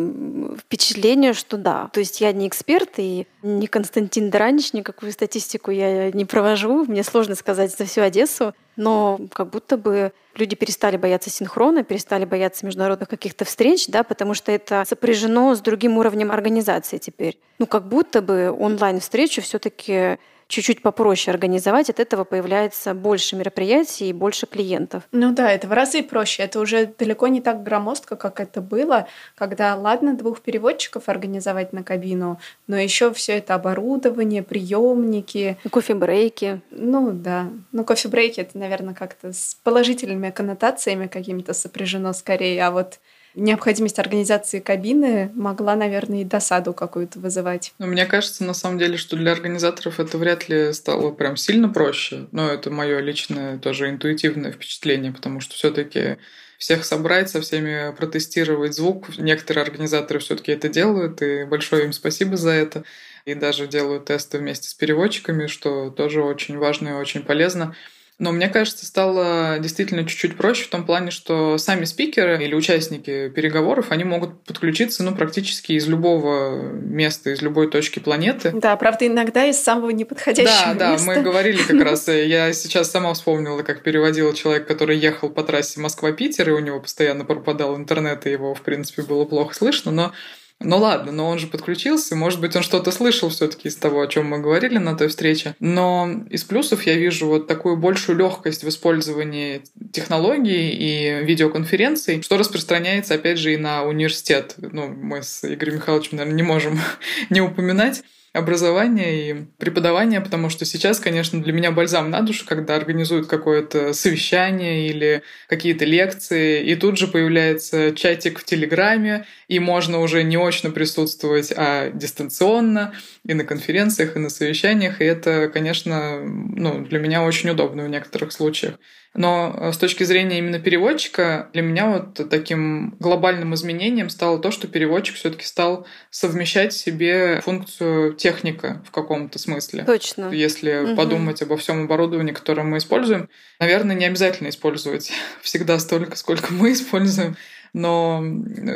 впечатление, 0.58 1.34
что 1.34 1.58
да. 1.58 1.90
То 1.94 2.00
есть 2.00 2.22
я 2.22 2.32
не 2.34 2.48
эксперт 2.48 2.92
и 2.98 3.28
не 3.44 3.68
Константин 3.68 4.30
Дранич, 4.30 4.74
никакую 4.74 5.12
статистику 5.12 5.72
я 5.72 6.12
не 6.12 6.26
провожу. 6.26 6.86
Мне 6.86 7.04
сложно 7.04 7.36
сказать 7.36 7.76
за 7.76 7.86
всю 7.86 8.02
Одессу. 8.02 8.54
Но 8.76 9.20
как 9.32 9.52
будто 9.52 9.78
бы 9.78 10.12
люди 10.36 10.56
перестали 10.56 10.98
бояться 10.98 11.30
синхрона, 11.30 11.84
перестали 11.84 12.26
бояться 12.26 12.66
международных 12.66 13.08
каких-то 13.08 13.46
встреч, 13.46 13.88
да, 13.88 14.04
потому 14.04 14.34
что 14.34 14.52
это 14.52 14.84
сопряжено 14.86 15.56
с 15.56 15.62
другим 15.62 15.98
уровнем 15.98 16.32
организации 16.32 16.98
теперь. 16.98 17.40
Ну, 17.58 17.68
как 17.68 17.88
будто 17.88 18.22
бы 18.22 18.52
онлайн-встречу 18.52 19.42
все 19.42 19.60
таки 19.60 20.18
чуть-чуть 20.48 20.82
попроще 20.82 21.34
организовать, 21.34 21.90
от 21.90 22.00
этого 22.00 22.24
появляется 22.24 22.94
больше 22.94 23.36
мероприятий 23.36 24.10
и 24.10 24.14
больше 24.14 24.46
клиентов. 24.46 25.04
Ну 25.12 25.34
да, 25.34 25.52
это 25.52 25.68
в 25.68 25.72
разы 25.72 26.04
проще. 26.04 26.44
Это 26.44 26.60
уже 26.60 26.94
далеко 26.98 27.28
не 27.28 27.42
так 27.42 27.64
громоздко, 27.64 28.16
как 28.16 28.40
это 28.40 28.62
было, 28.62 29.08
когда, 29.36 29.76
ладно, 29.76 30.16
двух 30.16 30.42
переводчиков 30.42 31.10
организовать 31.10 31.74
на 31.74 31.84
кабину, 31.84 32.40
но 32.68 32.78
еще 32.78 33.14
все 33.14 33.38
это 33.38 33.56
оборудование, 33.56 34.44
приемники. 34.44 35.58
Кофе-брейки. 35.70 36.62
Ну 36.72 37.12
да. 37.12 37.50
Ну 37.72 37.84
кофе-брейки 37.84 38.42
это, 38.42 38.58
наверное, 38.58 38.94
как-то 38.94 39.34
с 39.34 39.58
положительными 39.64 40.30
коннотациями 40.30 41.08
какими-то 41.08 41.54
сопряжено 41.54 42.14
скорее, 42.14 42.64
а 42.66 42.72
вот 42.72 43.00
необходимость 43.36 44.00
организации 44.00 44.60
кабины 44.60 45.32
могла, 45.36 45.76
наверное, 45.76 46.22
и 46.22 46.26
досаду 46.26 46.74
какую-то 46.74 47.20
вызывать. 47.20 47.74
Но 47.80 47.88
мне 47.88 48.06
кажется, 48.06 48.44
на 48.44 48.54
самом 48.54 48.80
деле, 48.80 48.98
что 48.98 49.16
для 49.16 49.32
организаторов 49.32 50.00
это 50.00 50.18
вряд 50.18 50.50
ли 50.50 50.74
стало 50.74 51.12
прям 51.12 51.38
сильно 51.38 51.70
проще. 51.70 52.28
Но 52.32 52.50
это 52.50 52.72
мое 52.72 53.00
личное 53.00 53.58
тоже 53.58 53.90
интуитивное 53.90 54.52
впечатление, 54.52 55.12
потому 55.12 55.40
что 55.40 55.56
все-таки 55.56 56.18
всех 56.58 56.86
собрать, 56.86 57.30
со 57.30 57.42
всеми 57.42 57.94
протестировать 57.96 58.74
звук. 58.74 59.18
Некоторые 59.18 59.64
организаторы 59.64 60.20
все-таки 60.20 60.52
это 60.52 60.70
делают, 60.70 61.22
и 61.22 61.44
большое 61.44 61.86
им 61.86 61.94
спасибо 61.94 62.38
за 62.38 62.52
это. 62.52 62.84
И 63.26 63.34
даже 63.34 63.68
делают 63.68 64.06
тесты 64.06 64.38
вместе 64.38 64.70
с 64.70 64.74
переводчиками, 64.74 65.48
что 65.48 65.90
тоже 65.90 66.22
очень 66.22 66.58
важно 66.58 66.90
и 66.90 66.94
очень 66.94 67.24
полезно. 67.24 67.76
Но 68.18 68.32
мне 68.32 68.48
кажется, 68.48 68.86
стало 68.86 69.60
действительно 69.60 70.06
чуть-чуть 70.06 70.38
проще 70.38 70.64
в 70.64 70.70
том 70.70 70.86
плане, 70.86 71.12
что 71.12 71.58
сами 71.58 71.84
спикеры 71.84 72.42
или 72.42 72.56
участники 72.56 73.28
переговоров, 73.28 73.88
они 73.90 74.06
могут 74.06 74.42
подключиться 74.44 75.04
ну, 75.04 75.14
практически 75.14 75.74
из 75.74 75.86
любого 75.88 76.72
места, 76.72 77.32
из 77.32 77.42
любой 77.42 77.70
точки 77.70 78.00
планеты. 78.00 78.52
Да, 78.54 78.76
правда, 78.78 79.08
иногда 79.08 79.46
из 79.46 79.62
самого 79.62 79.90
неподходящего 79.90 80.76
да, 80.76 80.94
места. 80.94 81.08
Да, 81.08 81.14
мы 81.14 81.22
говорили 81.22 81.62
как 81.62 81.82
раз, 81.84 82.08
э, 82.08 82.26
я 82.28 82.54
сейчас 82.54 82.90
сама 82.90 83.14
вспомнила, 83.14 83.64
как 83.64 83.84
переводил 83.84 84.34
человек, 84.34 84.66
который 84.66 84.98
ехал 84.98 85.30
по 85.30 85.44
трассе 85.44 85.82
Москва-Питер, 85.82 86.50
и 86.50 86.54
у 86.54 86.60
него 86.60 86.80
постоянно 86.80 87.26
пропадал 87.26 87.76
интернет, 87.76 88.26
и 88.28 88.32
его, 88.32 88.56
в 88.56 88.62
принципе, 88.62 89.02
было 89.02 89.26
плохо 89.26 89.54
слышно, 89.54 89.92
но 89.92 90.14
ну 90.62 90.78
ладно, 90.78 91.12
но 91.12 91.28
он 91.28 91.38
же 91.38 91.48
подключился, 91.48 92.16
может 92.16 92.40
быть, 92.40 92.56
он 92.56 92.64
что-то 92.64 92.92
слышал 92.92 93.30
все-таки 93.30 93.68
из 93.68 93.76
того, 93.76 94.02
о 94.02 94.08
чем 94.08 94.28
мы 94.28 94.40
говорили 94.40 94.78
на 94.78 94.96
той 94.96 95.10
встрече. 95.10 95.56
Но 95.60 96.10
из 96.30 96.44
плюсов 96.44 96.84
я 96.84 96.96
вижу 96.96 97.28
вот 97.28 97.48
такую 97.48 97.78
большую 97.78 98.18
легкость 98.18 98.64
в 98.64 98.70
использовании 98.70 99.64
технологий 99.92 100.70
и 100.72 101.24
видеоконференций, 101.26 102.22
что 102.22 102.38
распространяется, 102.38 103.16
опять 103.16 103.38
же, 103.38 103.54
и 103.54 103.58
на 103.58 103.84
университет. 103.84 104.56
Ну, 104.58 104.88
мы 104.88 105.24
с 105.24 105.44
Игорем 105.44 105.76
Михайловичем, 105.76 106.18
наверное, 106.18 106.38
не 106.38 106.44
можем 106.44 106.80
не 107.30 107.42
упоминать 107.42 108.04
образования 108.36 109.30
и 109.30 109.46
преподавания, 109.58 110.22
потому 110.22 110.50
что 110.50 110.66
сейчас, 110.66 111.00
конечно, 111.00 111.42
для 111.42 111.54
меня 111.54 111.72
бальзам 111.72 112.10
на 112.10 112.22
душу, 112.22 112.46
когда 112.46 112.76
организуют 112.76 113.28
какое-то 113.28 113.94
совещание 113.94 114.88
или 114.88 115.24
какие-то 115.48 115.86
лекции, 115.86 116.64
и 116.64 116.76
тут 116.76 116.98
же 116.98 117.08
появляется 117.08 117.96
чатик 117.96 118.40
в 118.40 118.44
Телеграме, 118.44 119.26
и 119.48 119.60
можно 119.60 120.00
уже 120.00 120.24
не 120.24 120.38
очно 120.38 120.72
присутствовать, 120.72 121.54
а 121.56 121.90
дистанционно 121.92 122.94
и 123.26 123.34
на 123.34 123.44
конференциях, 123.44 124.16
и 124.16 124.20
на 124.20 124.30
совещаниях, 124.30 125.02
и 125.02 125.06
это, 125.06 125.50
конечно, 125.54 126.20
ну, 126.24 126.86
для 126.86 127.00
меня 127.00 127.24
очень 127.24 127.50
удобно 127.50 127.84
в 127.84 127.90
некоторых 127.90 128.32
случаях. 128.32 128.76
Но 129.16 129.56
э, 129.58 129.72
с 129.72 129.78
точки 129.78 130.04
зрения 130.04 130.40
именно 130.40 130.60
переводчика, 130.60 131.50
для 131.54 131.62
меня 131.62 131.90
вот 131.90 132.30
таким 132.30 132.96
глобальным 133.00 133.54
изменением 133.54 134.10
стало 134.10 134.40
то, 134.40 134.52
что 134.52 134.68
переводчик 134.68 135.16
все 135.16 135.32
таки 135.32 135.46
стал 135.46 135.88
совмещать 136.10 136.74
в 136.74 136.78
себе 136.78 137.42
функцию 137.42 138.14
техника 138.14 138.84
в 138.86 138.92
каком-то 138.92 139.40
смысле. 139.40 139.84
Точно. 139.84 140.30
Если 140.32 140.84
угу. 140.84 140.96
подумать 140.96 141.42
обо 141.42 141.58
всем 141.58 141.84
оборудовании, 141.84 142.34
которое 142.34 142.64
мы 142.64 142.78
используем, 142.78 143.30
наверное, 143.60 143.96
не 143.96 144.06
обязательно 144.06 144.50
использовать 144.50 145.12
всегда 145.42 145.80
столько, 145.80 146.16
сколько 146.18 146.54
мы 146.54 146.74
используем 146.74 147.38
но 147.76 148.24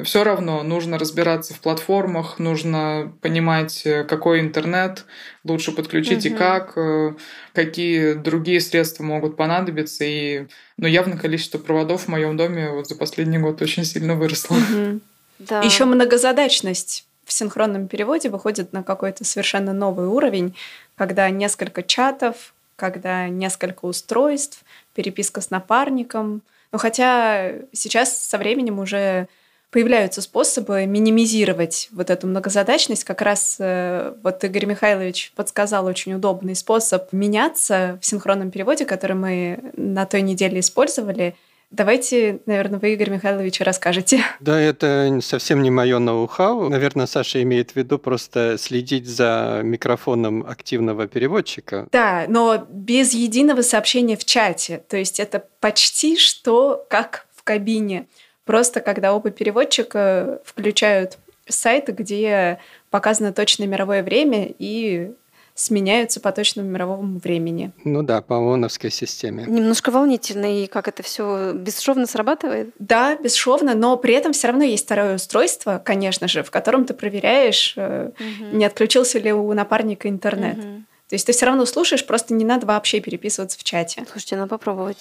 все 0.03 0.25
равно 0.25 0.61
нужно 0.61 0.99
разбираться 0.99 1.53
в 1.53 1.61
платформах, 1.61 2.37
нужно 2.37 3.13
понимать, 3.21 3.83
э, 3.85 4.03
какой 4.03 4.41
интернет 4.41 5.05
лучше 5.45 5.71
подключить 5.71 6.25
угу. 6.25 6.35
и 6.35 6.37
как, 6.37 6.73
э, 6.77 7.13
какие 7.53 8.11
другие 8.11 8.59
средства 8.59 9.03
могут 9.03 9.37
понадобиться. 9.37 10.03
И 10.03 10.47
ну, 10.75 10.85
явно 10.85 11.15
количество 11.15 11.59
проводов 11.59 12.03
в 12.03 12.07
моем 12.09 12.35
доме 12.35 12.71
вот 12.71 12.87
за 12.87 12.95
последний 12.97 13.37
год 13.37 13.61
очень 13.61 13.85
сильно 13.85 14.15
выросло. 14.15 14.55
Угу. 14.55 14.99
Да. 15.39 15.61
Еще 15.61 15.85
многозадачность 15.85 17.05
в 17.23 17.31
синхронном 17.31 17.87
переводе 17.87 18.27
выходит 18.27 18.73
на 18.73 18.83
какой-то 18.83 19.23
совершенно 19.23 19.71
новый 19.71 20.07
уровень, 20.07 20.53
когда 20.97 21.29
несколько 21.29 21.81
чатов, 21.81 22.53
когда 22.75 23.29
несколько 23.29 23.85
устройств, 23.85 24.65
переписка 24.93 25.39
с 25.39 25.49
напарником— 25.49 26.41
но 26.71 26.77
хотя 26.77 27.51
сейчас 27.73 28.25
со 28.27 28.37
временем 28.37 28.79
уже 28.79 29.27
появляются 29.71 30.21
способы 30.21 30.85
минимизировать 30.87 31.89
вот 31.91 32.09
эту 32.09 32.25
многозадачность. 32.25 33.03
Как 33.03 33.21
раз 33.21 33.57
э, 33.59 34.15
вот 34.23 34.43
Игорь 34.43 34.65
Михайлович 34.65 35.31
подсказал 35.35 35.85
очень 35.85 36.13
удобный 36.13 36.55
способ 36.55 37.13
меняться 37.13 37.99
в 38.01 38.05
синхронном 38.05 38.49
переводе, 38.49 38.85
который 38.85 39.15
мы 39.15 39.71
на 39.75 40.05
той 40.05 40.21
неделе 40.21 40.59
использовали– 40.59 41.35
Давайте, 41.71 42.41
наверное, 42.47 42.79
вы, 42.79 42.93
Игорь 42.93 43.11
Михайлович, 43.11 43.61
расскажете. 43.61 44.21
Да, 44.39 44.59
это 44.59 45.19
совсем 45.21 45.61
не 45.61 45.69
мое 45.69 45.99
ноу-хау. 45.99 46.67
Наверное, 46.67 47.05
Саша 47.05 47.43
имеет 47.43 47.71
в 47.71 47.75
виду 47.75 47.99
просто 47.99 48.57
следить 48.57 49.07
за 49.07 49.61
микрофоном 49.63 50.43
активного 50.47 51.07
переводчика. 51.07 51.87
Да, 51.91 52.25
но 52.27 52.65
без 52.69 53.13
единого 53.13 53.61
сообщения 53.61 54.17
в 54.17 54.25
чате. 54.25 54.81
То 54.89 54.97
есть 54.97 55.19
это 55.19 55.45
почти 55.59 56.17
что 56.17 56.85
как 56.89 57.27
в 57.35 57.43
кабине. 57.43 58.07
Просто 58.45 58.79
когда 58.79 59.13
оба 59.13 59.29
переводчика 59.29 60.41
включают 60.43 61.19
сайт, 61.47 61.87
где 61.95 62.57
показано 62.89 63.31
точное 63.31 63.67
мировое 63.67 64.01
время 64.01 64.51
и 64.57 65.11
сменяются 65.59 66.21
по 66.21 66.31
точному 66.31 66.69
мировому 66.69 67.19
времени. 67.19 67.71
Ну 67.83 68.01
да, 68.01 68.21
по 68.21 68.37
ООНовской 68.37 68.89
системе. 68.89 69.43
Немножко 69.45 69.91
волнительно, 69.91 70.63
и 70.63 70.67
как 70.67 70.87
это 70.87 71.03
все 71.03 71.51
бесшовно 71.53 72.07
срабатывает? 72.07 72.73
Да, 72.79 73.17
бесшовно, 73.17 73.75
но 73.75 73.97
при 73.97 74.13
этом 74.13 74.31
все 74.31 74.47
равно 74.47 74.63
есть 74.63 74.85
второе 74.85 75.15
устройство, 75.15 75.81
конечно 75.83 76.29
же, 76.29 76.43
в 76.43 76.51
котором 76.51 76.85
ты 76.85 76.93
проверяешь, 76.93 77.75
угу. 77.75 78.13
не 78.53 78.63
отключился 78.63 79.19
ли 79.19 79.33
у 79.33 79.51
напарника 79.51 80.07
интернет. 80.07 80.57
Угу. 80.57 80.83
То 81.09 81.15
есть 81.15 81.25
ты 81.25 81.33
все 81.33 81.45
равно 81.45 81.65
слушаешь, 81.65 82.05
просто 82.05 82.33
не 82.33 82.45
надо 82.45 82.65
вообще 82.65 83.01
переписываться 83.01 83.59
в 83.59 83.63
чате. 83.63 84.05
Слушайте, 84.09 84.37
надо 84.37 84.47
попробовать. 84.47 84.97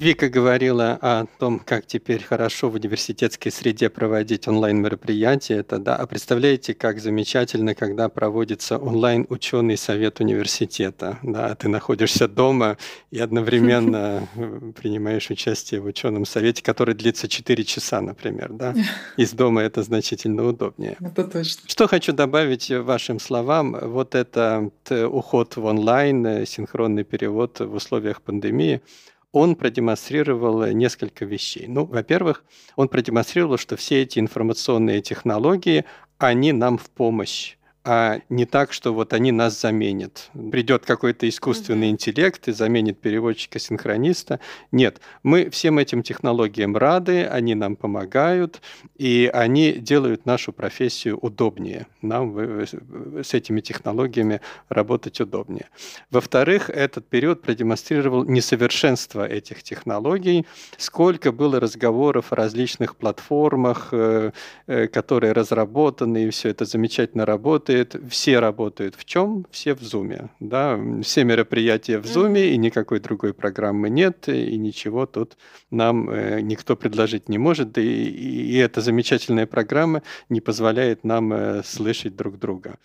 Вика 0.00 0.30
говорила 0.30 0.98
о 1.02 1.26
том, 1.38 1.58
как 1.58 1.84
теперь 1.84 2.22
хорошо 2.22 2.70
в 2.70 2.74
университетской 2.76 3.52
среде 3.52 3.90
проводить 3.90 4.48
онлайн-мероприятия. 4.48 5.56
Это 5.56 5.78
да. 5.78 5.94
А 5.94 6.06
представляете, 6.06 6.72
как 6.72 6.98
замечательно, 7.00 7.74
когда 7.74 8.08
проводится 8.08 8.78
онлайн-ученый 8.78 9.76
совет 9.76 10.20
университета. 10.20 11.18
Да, 11.22 11.54
ты 11.54 11.68
находишься 11.68 12.28
дома 12.28 12.78
и 13.10 13.18
одновременно 13.18 14.26
э, 14.36 14.72
принимаешь 14.74 15.28
участие 15.28 15.82
в 15.82 15.84
ученом 15.84 16.24
совете, 16.24 16.62
который 16.62 16.94
длится 16.94 17.28
4 17.28 17.62
часа, 17.64 18.00
например. 18.00 18.54
Да? 18.54 18.74
Из 19.18 19.32
дома 19.32 19.60
это 19.60 19.82
значительно 19.82 20.46
удобнее. 20.46 20.96
Это 20.98 21.24
точно. 21.24 21.68
Что 21.68 21.88
хочу 21.88 22.14
добавить 22.14 22.70
вашим 22.70 23.20
словам. 23.20 23.76
Вот 23.78 24.14
этот 24.14 24.72
уход 24.90 25.56
в 25.56 25.64
онлайн, 25.66 26.26
э, 26.26 26.46
синхронный 26.46 27.04
перевод 27.04 27.60
в 27.60 27.74
условиях 27.74 28.22
пандемии– 28.22 28.80
он 29.32 29.54
продемонстрировал 29.54 30.66
несколько 30.66 31.24
вещей. 31.24 31.66
Ну, 31.68 31.84
во-первых, 31.84 32.44
он 32.76 32.88
продемонстрировал, 32.88 33.58
что 33.58 33.76
все 33.76 34.02
эти 34.02 34.18
информационные 34.18 35.00
технологии, 35.00 35.84
они 36.18 36.52
нам 36.52 36.78
в 36.78 36.90
помощь 36.90 37.56
а 37.92 38.20
не 38.28 38.46
так, 38.46 38.72
что 38.72 38.94
вот 38.94 39.12
они 39.12 39.32
нас 39.32 39.60
заменят. 39.60 40.30
Придет 40.52 40.86
какой-то 40.86 41.28
искусственный 41.28 41.88
mm-hmm. 41.88 41.90
интеллект 41.90 42.46
и 42.46 42.52
заменит 42.52 43.00
переводчика-синхрониста. 43.00 44.38
Нет, 44.70 45.00
мы 45.24 45.50
всем 45.50 45.76
этим 45.76 46.04
технологиям 46.04 46.76
рады, 46.76 47.24
они 47.24 47.56
нам 47.56 47.74
помогают, 47.74 48.62
и 48.96 49.28
они 49.34 49.72
делают 49.72 50.24
нашу 50.24 50.52
профессию 50.52 51.18
удобнее. 51.18 51.88
Нам 52.00 52.38
с 52.38 53.34
этими 53.34 53.60
технологиями 53.60 54.40
работать 54.68 55.20
удобнее. 55.20 55.68
Во-вторых, 56.12 56.70
этот 56.70 57.08
период 57.08 57.42
продемонстрировал 57.42 58.24
несовершенство 58.24 59.26
этих 59.26 59.64
технологий, 59.64 60.46
сколько 60.78 61.32
было 61.32 61.58
разговоров 61.58 62.32
о 62.32 62.36
различных 62.36 62.94
платформах, 62.94 63.88
э, 63.90 64.30
э, 64.68 64.86
которые 64.86 65.32
разработаны, 65.32 66.26
и 66.26 66.30
все 66.30 66.50
это 66.50 66.64
замечательно 66.64 67.26
работает, 67.26 67.79
работает, 67.80 68.10
все 68.10 68.38
работают 68.40 68.94
в 68.96 69.04
чем? 69.04 69.46
Все 69.50 69.74
в 69.74 69.80
Zoom. 69.80 70.28
Да? 70.40 70.78
Все 71.02 71.24
мероприятия 71.24 71.98
в 71.98 72.04
Zoom, 72.04 72.32
mm-hmm. 72.32 72.50
и 72.50 72.58
никакой 72.58 73.00
другой 73.00 73.32
программы 73.32 73.90
нет, 73.90 74.28
и 74.28 74.58
ничего 74.58 75.06
тут 75.06 75.36
нам 75.70 76.10
э, 76.10 76.40
никто 76.40 76.76
предложить 76.76 77.28
не 77.28 77.38
может. 77.38 77.78
И, 77.78 77.82
и, 77.82 78.52
и 78.52 78.56
эта 78.56 78.80
замечательная 78.80 79.46
программа 79.46 80.02
не 80.28 80.40
позволяет 80.40 81.04
нам 81.04 81.32
э, 81.32 81.62
слышать 81.64 82.16
друг 82.16 82.38
друга. 82.38 82.76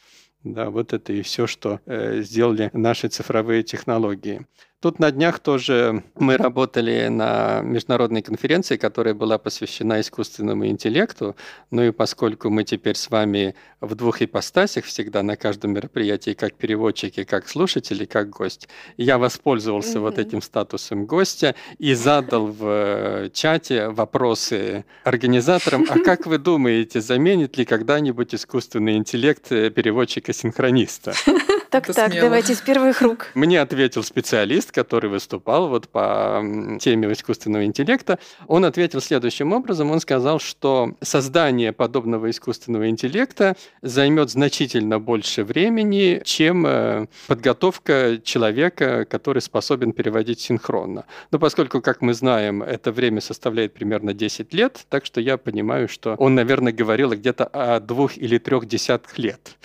Да, 0.44 0.70
вот 0.70 0.94
это 0.94 1.12
и 1.14 1.22
все, 1.22 1.48
что 1.48 1.80
э, 1.86 2.22
сделали 2.22 2.70
наши 2.74 3.08
цифровые 3.08 3.64
технологии. 3.64 4.46
Тут 4.82 5.00
на 5.00 5.10
днях 5.10 5.40
тоже 5.40 6.04
мы 6.16 6.38
работали 6.38 7.08
на 7.08 7.62
международной 7.62 8.22
конференции, 8.22 8.78
которая 8.78 9.14
была 9.14 9.38
посвящена 9.38 10.02
искусственному 10.02 10.68
интеллекту. 10.68 11.36
Ну 11.72 11.84
и 11.84 11.92
поскольку 11.92 12.50
мы 12.50 12.64
теперь 12.64 12.96
с 12.96 13.10
вами 13.10 13.56
в 13.82 13.96
двух 13.96 14.22
ипостасях 14.22 14.86
всегда 14.86 15.24
на 15.24 15.38
каждом 15.38 15.72
мероприятии, 15.74 16.34
как 16.34 16.54
переводчики, 16.54 17.24
как 17.24 17.48
слушатели, 17.48 18.06
как 18.06 18.30
гость, 18.30 18.68
я 18.98 19.18
воспользовался 19.18 19.98
mm-hmm. 19.98 20.02
вот 20.02 20.20
этим 20.20 20.42
статусом 20.42 21.06
гостя 21.06 21.56
и 21.80 21.94
задал 21.96 22.48
в 22.48 22.66
э, 22.66 23.30
чате 23.34 23.90
вопросы 23.90 24.86
организаторам, 25.04 25.86
а 25.90 26.00
как 26.00 26.28
вы 26.28 26.38
думаете, 26.38 27.02
заменит 27.02 27.58
ли 27.58 27.66
когда-нибудь 27.66 28.36
искусственный 28.36 28.98
интеллект 28.98 29.52
э, 29.52 29.72
переводчика-синхрониста? 29.72 31.14
Так, 31.76 31.94
так, 31.94 32.14
давайте 32.14 32.56
с 32.56 32.62
первых 32.62 33.02
рук. 33.02 33.28
Мне 33.34 33.60
ответил 33.60 34.02
специалист, 34.02 34.72
который 34.72 35.10
выступал 35.10 35.68
вот 35.68 35.90
по 35.90 36.42
теме 36.80 37.12
искусственного 37.12 37.66
интеллекта. 37.66 38.18
Он 38.48 38.64
ответил 38.64 39.02
следующим 39.02 39.52
образом. 39.52 39.92
Он 39.92 40.00
сказал, 40.00 40.40
что 40.40 40.94
создание 41.02 41.74
подобного 41.74 42.30
искусственного 42.30 42.88
интеллекта 42.90 43.58
займет 43.82 44.30
значительно 44.30 45.00
больше 45.02 45.44
времени, 45.44 46.22
чем 46.24 46.66
э, 46.66 47.08
подготовка 47.28 48.22
человека, 48.24 49.04
который 49.04 49.42
способен 49.42 49.92
переводить 49.92 50.40
синхронно. 50.40 51.04
Но 51.32 51.40
поскольку, 51.40 51.82
как 51.82 52.00
мы 52.02 52.14
знаем, 52.14 52.64
это 52.64 52.94
время 52.94 53.20
составляет 53.20 53.74
примерно 53.74 54.14
10 54.14 54.54
лет, 54.54 54.86
так 54.88 55.06
что 55.06 55.20
я 55.20 55.36
понимаю, 55.36 55.90
что 55.90 56.16
он, 56.20 56.36
наверное, 56.36 56.72
говорил 56.72 57.12
где-то 57.12 57.44
о 57.44 57.82
двух 57.82 58.18
или 58.18 58.38
трех 58.38 58.66
десятках 58.66 59.18
лет. 59.18 59.58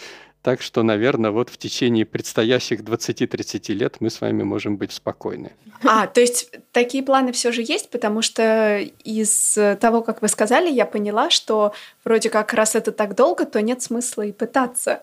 Так 0.43 0.63
что, 0.63 0.83
наверное, 0.83 1.31
вот 1.31 1.51
в 1.51 1.59
течение 1.59 2.07
предстоящих 2.07 2.81
20-30 2.81 3.75
лет 3.75 3.97
мы 4.01 4.09
с 4.09 4.21
вами 4.23 4.43
можем 4.43 4.79
быть 4.79 4.93
спокойны. 4.93 5.53
А, 5.85 6.07
то 6.07 6.21
есть 6.21 6.51
такие 6.73 7.03
планы 7.05 7.33
все 7.33 7.53
же 7.53 7.63
есть, 7.63 7.91
потому 7.91 8.23
что 8.23 8.79
из 9.05 9.59
того, 9.81 10.03
как 10.03 10.23
вы 10.23 10.29
сказали, 10.29 10.71
я 10.71 10.87
поняла, 10.87 11.29
что 11.29 11.75
вроде 12.05 12.31
как 12.31 12.55
раз 12.55 12.75
это 12.75 12.91
так 12.91 13.15
долго, 13.15 13.45
то 13.45 13.61
нет 13.61 13.83
смысла 13.83 14.23
и 14.23 14.33
пытаться. 14.33 15.03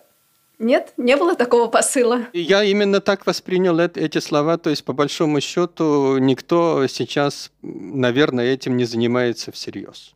Нет, 0.58 0.92
не 0.96 1.16
было 1.16 1.36
такого 1.36 1.68
посыла. 1.68 2.26
Я 2.32 2.64
именно 2.64 3.00
так 3.00 3.26
воспринял 3.26 3.78
эти 3.78 4.18
слова. 4.18 4.58
То 4.58 4.70
есть, 4.70 4.84
по 4.84 4.92
большому 4.92 5.40
счету, 5.40 6.18
никто 6.18 6.84
сейчас, 6.88 7.52
наверное, 7.62 8.52
этим 8.54 8.76
не 8.76 8.84
занимается 8.84 9.52
всерьез. 9.52 10.14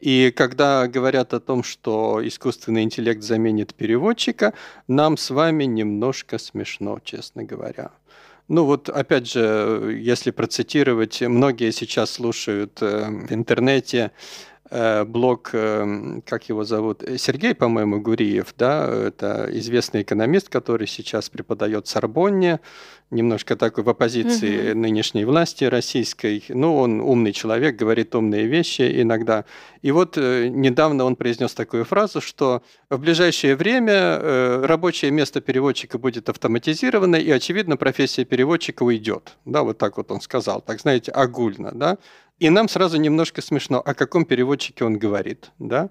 И 0.00 0.32
когда 0.34 0.86
говорят 0.88 1.34
о 1.34 1.40
том, 1.40 1.62
что 1.62 2.20
искусственный 2.26 2.82
интеллект 2.82 3.22
заменит 3.22 3.74
переводчика, 3.74 4.52
нам 4.88 5.16
с 5.16 5.30
вами 5.30 5.64
немножко 5.64 6.38
смешно, 6.38 6.98
честно 7.02 7.44
говоря. 7.44 7.90
Ну 8.48 8.64
вот, 8.64 8.88
опять 8.88 9.28
же, 9.28 9.98
если 10.00 10.30
процитировать, 10.30 11.20
многие 11.20 11.72
сейчас 11.72 12.10
слушают 12.12 12.78
э, 12.80 13.08
в 13.10 13.32
интернете 13.32 14.12
Э, 14.68 15.04
блог, 15.04 15.50
эм, 15.52 16.22
как 16.26 16.48
его 16.48 16.64
зовут, 16.64 17.04
Сергей, 17.18 17.54
по-моему, 17.54 18.00
Гуриев, 18.00 18.52
да, 18.58 18.88
это 18.88 19.48
известный 19.52 20.02
экономист, 20.02 20.48
который 20.48 20.88
сейчас 20.88 21.30
преподает 21.30 21.86
в 21.86 21.90
Сорбонне, 21.90 22.58
немножко 23.10 23.56
такой 23.56 23.84
в 23.84 23.88
оппозиции 23.88 24.70
угу. 24.70 24.80
нынешней 24.80 25.24
власти 25.24 25.64
российской. 25.64 26.44
Ну, 26.48 26.76
он 26.76 27.00
умный 27.00 27.32
человек, 27.32 27.76
говорит 27.76 28.14
умные 28.14 28.46
вещи 28.46 29.02
иногда. 29.02 29.44
И 29.82 29.92
вот 29.92 30.18
э, 30.18 30.48
недавно 30.48 31.04
он 31.04 31.16
произнес 31.16 31.54
такую 31.54 31.84
фразу, 31.84 32.20
что 32.20 32.62
в 32.90 32.98
ближайшее 32.98 33.54
время 33.56 33.92
э, 33.92 34.66
рабочее 34.66 35.10
место 35.10 35.40
переводчика 35.40 35.98
будет 35.98 36.28
автоматизировано, 36.28 37.16
и, 37.16 37.30
очевидно, 37.30 37.76
профессия 37.76 38.24
переводчика 38.24 38.82
уйдет. 38.82 39.36
Да, 39.44 39.62
вот 39.62 39.78
так 39.78 39.96
вот 39.96 40.10
он 40.10 40.20
сказал, 40.20 40.60
так, 40.60 40.80
знаете, 40.80 41.12
огульно, 41.12 41.72
да. 41.72 41.98
И 42.38 42.50
нам 42.50 42.68
сразу 42.68 42.98
немножко 42.98 43.40
смешно, 43.40 43.80
о 43.80 43.94
каком 43.94 44.26
переводчике 44.26 44.84
он 44.84 44.98
говорит. 44.98 45.52
Да? 45.58 45.88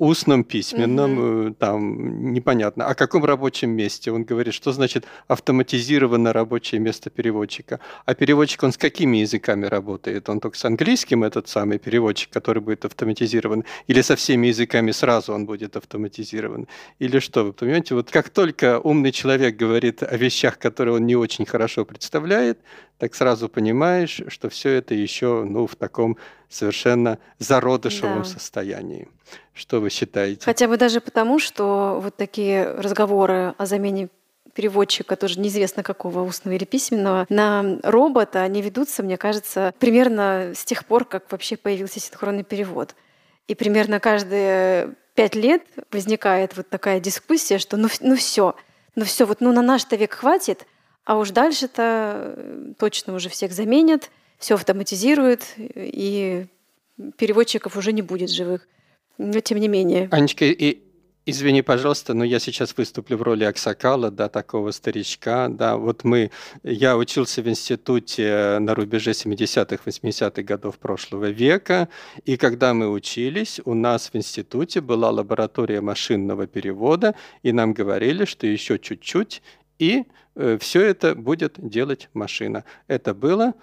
Устном, 0.00 0.44
письменном, 0.44 1.18
угу. 1.18 1.54
там 1.54 2.32
непонятно. 2.32 2.86
О 2.86 2.94
каком 2.94 3.24
рабочем 3.24 3.70
месте? 3.70 4.10
Он 4.10 4.24
говорит, 4.24 4.54
что 4.54 4.72
значит 4.72 5.04
автоматизированное 5.28 6.32
рабочее 6.32 6.80
место 6.80 7.10
переводчика. 7.10 7.80
А 8.06 8.14
переводчик, 8.14 8.62
он 8.62 8.72
с 8.72 8.78
какими 8.78 9.18
языками 9.18 9.66
работает? 9.66 10.28
Он 10.30 10.40
только 10.40 10.56
с 10.56 10.64
английским, 10.64 11.22
этот 11.22 11.48
самый 11.48 11.78
переводчик, 11.78 12.30
который 12.30 12.62
будет 12.62 12.86
автоматизирован? 12.86 13.64
Или 13.88 14.00
со 14.00 14.16
всеми 14.16 14.46
языками 14.46 14.90
сразу 14.90 15.34
он 15.34 15.44
будет 15.44 15.76
автоматизирован? 15.76 16.66
Или 16.98 17.18
что? 17.18 17.44
Вы 17.44 17.52
понимаете, 17.52 17.94
вот 17.94 18.10
как 18.10 18.30
только 18.30 18.80
умный 18.80 19.12
человек 19.12 19.56
говорит 19.56 20.02
о 20.02 20.16
вещах, 20.16 20.58
которые 20.58 20.96
он 20.96 21.06
не 21.06 21.16
очень 21.16 21.44
хорошо 21.44 21.84
представляет, 21.84 22.58
так 22.96 23.14
сразу 23.14 23.48
понимаешь, 23.48 24.22
что 24.28 24.48
все 24.48 24.70
это 24.70 24.94
еще 24.94 25.44
ну, 25.44 25.66
в 25.66 25.76
таком 25.76 26.16
совершенно 26.50 27.18
зародышевом 27.38 28.22
да. 28.22 28.24
состоянии. 28.24 29.08
Что 29.54 29.80
вы 29.80 29.88
считаете? 29.88 30.44
Хотя 30.44 30.68
бы 30.68 30.76
даже 30.76 31.00
потому, 31.00 31.38
что 31.38 32.00
вот 32.02 32.16
такие 32.16 32.64
разговоры 32.64 33.54
о 33.56 33.66
замене 33.66 34.08
переводчика, 34.54 35.16
тоже 35.16 35.38
неизвестно 35.38 35.82
какого, 35.82 36.22
устного 36.22 36.56
или 36.56 36.64
письменного, 36.64 37.24
на 37.28 37.78
робота, 37.84 38.42
они 38.42 38.60
ведутся, 38.62 39.02
мне 39.02 39.16
кажется, 39.16 39.72
примерно 39.78 40.52
с 40.54 40.64
тех 40.64 40.84
пор, 40.84 41.04
как 41.04 41.30
вообще 41.30 41.56
появился 41.56 42.00
синхронный 42.00 42.42
перевод. 42.42 42.96
И 43.46 43.54
примерно 43.54 44.00
каждые 44.00 44.94
пять 45.14 45.34
лет 45.36 45.62
возникает 45.92 46.56
вот 46.56 46.68
такая 46.68 47.00
дискуссия, 47.00 47.58
что 47.58 47.76
ну, 47.76 47.88
ну 48.00 48.16
все, 48.16 48.56
ну 48.96 49.04
все, 49.04 49.24
вот 49.24 49.40
ну 49.40 49.52
на 49.52 49.62
наш-то 49.62 49.96
век 49.96 50.14
хватит, 50.14 50.66
а 51.04 51.16
уж 51.16 51.30
дальше-то 51.30 52.34
э, 52.36 52.72
точно 52.78 53.14
уже 53.14 53.28
всех 53.28 53.52
заменят, 53.52 54.10
все 54.40 54.54
автоматизируют, 54.54 55.44
и 55.58 56.46
переводчиков 57.16 57.76
уже 57.76 57.92
не 57.92 58.02
будет 58.02 58.30
живых. 58.30 58.66
Но 59.18 59.38
тем 59.40 59.58
не 59.58 59.68
менее. 59.68 60.08
Анечка, 60.10 60.46
и 60.46 60.82
Извини, 61.26 61.60
пожалуйста, 61.62 62.14
но 62.14 62.24
я 62.24 62.38
сейчас 62.40 62.74
выступлю 62.76 63.18
в 63.18 63.22
роли 63.22 63.44
Аксакала, 63.44 64.10
да, 64.10 64.30
такого 64.30 64.70
старичка, 64.70 65.48
да, 65.48 65.76
вот 65.76 66.02
мы, 66.02 66.30
я 66.62 66.96
учился 66.96 67.42
в 67.42 67.48
институте 67.48 68.58
на 68.58 68.74
рубеже 68.74 69.10
70-х, 69.10 69.82
80-х 69.84 70.42
годов 70.42 70.78
прошлого 70.78 71.30
века, 71.30 71.88
и 72.24 72.38
когда 72.38 72.72
мы 72.72 72.90
учились, 72.90 73.60
у 73.66 73.74
нас 73.74 74.10
в 74.12 74.16
институте 74.16 74.80
была 74.80 75.10
лаборатория 75.10 75.82
машинного 75.82 76.46
перевода, 76.46 77.14
и 77.42 77.52
нам 77.52 77.74
говорили, 77.74 78.24
что 78.24 78.46
еще 78.46 78.78
чуть-чуть, 78.78 79.42
и 79.78 80.06
э, 80.34 80.56
все 80.58 80.80
это 80.80 81.14
будет 81.14 81.54
делать 81.58 82.08
машина. 82.14 82.64
Это 82.88 83.12
было 83.12 83.54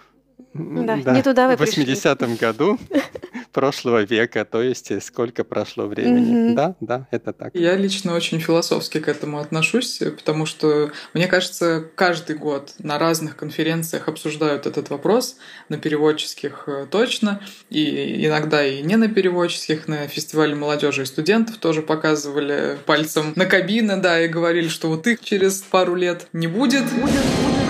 да, 0.53 0.97
да, 1.03 1.13
не 1.13 1.23
туда 1.23 1.47
вы 1.47 1.55
в 1.55 1.61
80-м 1.61 2.35
году 2.35 2.77
прошлого 3.51 4.03
века, 4.03 4.45
то 4.45 4.61
есть 4.61 4.91
э, 4.91 5.01
сколько 5.01 5.43
прошло 5.43 5.85
времени. 5.85 6.53
Да, 6.53 6.75
да, 6.79 7.07
это 7.11 7.33
так. 7.33 7.55
Я 7.55 7.75
лично 7.75 8.13
очень 8.13 8.39
философски 8.39 8.99
к 8.99 9.07
этому 9.07 9.39
отношусь, 9.39 9.99
потому 9.99 10.45
что, 10.45 10.91
мне 11.13 11.27
кажется, 11.27 11.83
каждый 11.95 12.35
год 12.35 12.73
на 12.79 12.99
разных 12.99 13.35
конференциях 13.35 14.07
обсуждают 14.07 14.65
этот 14.65 14.89
вопрос, 14.89 15.37
на 15.69 15.77
переводческих 15.77 16.63
э, 16.67 16.85
точно, 16.89 17.41
и 17.69 18.25
иногда 18.25 18.65
и 18.65 18.81
не 18.81 18.95
на 18.95 19.07
переводческих, 19.07 19.87
на 19.87 20.07
фестивале 20.07 20.55
молодежи 20.55 21.03
и 21.03 21.05
студентов 21.05 21.57
тоже 21.57 21.81
показывали 21.81 22.77
пальцем 22.85 23.33
на 23.35 23.45
кабины, 23.45 23.97
да, 23.97 24.21
и 24.21 24.27
говорили, 24.27 24.67
что 24.67 24.89
вот 24.89 25.07
их 25.07 25.21
через 25.21 25.61
пару 25.61 25.95
лет 25.95 26.27
не 26.33 26.47
будет. 26.47 26.57
Будет, 26.67 26.91
будет. 26.91 27.66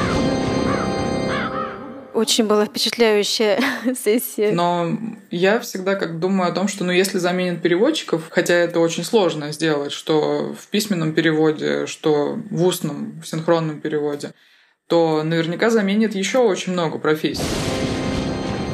Очень 2.18 2.48
была 2.48 2.66
впечатляющая 2.66 3.60
сессия. 4.04 4.52
Но 4.52 4.98
я 5.30 5.60
всегда 5.60 5.94
как 5.94 6.18
думаю 6.18 6.50
о 6.50 6.52
том, 6.52 6.68
что 6.68 6.84
ну 6.84 6.92
если 6.92 7.20
заменят 7.20 7.62
переводчиков, 7.62 8.24
хотя 8.32 8.56
это 8.56 8.80
очень 8.80 9.04
сложно 9.04 9.52
сделать, 9.52 9.92
что 9.92 10.56
в 10.60 10.68
письменном 10.70 11.14
переводе, 11.14 11.86
что 11.86 12.40
в 12.50 12.66
устном, 12.66 13.22
в 13.22 13.28
синхронном 13.28 13.82
переводе, 13.82 14.32
то 14.88 15.22
наверняка 15.22 15.70
заменит 15.70 16.16
еще 16.16 16.40
очень 16.40 16.74
много 16.74 16.98
профессий. 16.98 17.44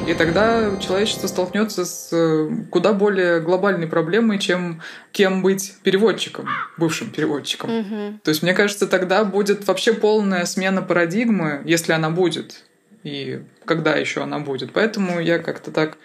И 0.07 0.13
тогда 0.13 0.77
человечество 0.79 1.27
столкнется 1.27 1.83
с 1.83 2.13
э, 2.13 2.49
куда 2.71 2.93
более 2.93 3.41
глобальной 3.41 3.87
проблемой, 3.87 4.39
чем 4.39 4.81
кем 5.11 5.41
быть 5.41 5.73
переводчиком, 5.83 6.47
бывшим 6.77 7.09
переводчиком. 7.09 7.69
Угу. 7.69 8.19
То 8.23 8.29
есть, 8.29 8.41
мне 8.41 8.53
кажется, 8.53 8.87
тогда 8.87 9.25
будет 9.25 9.67
вообще 9.67 9.91
полная 9.91 10.45
смена 10.45 10.81
парадигмы, 10.81 11.61
если 11.65 11.91
она 11.91 12.09
будет 12.09 12.63
и 13.03 13.43
когда 13.65 13.95
еще 13.95 14.21
она 14.23 14.39
будет. 14.39 14.71
Поэтому 14.73 15.19
я 15.19 15.39
как-то 15.39 15.71
так 15.71 15.97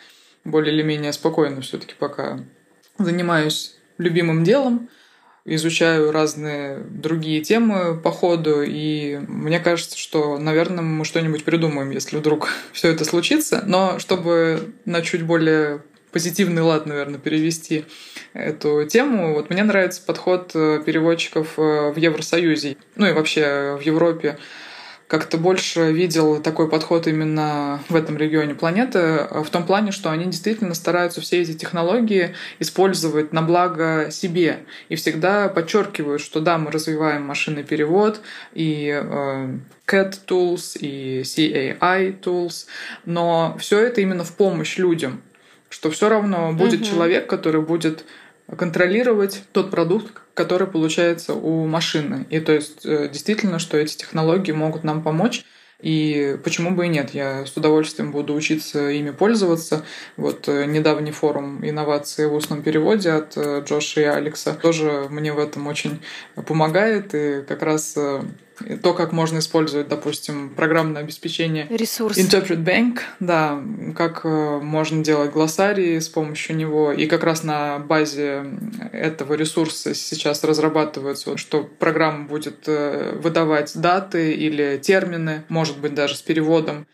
более 0.44 0.74
или 0.74 0.82
менее 0.82 1.12
спокойно 1.12 1.60
все-таки 1.60 1.94
пока 1.98 2.40
занимаюсь 2.98 3.76
любимым 3.98 4.44
делом, 4.44 4.88
изучаю 5.44 6.12
разные 6.12 6.78
другие 6.78 7.40
темы 7.42 7.98
по 7.98 8.10
ходу, 8.10 8.62
и 8.62 9.18
мне 9.28 9.60
кажется, 9.60 9.96
что, 9.96 10.38
наверное, 10.38 10.82
мы 10.82 11.04
что-нибудь 11.04 11.44
придумаем, 11.44 11.90
если 11.90 12.16
вдруг 12.16 12.48
все 12.72 12.90
это 12.90 13.04
случится. 13.04 13.62
Но 13.66 13.98
чтобы 13.98 14.72
на 14.84 15.02
чуть 15.02 15.22
более 15.22 15.82
позитивный 16.10 16.62
лад, 16.62 16.86
наверное, 16.86 17.18
перевести 17.18 17.84
эту 18.32 18.84
тему. 18.86 19.34
Вот 19.34 19.50
мне 19.50 19.62
нравится 19.62 20.02
подход 20.04 20.52
э, 20.54 20.82
переводчиков 20.84 21.58
э, 21.58 21.92
в 21.92 21.96
Евросоюзе, 21.96 22.76
ну 22.96 23.06
и 23.06 23.12
вообще 23.12 23.76
в 23.78 23.82
Европе 23.82 24.38
как-то 25.08 25.38
больше 25.38 25.90
видел 25.90 26.40
такой 26.40 26.68
подход 26.68 27.06
именно 27.06 27.80
в 27.88 27.96
этом 27.96 28.18
регионе 28.18 28.54
планеты, 28.54 28.98
э, 28.98 29.42
в 29.42 29.48
том 29.48 29.64
плане, 29.64 29.90
что 29.90 30.10
они 30.10 30.26
действительно 30.26 30.74
стараются 30.74 31.22
все 31.22 31.40
эти 31.40 31.54
технологии 31.54 32.34
использовать 32.58 33.32
на 33.32 33.40
благо 33.40 34.08
себе 34.10 34.60
и 34.90 34.96
всегда 34.96 35.48
подчеркивают, 35.48 36.20
что 36.20 36.40
да, 36.40 36.58
мы 36.58 36.70
развиваем 36.70 37.22
машинный 37.22 37.64
перевод 37.64 38.20
и 38.52 38.88
э, 39.02 39.58
CAT 39.86 40.18
tools 40.26 40.78
и 40.78 41.22
CAI 41.22 42.20
tools, 42.20 42.66
но 43.06 43.56
все 43.58 43.80
это 43.80 44.02
именно 44.02 44.24
в 44.24 44.32
помощь 44.34 44.76
людям, 44.76 45.22
что 45.70 45.90
все 45.90 46.10
равно 46.10 46.52
будет 46.52 46.80
mm-hmm. 46.80 46.90
человек, 46.90 47.26
который 47.26 47.62
будет 47.62 48.04
контролировать 48.56 49.42
тот 49.52 49.70
продукт, 49.70 50.12
который 50.34 50.66
получается 50.66 51.34
у 51.34 51.66
машины. 51.66 52.26
И 52.30 52.40
то 52.40 52.52
есть 52.52 52.86
э, 52.86 53.08
действительно, 53.08 53.58
что 53.58 53.76
эти 53.76 53.96
технологии 53.96 54.52
могут 54.52 54.84
нам 54.84 55.02
помочь. 55.02 55.44
И 55.80 56.36
почему 56.42 56.72
бы 56.72 56.86
и 56.86 56.88
нет? 56.88 57.10
Я 57.14 57.46
с 57.46 57.56
удовольствием 57.56 58.10
буду 58.10 58.34
учиться 58.34 58.88
ими 58.88 59.10
пользоваться. 59.10 59.84
Вот 60.16 60.48
э, 60.48 60.64
недавний 60.64 61.12
форум 61.12 61.64
инновации 61.64 62.24
в 62.24 62.34
устном 62.34 62.62
переводе 62.62 63.10
от 63.10 63.36
э, 63.36 63.62
Джоша 63.64 64.00
и 64.00 64.04
Алекса 64.04 64.54
тоже 64.54 65.06
мне 65.10 65.32
в 65.32 65.38
этом 65.38 65.66
очень 65.66 66.00
помогает. 66.34 67.14
И 67.14 67.42
как 67.46 67.62
раз 67.62 67.96
то, 68.82 68.94
как 68.94 69.12
можно 69.12 69.38
использовать, 69.38 69.88
допустим, 69.88 70.50
программное 70.50 71.02
обеспечение. 71.02 71.66
Ресурс. 71.70 72.18
Interpret 72.18 72.64
Bank, 72.64 73.00
да, 73.20 73.62
как 73.96 74.22
э, 74.24 74.60
можно 74.60 75.02
делать 75.02 75.32
глоссарии 75.32 75.98
с 75.98 76.08
помощью 76.08 76.56
него. 76.56 76.92
И 76.92 77.06
как 77.06 77.24
раз 77.24 77.44
на 77.44 77.78
базе 77.78 78.44
этого 78.92 79.34
ресурса 79.34 79.94
сейчас 79.94 80.44
разрабатывается, 80.44 81.36
что 81.36 81.62
программа 81.62 82.26
будет 82.26 82.64
э, 82.66 83.18
выдавать 83.22 83.72
даты 83.78 84.32
или 84.32 84.78
термины, 84.78 85.44
может 85.48 85.78
быть, 85.78 85.94
даже 85.94 86.16
с 86.16 86.22
переводом 86.22 86.86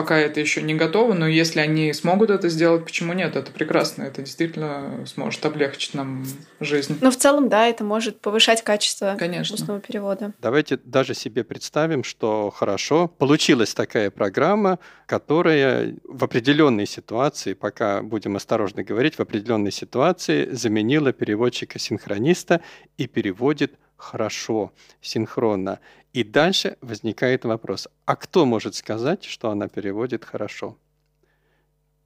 пока 0.00 0.16
это 0.16 0.40
еще 0.40 0.62
не 0.62 0.72
готово, 0.74 1.12
но 1.12 1.28
если 1.28 1.60
они 1.60 1.92
смогут 1.92 2.30
это 2.30 2.48
сделать, 2.48 2.86
почему 2.86 3.12
нет? 3.12 3.36
Это 3.36 3.52
прекрасно, 3.52 4.04
это 4.04 4.22
действительно 4.22 5.04
сможет 5.06 5.44
облегчить 5.44 5.92
нам 5.92 6.24
жизнь. 6.58 6.96
Но 7.02 7.10
в 7.10 7.16
целом, 7.16 7.50
да, 7.50 7.66
это 7.66 7.84
может 7.84 8.18
повышать 8.18 8.64
качество 8.64 9.16
Конечно. 9.18 9.56
устного 9.56 9.78
перевода. 9.78 10.32
Давайте 10.40 10.78
даже 10.82 11.12
себе 11.12 11.44
представим, 11.44 12.02
что 12.02 12.50
хорошо, 12.50 13.08
получилась 13.08 13.74
такая 13.74 14.10
программа, 14.10 14.78
которая 15.04 15.94
в 16.04 16.24
определенной 16.24 16.86
ситуации, 16.86 17.52
пока 17.52 18.00
будем 18.00 18.36
осторожно 18.36 18.82
говорить, 18.82 19.16
в 19.16 19.20
определенной 19.20 19.70
ситуации 19.70 20.48
заменила 20.50 21.12
переводчика-синхрониста 21.12 22.62
и 22.96 23.06
переводит 23.06 23.74
хорошо, 24.00 24.72
синхронно. 25.02 25.78
И 26.12 26.24
дальше 26.24 26.76
возникает 26.80 27.44
вопрос, 27.44 27.88
а 28.04 28.16
кто 28.16 28.44
может 28.44 28.74
сказать, 28.74 29.24
что 29.24 29.50
она 29.50 29.68
переводит 29.68 30.24
хорошо? 30.24 30.76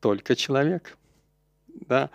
Только 0.01 0.37
человек. 0.37 0.99
Да? 1.69 2.11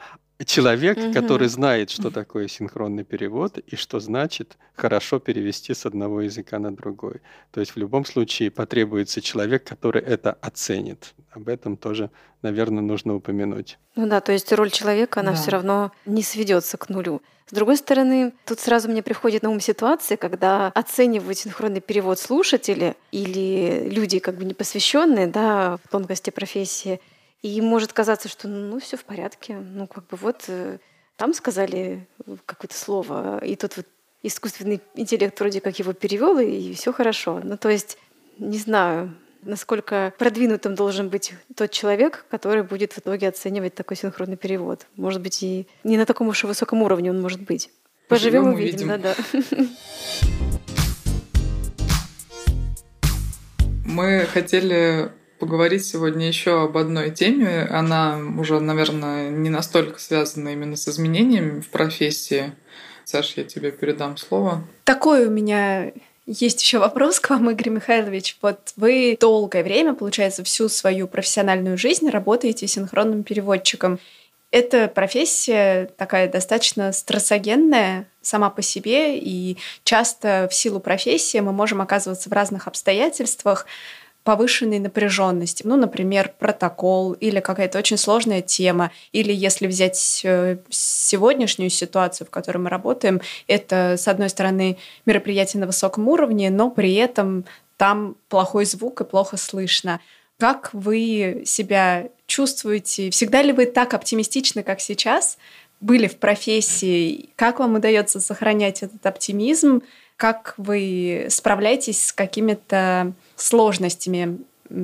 Человек, 0.46 0.98
угу. 0.98 1.14
который 1.14 1.50
знает, 1.50 1.90
что 1.90 2.12
такое 2.12 2.48
синхронный 2.48 3.04
перевод 3.04 3.58
и 3.58 3.76
что 3.76 4.00
значит 4.00 4.58
хорошо 4.74 5.20
перевести 5.20 5.74
с 5.74 5.86
одного 5.86 6.22
языка 6.22 6.60
на 6.60 6.74
другой. 6.74 7.22
То 7.52 7.60
есть 7.60 7.76
в 7.76 7.78
любом 7.78 8.06
случае 8.06 8.50
потребуется 8.50 9.22
человек, 9.22 9.66
который 9.66 10.02
это 10.02 10.32
оценит. 10.42 11.14
Об 11.32 11.50
этом 11.50 11.76
тоже, 11.76 12.10
наверное, 12.42 12.82
нужно 12.82 13.16
упомянуть. 13.16 13.78
Ну 13.96 14.08
да, 14.08 14.22
то 14.22 14.32
есть 14.32 14.52
роль 14.54 14.72
человека, 14.72 15.20
она 15.20 15.32
да. 15.32 15.38
все 15.38 15.52
равно 15.52 15.92
не 16.06 16.24
сведется 16.24 16.78
к 16.78 16.88
нулю. 16.88 17.22
С 17.50 17.52
другой 17.52 17.78
стороны, 17.78 18.32
тут 18.46 18.60
сразу 18.60 18.90
мне 18.90 19.02
приходит 19.02 19.44
на 19.44 19.50
ум 19.50 19.60
ситуация, 19.60 20.18
когда 20.18 20.68
оценивают 20.68 21.38
синхронный 21.38 21.82
перевод 21.82 22.20
слушатели 22.20 22.96
или 23.12 23.90
люди 23.90 24.20
как 24.20 24.36
бы 24.36 24.46
непосвященные 24.46 25.28
да, 25.28 25.78
в 25.84 25.90
тонкости 25.90 26.30
профессии, 26.30 27.02
и 27.42 27.62
может 27.62 27.94
казаться, 27.94 28.28
что 28.28 28.48
ну 28.48 28.80
все 28.80 28.98
в 28.98 29.06
порядке, 29.06 29.58
ну 29.58 29.88
как 29.88 30.08
бы 30.08 30.18
вот 30.18 30.46
э, 30.48 30.80
там 31.16 31.34
сказали 31.34 32.08
какое-то 32.46 32.76
слово, 32.76 33.44
и 33.44 33.56
тут 33.56 33.78
вот 33.78 33.86
искусственный 34.24 34.82
интеллект 34.96 35.40
вроде 35.40 35.62
как 35.62 35.80
его 35.80 35.94
перевел, 35.94 36.40
и 36.40 36.74
все 36.74 36.92
хорошо. 36.92 37.40
Ну, 37.44 37.58
то 37.58 37.70
есть, 37.70 37.98
не 38.38 38.58
знаю, 38.58 39.16
насколько 39.44 40.14
продвинутым 40.18 40.76
должен 40.76 41.10
быть 41.10 41.34
тот 41.56 41.72
человек, 41.72 42.26
который 42.30 42.64
будет 42.64 42.94
в 42.94 43.00
итоге 43.00 43.30
оценивать 43.30 43.76
такой 43.76 43.98
синхронный 43.98 44.38
перевод. 44.38 44.86
Может 44.96 45.22
быть, 45.22 45.42
и 45.44 45.68
не 45.84 45.98
на 45.98 46.06
таком 46.06 46.28
уж 46.28 46.44
и 46.44 46.48
высоком 46.48 46.82
уровне 46.82 47.12
он 47.12 47.22
может 47.22 47.42
быть. 47.42 47.72
Поживем, 48.08 48.48
увидим, 48.54 48.88
да-да. 48.88 49.16
Мы 53.86 54.26
хотели 54.32 55.12
поговорить 55.40 55.86
сегодня 55.86 56.28
еще 56.28 56.64
об 56.64 56.78
одной 56.78 57.12
теме. 57.12 57.68
Она 57.70 58.20
уже, 58.38 58.60
наверное, 58.60 59.30
не 59.30 59.50
настолько 59.50 60.00
связана 60.00 60.50
именно 60.50 60.76
с 60.76 60.88
изменениями 60.88 61.62
в 61.62 61.70
профессии. 61.70 62.54
Саш, 63.06 63.34
я 63.38 63.44
тебе 63.44 63.72
передам 63.72 64.18
слово. 64.18 64.64
Такой 64.84 65.26
у 65.26 65.32
меня 65.32 65.92
есть 66.28 66.62
еще 66.62 66.78
вопрос 66.78 67.20
к 67.20 67.32
вам, 67.32 67.50
Игорь 67.50 67.70
Михайлович. 67.70 68.38
Вот 68.44 68.74
вы 68.76 69.18
долгое 69.20 69.64
время, 69.64 69.96
получается, 69.96 70.44
всю 70.44 70.70
свою 70.70 71.08
профессиональную 71.08 71.76
жизнь 71.76 72.08
работаете 72.10 72.68
синхронным 72.68 73.24
переводчиком. 73.24 74.00
Эта 74.52 74.88
профессия 74.88 75.90
такая 75.98 76.30
достаточно 76.30 76.92
стрессогенная 76.92 78.08
сама 78.22 78.50
по 78.50 78.62
себе, 78.62 79.18
и 79.18 79.58
часто 79.84 80.48
в 80.52 80.54
силу 80.54 80.80
профессии 80.80 81.40
мы 81.40 81.52
можем 81.52 81.82
оказываться 81.82 82.30
в 82.30 82.34
разных 82.34 82.68
обстоятельствах, 82.68 83.66
повышенной 84.24 84.80
напряженности. 84.80 85.64
Ну, 85.66 85.76
например, 85.76 86.34
протокол 86.38 87.14
или 87.14 87.40
какая-то 87.40 87.80
очень 87.80 87.98
сложная 87.98 88.42
тема. 88.42 88.92
Или 89.12 89.34
если 89.34 89.68
взять 89.68 90.22
э, 90.24 90.58
сегодняшнюю 90.70 91.70
ситуацию, 91.70 92.28
в 92.28 92.30
которой 92.30 92.58
мы 92.58 92.70
работаем, 92.70 93.22
это, 93.48 93.96
с 93.98 94.08
одной 94.08 94.30
стороны, 94.30 94.78
мероприятие 95.06 95.62
на 95.62 95.68
высоком 95.68 96.08
уровне, 96.08 96.50
но 96.50 96.70
при 96.70 96.94
этом 96.96 97.46
там 97.78 98.18
плохой 98.28 98.66
звук 98.66 99.02
и 99.02 99.06
плохо 99.06 99.38
слышно. 99.38 100.02
Как 100.38 100.70
вы 100.74 101.44
себя 101.46 102.10
чувствуете? 102.28 103.10
Всегда 103.10 103.42
ли 103.42 103.52
вы 103.52 103.66
так 103.66 103.94
оптимистичны, 103.94 104.64
как 104.64 104.82
сейчас? 104.82 105.38
Были 105.82 106.08
в 106.08 106.18
профессии? 106.18 107.30
Как 107.36 107.60
вам 107.60 107.76
удается 107.76 108.20
сохранять 108.20 108.84
этот 108.84 109.06
оптимизм? 109.06 109.82
Как 110.20 110.54
вы 110.58 111.28
справляетесь 111.30 112.08
с 112.08 112.12
какими-то 112.12 113.14
сложностями 113.38 114.40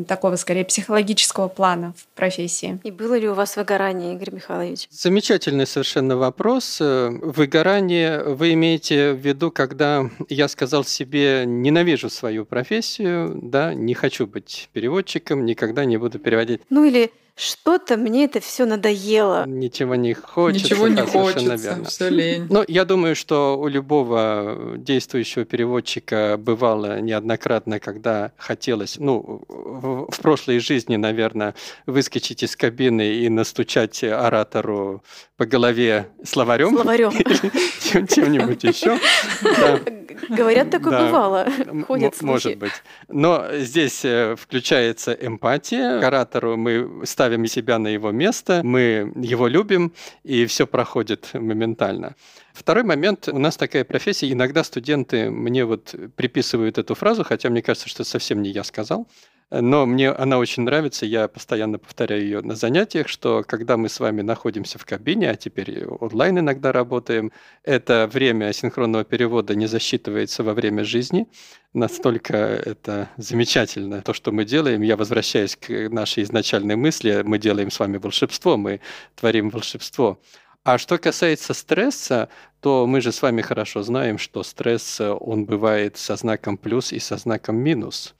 такого, 0.08 0.38
скорее, 0.38 0.64
психологического 0.64 1.50
плана 1.50 1.94
в 1.98 2.08
профессии. 2.16 2.80
И 2.86 2.90
было 2.90 3.18
ли 3.18 3.28
у 3.28 3.34
вас 3.34 3.58
выгорание, 3.58 4.14
Игорь 4.14 4.34
Михайлович? 4.34 4.88
Замечательный 4.90 5.68
совершенно 5.68 6.16
вопрос. 6.16 6.78
Выгорание 6.80 8.24
вы 8.24 8.54
имеете 8.54 9.12
в 9.12 9.18
виду, 9.18 9.52
когда 9.52 10.10
я 10.30 10.48
сказал 10.48 10.86
себе, 10.86 11.44
ненавижу 11.46 12.10
свою 12.10 12.46
профессию, 12.46 13.38
да, 13.44 13.74
не 13.74 13.94
хочу 13.94 14.28
быть 14.28 14.70
переводчиком, 14.72 15.46
никогда 15.46 15.84
не 15.84 15.98
буду 15.98 16.18
переводить. 16.18 16.62
Ну 16.70 16.86
или 16.86 17.12
что-то 17.36 17.98
мне 17.98 18.26
это 18.26 18.40
все 18.40 18.66
надоело. 18.66 19.46
Ничего 19.46 19.96
не 19.96 20.14
хочется. 20.14 20.66
Ничего 20.66 20.88
не 20.88 21.02
хочется, 21.02 21.84
все 21.84 22.10
лень. 22.10 22.48
Но 22.50 22.64
я 22.68 22.86
думаю, 22.86 23.16
что 23.16 23.60
у 23.60 23.68
любого 23.68 24.76
действующего 24.78 25.44
переводчика 25.44 26.38
бывало 26.38 27.02
неоднократно, 27.02 27.82
когда 27.82 28.32
хотелось, 28.38 28.98
ну, 29.00 29.44
в, 29.50 30.12
в 30.12 30.20
прошлой 30.22 30.60
жизни, 30.60 30.96
наверное, 30.96 31.56
выскочить 31.86 32.42
из 32.42 32.56
кабины 32.56 33.16
и 33.16 33.28
настучать 33.28 34.02
оратору 34.04 35.04
по 35.36 35.46
голове 35.46 36.08
словарем. 36.24 36.74
Словарем. 36.74 37.12
Чем-нибудь 38.08 38.64
еще. 38.64 38.98
Говорят, 40.30 40.70
такое 40.70 41.06
бывало. 41.06 41.48
Ходят 41.88 42.22
Может 42.22 42.58
быть. 42.58 42.72
Но 43.10 43.46
здесь 43.54 44.06
э, 44.06 44.36
включается 44.38 45.12
эмпатия. 45.14 46.00
К 46.00 46.06
оратору 46.06 46.56
мы 46.56 47.02
ставим 47.04 47.25
себя 47.48 47.80
на 47.80 47.88
его 47.88 48.12
место, 48.12 48.62
мы 48.64 49.12
его 49.16 49.48
любим, 49.48 49.94
и 50.24 50.46
все 50.46 50.66
проходит 50.68 51.30
моментально. 51.34 52.16
Второй 52.54 52.84
момент. 52.84 53.28
У 53.28 53.38
нас 53.38 53.58
такая 53.58 53.84
профессия. 53.84 54.32
Иногда 54.32 54.64
студенты 54.64 55.30
мне 55.30 55.66
вот 55.66 55.94
приписывают 56.16 56.78
эту 56.78 56.96
фразу, 56.96 57.24
хотя 57.24 57.50
мне 57.50 57.62
кажется, 57.62 57.90
что 57.90 58.04
совсем 58.04 58.42
не 58.42 58.50
я 58.50 58.64
сказал. 58.64 59.08
Но 59.52 59.86
мне 59.86 60.10
она 60.10 60.40
очень 60.40 60.64
нравится, 60.64 61.06
я 61.06 61.28
постоянно 61.28 61.78
повторяю 61.78 62.24
ее 62.24 62.42
на 62.42 62.56
занятиях, 62.56 63.08
что 63.08 63.44
когда 63.44 63.78
мы 63.78 63.90
с 63.90 64.00
вами 64.00 64.24
находимся 64.24 64.80
в 64.80 64.86
кабине, 64.86 65.30
а 65.30 65.36
теперь 65.36 65.86
онлайн 65.86 66.40
иногда 66.40 66.72
работаем, 66.72 67.32
это 67.64 68.10
время 68.12 68.52
синхронного 68.54 69.04
перевода 69.04 69.54
не 69.54 69.68
засчитывается 69.68 70.42
во 70.42 70.56
время 70.56 70.84
жизни. 70.84 71.28
Настолько 71.74 72.38
это 72.38 73.10
замечательно, 73.18 74.02
то, 74.02 74.14
что 74.14 74.32
мы 74.32 74.46
делаем. 74.46 74.82
Я 74.82 74.98
возвращаюсь 74.98 75.56
к 75.56 75.90
нашей 75.90 76.24
изначальной 76.24 76.76
мысли, 76.76 77.22
мы 77.24 77.38
делаем 77.38 77.70
с 77.70 77.80
вами 77.80 77.98
волшебство, 77.98 78.58
мы 78.58 78.82
творим 79.16 79.50
волшебство. 79.52 80.20
А 80.64 80.80
что 80.80 80.98
касается 80.98 81.54
стресса, 81.54 82.30
то 82.62 82.88
мы 82.88 83.00
же 83.00 83.12
с 83.12 83.22
вами 83.22 83.44
хорошо 83.44 83.84
знаем, 83.84 84.18
что 84.18 84.42
стресс, 84.42 85.00
он 85.00 85.46
бывает 85.46 85.98
со 85.98 86.16
знаком 86.16 86.58
плюс 86.58 86.92
и 86.92 86.98
со 86.98 87.18
знаком 87.18 87.58
минус. 87.58 88.16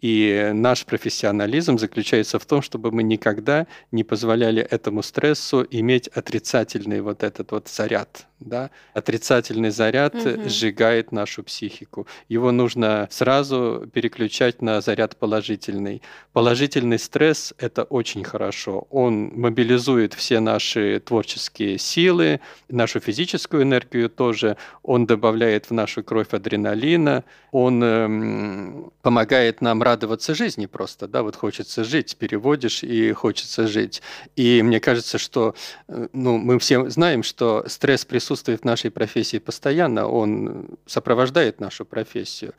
И 0.00 0.50
наш 0.52 0.84
профессионализм 0.84 1.78
заключается 1.78 2.38
в 2.38 2.46
том, 2.46 2.62
чтобы 2.62 2.90
мы 2.90 3.02
никогда 3.02 3.66
не 3.90 4.04
позволяли 4.04 4.62
этому 4.62 5.02
стрессу 5.02 5.66
иметь 5.70 6.08
отрицательный 6.08 7.00
вот 7.00 7.22
этот 7.22 7.52
вот 7.52 7.68
заряд. 7.68 8.26
Да? 8.44 8.70
Отрицательный 8.92 9.70
заряд 9.70 10.14
угу. 10.14 10.48
сжигает 10.48 11.12
нашу 11.12 11.42
психику. 11.42 12.06
Его 12.28 12.52
нужно 12.52 13.08
сразу 13.10 13.88
переключать 13.92 14.60
на 14.60 14.80
заряд 14.80 15.16
положительный. 15.16 16.02
Положительный 16.32 16.98
стресс– 16.98 17.54
это 17.58 17.84
очень 17.84 18.22
хорошо. 18.22 18.86
Он 18.90 19.30
мобилизует 19.34 20.12
все 20.14 20.40
наши 20.40 21.00
творческие 21.00 21.78
силы, 21.78 22.40
нашу 22.68 23.00
физическую 23.00 23.62
энергию 23.62 24.10
тоже. 24.10 24.56
Он 24.82 25.06
добавляет 25.06 25.70
в 25.70 25.72
нашу 25.72 26.04
кровь 26.04 26.28
адреналина. 26.32 27.24
Он 27.50 27.82
эм, 27.82 28.92
помогает 29.00 29.60
нам 29.60 29.82
радоваться 29.82 30.34
жизни 30.34 30.66
просто, 30.66 31.08
да, 31.08 31.22
вот 31.22 31.36
хочется 31.36 31.84
жить, 31.84 32.16
переводишь 32.18 32.82
и 32.82 33.12
хочется 33.12 33.66
жить. 33.66 34.02
И 34.36 34.60
мне 34.62 34.80
кажется, 34.80 35.18
что, 35.18 35.54
э, 35.88 36.08
ну, 36.12 36.36
мы 36.36 36.58
все 36.58 36.90
знаем, 36.90 37.22
что 37.22 37.64
стресс 37.68 38.04
присутствует 38.04 38.33
в 38.36 38.64
нашей 38.64 38.90
профессии 38.90 39.38
постоянно, 39.38 40.08
он 40.08 40.78
сопровождает 40.86 41.60
нашу 41.60 41.84
профессию. 41.84 42.54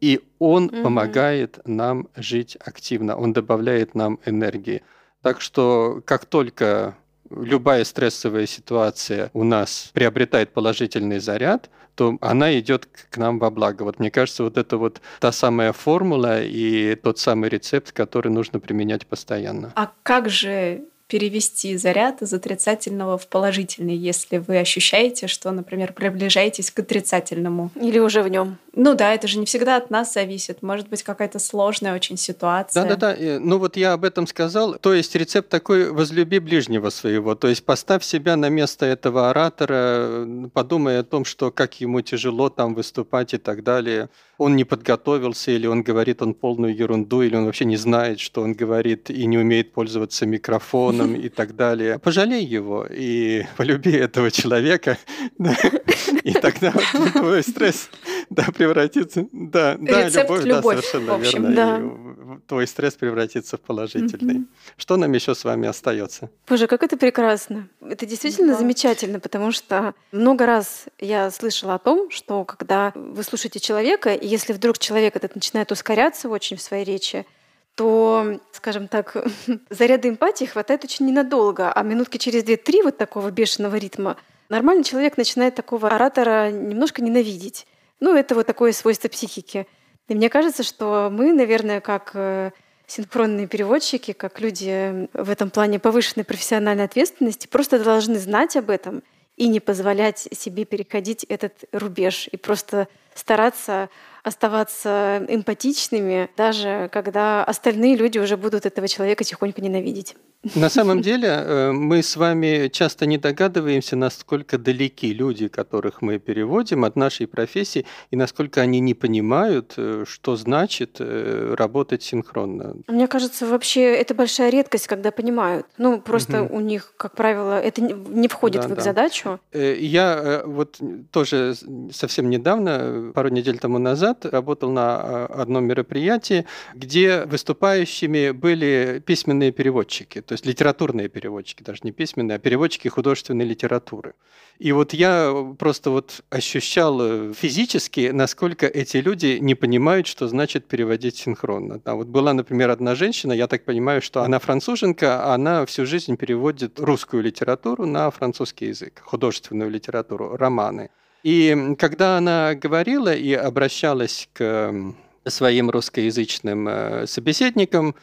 И 0.00 0.20
он 0.38 0.66
угу. 0.66 0.82
помогает 0.82 1.58
нам 1.64 2.08
жить 2.16 2.56
активно, 2.64 3.16
он 3.16 3.32
добавляет 3.32 3.94
нам 3.94 4.18
энергии. 4.24 4.82
Так 5.22 5.40
что 5.40 6.02
как 6.04 6.24
только 6.24 6.96
любая 7.30 7.84
стрессовая 7.84 8.46
ситуация 8.46 9.30
у 9.34 9.44
нас 9.44 9.90
приобретает 9.92 10.52
положительный 10.52 11.18
заряд, 11.18 11.70
то 11.94 12.16
она 12.20 12.56
идет 12.58 12.86
к 13.10 13.16
нам 13.16 13.40
во 13.40 13.50
благо. 13.50 13.82
Вот 13.82 13.98
мне 13.98 14.10
кажется, 14.10 14.44
вот 14.44 14.56
это 14.56 14.76
вот 14.76 15.00
та 15.18 15.32
самая 15.32 15.72
формула 15.72 16.42
и 16.42 16.94
тот 16.94 17.18
самый 17.18 17.50
рецепт, 17.50 17.90
который 17.90 18.30
нужно 18.30 18.60
применять 18.60 19.06
постоянно. 19.06 19.72
А 19.74 19.90
как 20.04 20.28
же 20.28 20.84
перевести 21.08 21.76
заряд 21.76 22.20
из 22.22 22.32
отрицательного 22.34 23.16
в 23.16 23.26
положительный, 23.26 23.96
если 23.96 24.36
вы 24.38 24.58
ощущаете, 24.58 25.26
что, 25.26 25.50
например, 25.50 25.94
приближаетесь 25.94 26.70
к 26.70 26.78
отрицательному. 26.80 27.70
Или 27.74 27.98
уже 27.98 28.22
в 28.22 28.28
нем. 28.28 28.58
Ну 28.74 28.94
да, 28.94 29.14
это 29.14 29.26
же 29.26 29.38
не 29.38 29.46
всегда 29.46 29.76
от 29.76 29.90
нас 29.90 30.12
зависит. 30.12 30.62
Может 30.62 30.88
быть, 30.88 31.02
какая-то 31.02 31.38
сложная 31.38 31.94
очень 31.94 32.18
ситуация. 32.18 32.84
Да-да-да. 32.84 33.16
Ну 33.40 33.58
вот 33.58 33.76
я 33.76 33.94
об 33.94 34.04
этом 34.04 34.26
сказал. 34.26 34.74
То 34.74 34.92
есть 34.92 35.14
рецепт 35.16 35.48
такой 35.48 35.90
«возлюби 35.90 36.38
ближнего 36.38 36.90
своего». 36.90 37.34
То 37.34 37.48
есть 37.48 37.64
поставь 37.64 38.04
себя 38.04 38.36
на 38.36 38.50
место 38.50 38.84
этого 38.84 39.30
оратора, 39.30 40.26
подумай 40.52 41.00
о 41.00 41.04
том, 41.04 41.24
что 41.24 41.50
как 41.50 41.80
ему 41.80 42.02
тяжело 42.02 42.50
там 42.50 42.74
выступать 42.74 43.32
и 43.34 43.38
так 43.38 43.64
далее. 43.64 44.10
Он 44.38 44.56
не 44.56 44.64
подготовился, 44.64 45.50
или 45.50 45.66
он 45.66 45.82
говорит 45.82 46.22
он 46.22 46.32
полную 46.32 46.74
ерунду, 46.74 47.22
или 47.22 47.36
он 47.36 47.44
вообще 47.44 47.64
не 47.64 47.76
знает, 47.76 48.20
что 48.20 48.42
он 48.42 48.54
говорит, 48.54 49.10
и 49.10 49.26
не 49.26 49.36
умеет 49.36 49.72
пользоваться 49.72 50.26
микрофоном 50.26 51.14
и 51.14 51.28
так 51.28 51.56
далее. 51.56 51.98
Пожалей 51.98 52.44
его 52.44 52.86
и 52.88 53.44
полюби 53.56 53.92
этого 53.92 54.30
человека, 54.30 54.96
и 56.22 56.32
тогда 56.32 56.72
твой 57.12 57.42
стресс 57.42 57.90
да, 58.30 58.44
превратится... 58.54 59.26
Да, 59.32 59.76
да, 59.78 60.08
любовь, 60.08 60.44
да, 60.44 60.62
совершенно 60.62 61.18
верно. 61.18 62.40
Твой 62.46 62.66
стресс 62.66 62.94
превратится 62.94 63.56
в 63.56 63.60
положительный. 63.60 64.46
Что 64.76 64.96
нам 64.96 65.12
еще 65.12 65.34
с 65.34 65.44
вами 65.44 65.68
остается? 65.68 66.30
Боже, 66.48 66.66
как 66.66 66.82
это 66.82 66.96
прекрасно. 66.96 67.68
Это 67.80 68.06
действительно 68.06 68.54
замечательно, 68.54 69.18
потому 69.18 69.52
что 69.52 69.94
много 70.12 70.46
раз 70.46 70.84
я 70.98 71.30
слышала 71.30 71.74
о 71.74 71.78
том, 71.78 72.10
что 72.10 72.44
когда 72.44 72.92
вы 72.94 73.22
слушаете 73.22 73.60
человека, 73.60 74.14
и 74.14 74.27
если 74.28 74.52
вдруг 74.52 74.78
человек 74.78 75.16
этот 75.16 75.34
начинает 75.34 75.72
ускоряться 75.72 76.28
очень 76.28 76.56
в 76.56 76.62
своей 76.62 76.84
речи, 76.84 77.26
то, 77.74 78.40
скажем 78.52 78.88
так, 78.88 79.16
заряда 79.70 80.08
эмпатии 80.08 80.44
хватает 80.44 80.84
очень 80.84 81.06
ненадолго, 81.06 81.72
а 81.72 81.82
минутки 81.82 82.18
через 82.18 82.44
две-три 82.44 82.82
вот 82.82 82.96
такого 82.96 83.30
бешеного 83.30 83.76
ритма 83.76 84.16
нормальный 84.48 84.84
человек 84.84 85.16
начинает 85.16 85.54
такого 85.54 85.88
оратора 85.88 86.50
немножко 86.50 87.02
ненавидеть. 87.02 87.66
Ну, 88.00 88.16
это 88.16 88.34
вот 88.34 88.46
такое 88.46 88.72
свойство 88.72 89.08
психики. 89.08 89.66
И 90.08 90.14
мне 90.14 90.28
кажется, 90.28 90.62
что 90.62 91.10
мы, 91.12 91.32
наверное, 91.32 91.80
как 91.80 92.12
э, 92.14 92.52
синхронные 92.86 93.46
переводчики, 93.46 94.12
как 94.12 94.40
люди 94.40 95.08
в 95.12 95.30
этом 95.30 95.50
плане 95.50 95.78
повышенной 95.78 96.24
профессиональной 96.24 96.84
ответственности, 96.84 97.46
просто 97.46 97.82
должны 97.82 98.18
знать 98.18 98.56
об 98.56 98.70
этом 98.70 99.02
и 99.36 99.48
не 99.48 99.60
позволять 99.60 100.28
себе 100.32 100.64
переходить 100.64 101.24
этот 101.24 101.52
рубеж 101.72 102.28
и 102.30 102.36
просто 102.36 102.88
стараться 103.14 103.88
оставаться 104.22 105.24
эмпатичными, 105.28 106.28
даже 106.36 106.88
когда 106.92 107.44
остальные 107.44 107.96
люди 107.96 108.18
уже 108.18 108.36
будут 108.36 108.66
этого 108.66 108.88
человека 108.88 109.24
тихонько 109.24 109.60
ненавидеть. 109.60 110.16
На 110.54 110.68
самом 110.68 111.02
деле 111.02 111.28
э, 111.28 111.72
мы 111.72 112.00
с 112.00 112.16
вами 112.16 112.68
часто 112.68 113.06
не 113.06 113.18
догадываемся, 113.18 113.96
насколько 113.96 114.56
далеки 114.56 115.12
люди, 115.12 115.48
которых 115.48 116.00
мы 116.00 116.20
переводим 116.20 116.84
от 116.84 116.94
нашей 116.94 117.26
профессии, 117.26 117.84
и 118.12 118.16
насколько 118.16 118.60
они 118.60 118.78
не 118.78 118.94
понимают, 118.94 119.74
э, 119.76 120.04
что 120.06 120.36
значит 120.36 120.98
э, 121.00 121.54
работать 121.58 122.04
синхронно. 122.04 122.76
Мне 122.86 123.08
кажется, 123.08 123.46
вообще 123.46 123.82
это 123.82 124.14
большая 124.14 124.50
редкость, 124.50 124.86
когда 124.86 125.10
понимают. 125.10 125.66
Ну, 125.76 126.00
просто 126.00 126.44
угу. 126.44 126.58
у 126.58 126.60
них, 126.60 126.94
как 126.96 127.16
правило, 127.16 127.60
это 127.60 127.82
не 127.82 128.28
входит 128.28 128.62
да, 128.62 128.68
в 128.68 128.70
их 128.70 128.76
да. 128.76 128.84
задачу. 128.84 129.40
Я 129.52 130.42
вот 130.46 130.78
тоже 131.10 131.56
совсем 131.92 132.30
недавно, 132.30 133.10
пару 133.12 133.28
недель 133.30 133.58
тому 133.58 133.78
назад, 133.78 134.07
работал 134.22 134.70
на 134.70 135.26
одном 135.26 135.64
мероприятии, 135.64 136.46
где 136.74 137.24
выступающими 137.24 138.30
были 138.30 139.02
письменные 139.04 139.50
переводчики 139.50 140.22
то 140.28 140.32
есть 140.32 140.44
литературные 140.44 141.08
переводчики, 141.08 141.62
даже 141.62 141.80
не 141.82 141.92
письменные, 141.92 142.36
а 142.36 142.38
переводчики 142.38 142.88
художественной 142.88 143.46
литературы. 143.46 144.14
И 144.58 144.72
вот 144.72 144.92
я 144.92 145.54
просто 145.58 145.90
вот 145.90 146.22
ощущал 146.30 146.98
э, 147.00 147.32
физически, 147.32 148.10
насколько 148.12 148.66
эти 148.66 148.98
люди 148.98 149.38
не 149.40 149.54
понимают, 149.54 150.06
что 150.06 150.28
значит 150.28 150.66
переводить 150.66 151.16
синхронно. 151.16 151.78
Там 151.78 151.96
вот 151.98 152.08
была, 152.08 152.32
например, 152.34 152.70
одна 152.70 152.94
женщина, 152.94 153.32
я 153.32 153.46
так 153.46 153.64
понимаю, 153.64 154.02
что 154.02 154.22
она 154.22 154.38
француженка, 154.38 155.24
а 155.24 155.34
она 155.34 155.64
всю 155.64 155.86
жизнь 155.86 156.16
переводит 156.16 156.78
русскую 156.78 157.22
литературу 157.22 157.86
на 157.86 158.10
французский 158.10 158.66
язык, 158.66 159.00
художественную 159.04 159.70
литературу, 159.70 160.36
романы. 160.36 160.90
И 161.22 161.74
когда 161.78 162.18
она 162.18 162.54
говорила 162.54 163.14
и 163.14 163.32
обращалась 163.32 164.28
к 164.32 164.94
своим 165.26 165.70
русскоязычным 165.70 166.68
э, 166.68 167.06
собеседникам, 167.06 167.94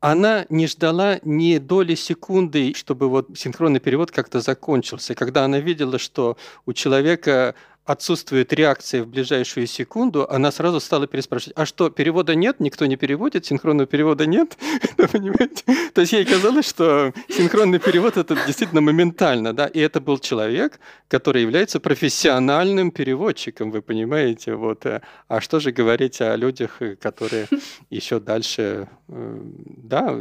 она 0.00 0.46
не 0.48 0.68
ждала 0.68 1.18
ни 1.24 1.58
доли 1.58 1.96
секунды, 1.96 2.72
чтобы 2.74 3.08
вот 3.08 3.30
синхронный 3.36 3.80
перевод 3.80 4.12
как-то 4.12 4.40
закончился. 4.40 5.14
Когда 5.14 5.44
она 5.44 5.58
видела, 5.58 5.98
что 5.98 6.36
у 6.66 6.72
человека 6.72 7.56
отсутствует 7.88 8.52
реакция 8.52 9.02
в 9.02 9.06
ближайшую 9.06 9.66
секунду, 9.66 10.28
она 10.28 10.52
сразу 10.52 10.78
стала 10.78 11.06
переспрашивать, 11.06 11.56
а 11.56 11.64
что, 11.64 11.88
перевода 11.88 12.34
нет, 12.34 12.60
никто 12.60 12.84
не 12.84 12.96
переводит, 12.96 13.46
синхронного 13.46 13.86
перевода 13.86 14.26
нет? 14.26 14.58
Понимаете? 15.12 15.64
То 15.94 16.02
есть 16.02 16.12
ей 16.12 16.26
казалось, 16.26 16.68
что 16.68 17.14
синхронный 17.30 17.78
перевод 17.78 18.18
это 18.18 18.36
действительно 18.46 18.82
моментально, 18.82 19.54
да, 19.54 19.66
и 19.66 19.80
это 19.80 20.02
был 20.02 20.18
человек, 20.18 20.80
который 21.08 21.40
является 21.40 21.80
профессиональным 21.80 22.90
переводчиком, 22.90 23.70
вы 23.70 23.80
понимаете, 23.80 24.54
вот. 24.54 24.84
Э, 24.84 25.00
а 25.28 25.40
что 25.40 25.58
же 25.58 25.72
говорить 25.72 26.20
о 26.20 26.36
людях, 26.36 26.82
э, 26.82 26.94
которые 26.96 27.46
еще 27.90 28.20
дальше, 28.20 28.88
э, 29.08 29.40
да, 29.66 30.14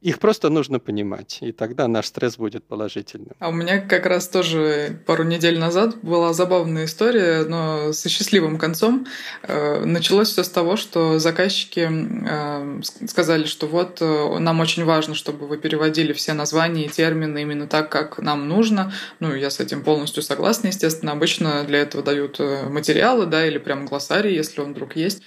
их 0.00 0.18
просто 0.18 0.48
нужно 0.48 0.78
понимать, 0.78 1.38
и 1.42 1.52
тогда 1.52 1.88
наш 1.88 2.06
стресс 2.06 2.38
будет 2.38 2.64
положительным. 2.64 3.32
А 3.38 3.50
у 3.50 3.52
меня 3.52 3.80
как 3.80 4.06
раз 4.06 4.28
тоже 4.28 4.98
пару 5.06 5.24
недель 5.24 5.58
назад 5.58 5.96
была 6.02 6.32
забавная 6.32 6.86
история, 6.86 7.01
история, 7.02 7.44
но 7.44 7.92
со 7.92 8.08
счастливым 8.08 8.58
концом. 8.58 9.06
Э, 9.42 9.84
началось 9.84 10.28
все 10.28 10.44
с 10.44 10.48
того, 10.48 10.76
что 10.76 11.18
заказчики 11.18 11.88
э, 11.90 12.80
сказали, 13.08 13.44
что 13.44 13.66
вот 13.66 13.98
э, 14.00 14.38
нам 14.38 14.60
очень 14.60 14.84
важно, 14.84 15.14
чтобы 15.14 15.48
вы 15.48 15.58
переводили 15.58 16.12
все 16.12 16.32
названия 16.32 16.86
и 16.86 16.88
термины 16.88 17.42
именно 17.42 17.66
так, 17.66 17.90
как 17.90 18.18
нам 18.18 18.48
нужно. 18.48 18.92
Ну, 19.18 19.34
я 19.34 19.50
с 19.50 19.58
этим 19.58 19.82
полностью 19.82 20.22
согласна, 20.22 20.68
естественно. 20.68 21.12
Обычно 21.12 21.64
для 21.64 21.80
этого 21.80 22.04
дают 22.04 22.38
материалы, 22.70 23.26
да, 23.26 23.44
или 23.46 23.58
прям 23.58 23.86
глоссарий, 23.86 24.34
если 24.34 24.60
он 24.60 24.72
вдруг 24.72 24.96
есть 24.96 25.22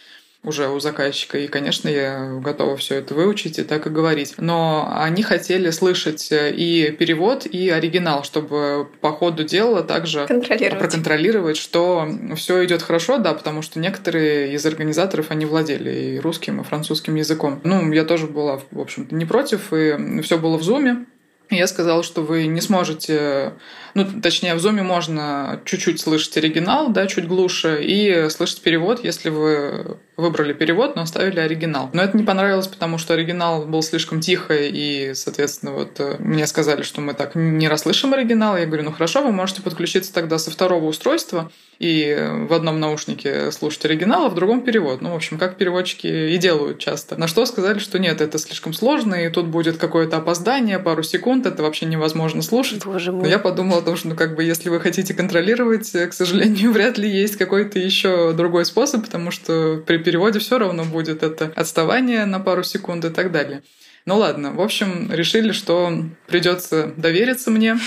уже 0.45 0.69
у 0.69 0.79
заказчика, 0.79 1.37
и, 1.37 1.47
конечно, 1.47 1.89
я 1.89 2.39
готова 2.41 2.77
все 2.77 2.95
это 2.95 3.13
выучить 3.13 3.59
и 3.59 3.63
так 3.63 3.87
и 3.87 3.89
говорить. 3.89 4.35
Но 4.37 4.91
они 4.95 5.23
хотели 5.23 5.71
слышать 5.71 6.31
э, 6.31 6.53
и 6.53 6.91
перевод, 6.91 7.45
и 7.45 7.69
оригинал, 7.69 8.23
чтобы 8.23 8.87
по 9.01 9.11
ходу 9.11 9.43
дела 9.43 9.83
также 9.83 10.25
проконтролировать, 10.25 11.57
что 11.57 12.07
все 12.35 12.63
идет 12.65 12.81
хорошо, 12.81 13.17
да, 13.17 13.33
потому 13.33 13.61
что 13.61 13.79
некоторые 13.79 14.53
из 14.53 14.65
организаторов, 14.65 15.31
они 15.31 15.45
владели 15.45 16.15
и 16.15 16.19
русским, 16.19 16.61
и 16.61 16.63
французским 16.63 17.15
языком. 17.15 17.59
Ну, 17.63 17.91
я 17.91 18.05
тоже 18.05 18.27
была, 18.27 18.61
в 18.71 18.79
общем-то, 18.79 19.15
не 19.15 19.25
против, 19.25 19.73
и 19.73 20.21
все 20.21 20.37
было 20.37 20.57
в 20.57 20.63
зуме. 20.63 21.05
Я 21.49 21.67
сказала, 21.67 22.01
что 22.01 22.21
вы 22.21 22.47
не 22.47 22.61
сможете, 22.61 23.53
ну, 23.93 24.05
точнее, 24.21 24.55
в 24.55 24.59
зуме 24.59 24.81
можно 24.81 25.61
чуть-чуть 25.65 25.99
слышать 25.99 26.35
оригинал, 26.37 26.89
да, 26.89 27.05
чуть 27.05 27.27
глуше, 27.27 27.83
и 27.83 28.29
слышать 28.29 28.61
перевод, 28.61 29.03
если 29.03 29.29
вы 29.29 29.97
выбрали 30.18 30.53
перевод, 30.53 30.95
но 30.95 31.01
оставили 31.01 31.39
оригинал. 31.39 31.89
Но 31.93 32.01
это 32.01 32.18
не 32.18 32.24
понравилось, 32.24 32.68
потому 32.68 32.97
что 32.97 33.13
оригинал 33.13 33.66
был 33.66 33.82
слишком 33.82 34.22
тихо, 34.22 34.55
и, 34.55 35.13
соответственно, 35.13 35.74
вот 35.74 35.99
э, 35.99 36.16
мне 36.20 36.47
сказали, 36.47 36.84
что 36.84 37.01
мы 37.01 37.13
так 37.13 37.36
не 37.36 37.68
расслышим 37.68 38.13
оригинал. 38.13 38.57
Я 38.57 38.66
говорю, 38.66 38.84
ну 38.84 38.91
хорошо, 38.91 39.24
вы 39.24 39.32
можете 39.32 39.61
подключиться 39.61 40.13
тогда 40.13 40.38
со 40.38 40.51
второго 40.51 40.86
устройства 40.86 41.51
и 41.80 42.18
в 42.47 42.53
одном 42.53 42.80
наушнике 42.80 43.51
слушать 43.51 43.84
оригинал, 43.86 44.26
а 44.26 44.30
в 44.30 44.36
другом 44.36 44.61
перевод. 44.61 45.01
Ну, 45.01 45.11
в 45.11 45.16
общем, 45.16 45.38
как 45.38 45.57
переводчики 45.57 46.07
и 46.07 46.38
делают 46.38 46.80
часто. 46.80 47.18
На 47.18 47.28
что 47.28 47.45
сказали, 47.45 47.80
что 47.80 47.99
нет, 47.99 48.22
это 48.22 48.38
слишком 48.38 48.74
сложно, 48.74 49.16
и 49.16 49.30
тут 49.30 49.47
будет 49.47 49.78
какое-то 49.78 50.18
опоздание, 50.18 50.80
пару 50.80 51.03
секунд, 51.03 51.45
это 51.45 51.63
вообще 51.63 51.86
невозможно 51.86 52.41
слушать. 52.41 52.86
Боже 52.86 53.11
мой. 53.11 53.24
Но 53.24 53.28
я 53.28 53.39
подумала 53.39 53.80
о 53.80 53.82
том, 53.82 53.97
что, 53.97 54.09
ну, 54.09 54.16
как 54.16 54.36
бы, 54.36 54.43
если 54.43 54.70
вы 54.70 54.80
хотите 54.80 55.13
контролировать, 55.13 55.91
к 55.91 56.13
сожалению, 56.13 56.72
вряд 56.74 56.97
ли 56.97 57.09
есть 57.09 57.36
какой-то 57.36 57.80
еще 57.80 58.34
другой 58.34 58.66
способ, 58.66 59.03
потому 59.03 59.32
что 59.32 59.84
при 59.86 59.97
переводе 60.06 60.39
все 60.39 60.58
равно 60.58 60.86
будет 60.86 61.24
это 61.24 61.51
отставание 61.56 62.26
на 62.26 62.39
пару 62.39 62.64
секунд 62.64 63.03
и 63.03 63.10
так 63.10 63.32
далее. 63.32 63.64
Ну 64.06 64.18
ладно, 64.18 64.53
в 64.53 64.62
общем, 64.62 65.12
решили, 65.12 65.51
что 65.51 66.06
придется 66.28 66.93
довериться 66.95 67.51
мне 67.51 67.78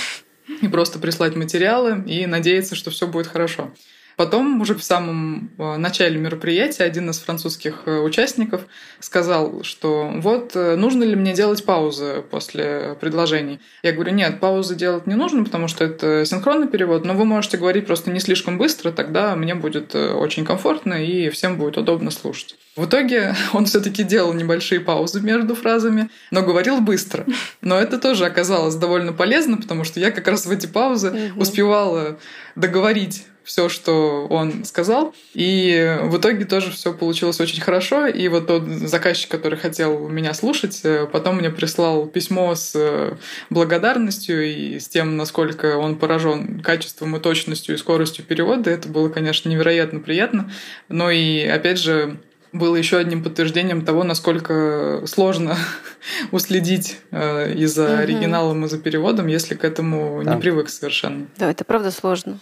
и 0.61 0.69
просто 0.69 0.99
прислать 0.99 1.37
материалы 1.37 2.03
и 2.07 2.27
надеяться, 2.27 2.75
что 2.75 2.91
все 2.91 3.07
будет 3.07 3.29
хорошо. 3.29 3.73
Потом, 4.19 4.61
уже 4.61 4.75
в 4.75 4.83
самом 4.83 5.53
э, 5.59 5.77
начале 5.77 6.19
мероприятия, 6.19 6.83
один 6.83 7.09
из 7.09 7.21
французских 7.21 7.83
э, 7.87 8.01
участников 8.01 8.62
сказал, 8.99 9.62
что 9.62 10.11
вот 10.12 10.57
э, 10.57 10.75
нужно 10.75 11.05
ли 11.05 11.14
мне 11.14 11.35
делать 11.35 11.64
паузы 11.64 12.25
после 12.29 12.97
предложений. 13.01 13.61
Я 13.85 13.93
говорю, 13.93 14.12
нет, 14.12 14.41
паузы 14.41 14.75
делать 14.75 15.07
не 15.07 15.14
нужно, 15.14 15.45
потому 15.45 15.69
что 15.69 15.85
это 15.85 16.25
синхронный 16.25 16.66
перевод, 16.66 17.05
но 17.05 17.14
вы 17.14 17.25
можете 17.25 17.59
говорить 17.59 17.87
просто 17.87 18.11
не 18.11 18.19
слишком 18.19 18.59
быстро, 18.59 18.91
тогда 18.91 19.37
мне 19.37 19.55
будет 19.55 19.95
очень 19.95 20.45
комфортно 20.45 20.95
и 20.95 21.31
всем 21.31 21.57
будет 21.57 21.77
удобно 21.77 22.11
слушать. 22.11 22.57
В 22.75 22.87
итоге 22.87 23.37
он 23.53 23.66
все-таки 23.66 24.03
делал 24.03 24.33
небольшие 24.33 24.81
паузы 24.81 25.21
между 25.21 25.55
фразами, 25.55 26.11
но 26.33 26.43
говорил 26.43 26.81
быстро. 26.81 27.25
Но 27.61 27.79
это 27.79 27.99
тоже 27.99 28.27
оказалось 28.27 28.75
довольно 28.75 29.12
полезно, 29.12 29.59
потому 29.59 29.85
что 29.85 30.01
я 30.01 30.11
как 30.11 30.27
раз 30.27 30.45
в 30.45 30.51
эти 30.51 30.66
паузы 30.66 31.31
успевала 31.37 32.19
договорить 32.57 33.25
все, 33.49 33.70
что 33.70 34.26
он 34.28 34.66
сказал. 34.66 35.14
И 35.32 35.96
в 36.03 36.18
итоге 36.18 36.44
тоже 36.44 36.70
все 36.70 36.92
получилось 36.92 37.40
очень 37.40 37.62
хорошо. 37.62 38.07
И 38.07 38.28
вот 38.28 38.46
тот 38.46 38.68
заказчик, 38.68 39.30
который 39.30 39.59
хотел 39.59 40.07
меня 40.07 40.34
слушать, 40.34 40.82
э, 40.84 41.07
потом 41.11 41.38
мне 41.38 41.49
прислал 41.49 42.07
письмо 42.07 42.55
с 42.55 42.72
э, 42.74 43.16
благодарностью 43.49 44.46
и 44.46 44.78
с 44.78 44.86
тем, 44.88 45.16
насколько 45.16 45.78
он 45.78 45.96
поражен 45.96 46.61
качеством 46.61 47.16
и 47.16 47.20
точностью 47.20 47.74
и 47.74 47.78
скоростью 47.78 48.22
перевода. 48.22 48.68
Это 48.68 48.90
было, 48.90 49.09
конечно, 49.09 49.49
невероятно 49.49 50.01
приятно. 50.01 50.53
Но 50.90 51.11
и, 51.11 51.46
опять 51.46 51.78
же, 51.78 52.18
было 52.53 52.76
еще 52.76 52.99
одним 52.99 53.22
подтверждением 53.22 53.82
того, 53.82 54.05
насколько 54.05 55.05
сложно 55.07 55.57
уследить 56.32 56.99
э, 57.12 57.55
и 57.55 57.64
за 57.64 57.84
угу. 57.84 58.03
оригиналом, 58.03 58.66
и 58.66 58.68
за 58.68 58.78
переводом, 58.78 59.26
если 59.26 59.55
к 59.55 59.64
этому 59.64 60.22
да. 60.22 60.34
не 60.34 60.40
привык 60.40 60.68
совершенно. 60.68 61.28
Да, 61.38 61.51
это 61.51 61.64
правда 61.64 61.90
сложно. 61.90 62.40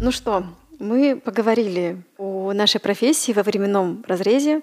Ну 0.00 0.12
что, 0.12 0.44
мы 0.78 1.16
поговорили 1.16 2.00
о 2.18 2.52
нашей 2.52 2.80
профессии 2.80 3.32
во 3.32 3.42
временном 3.42 4.04
разрезе. 4.06 4.62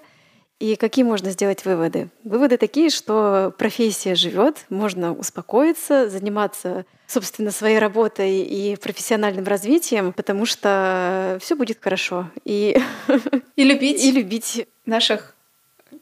И 0.58 0.76
какие 0.76 1.04
можно 1.04 1.30
сделать 1.30 1.66
выводы? 1.66 2.08
Выводы 2.24 2.56
такие, 2.56 2.88
что 2.88 3.52
профессия 3.58 4.14
живет, 4.14 4.64
можно 4.70 5.12
успокоиться, 5.12 6.08
заниматься, 6.08 6.86
собственно, 7.06 7.50
своей 7.50 7.78
работой 7.78 8.40
и 8.40 8.76
профессиональным 8.76 9.44
развитием, 9.44 10.14
потому 10.14 10.46
что 10.46 11.38
все 11.42 11.54
будет 11.54 11.78
хорошо. 11.82 12.30
И, 12.46 12.80
и 13.56 13.64
любить, 13.64 14.02
и 14.02 14.12
любить 14.12 14.66
наших 14.86 15.34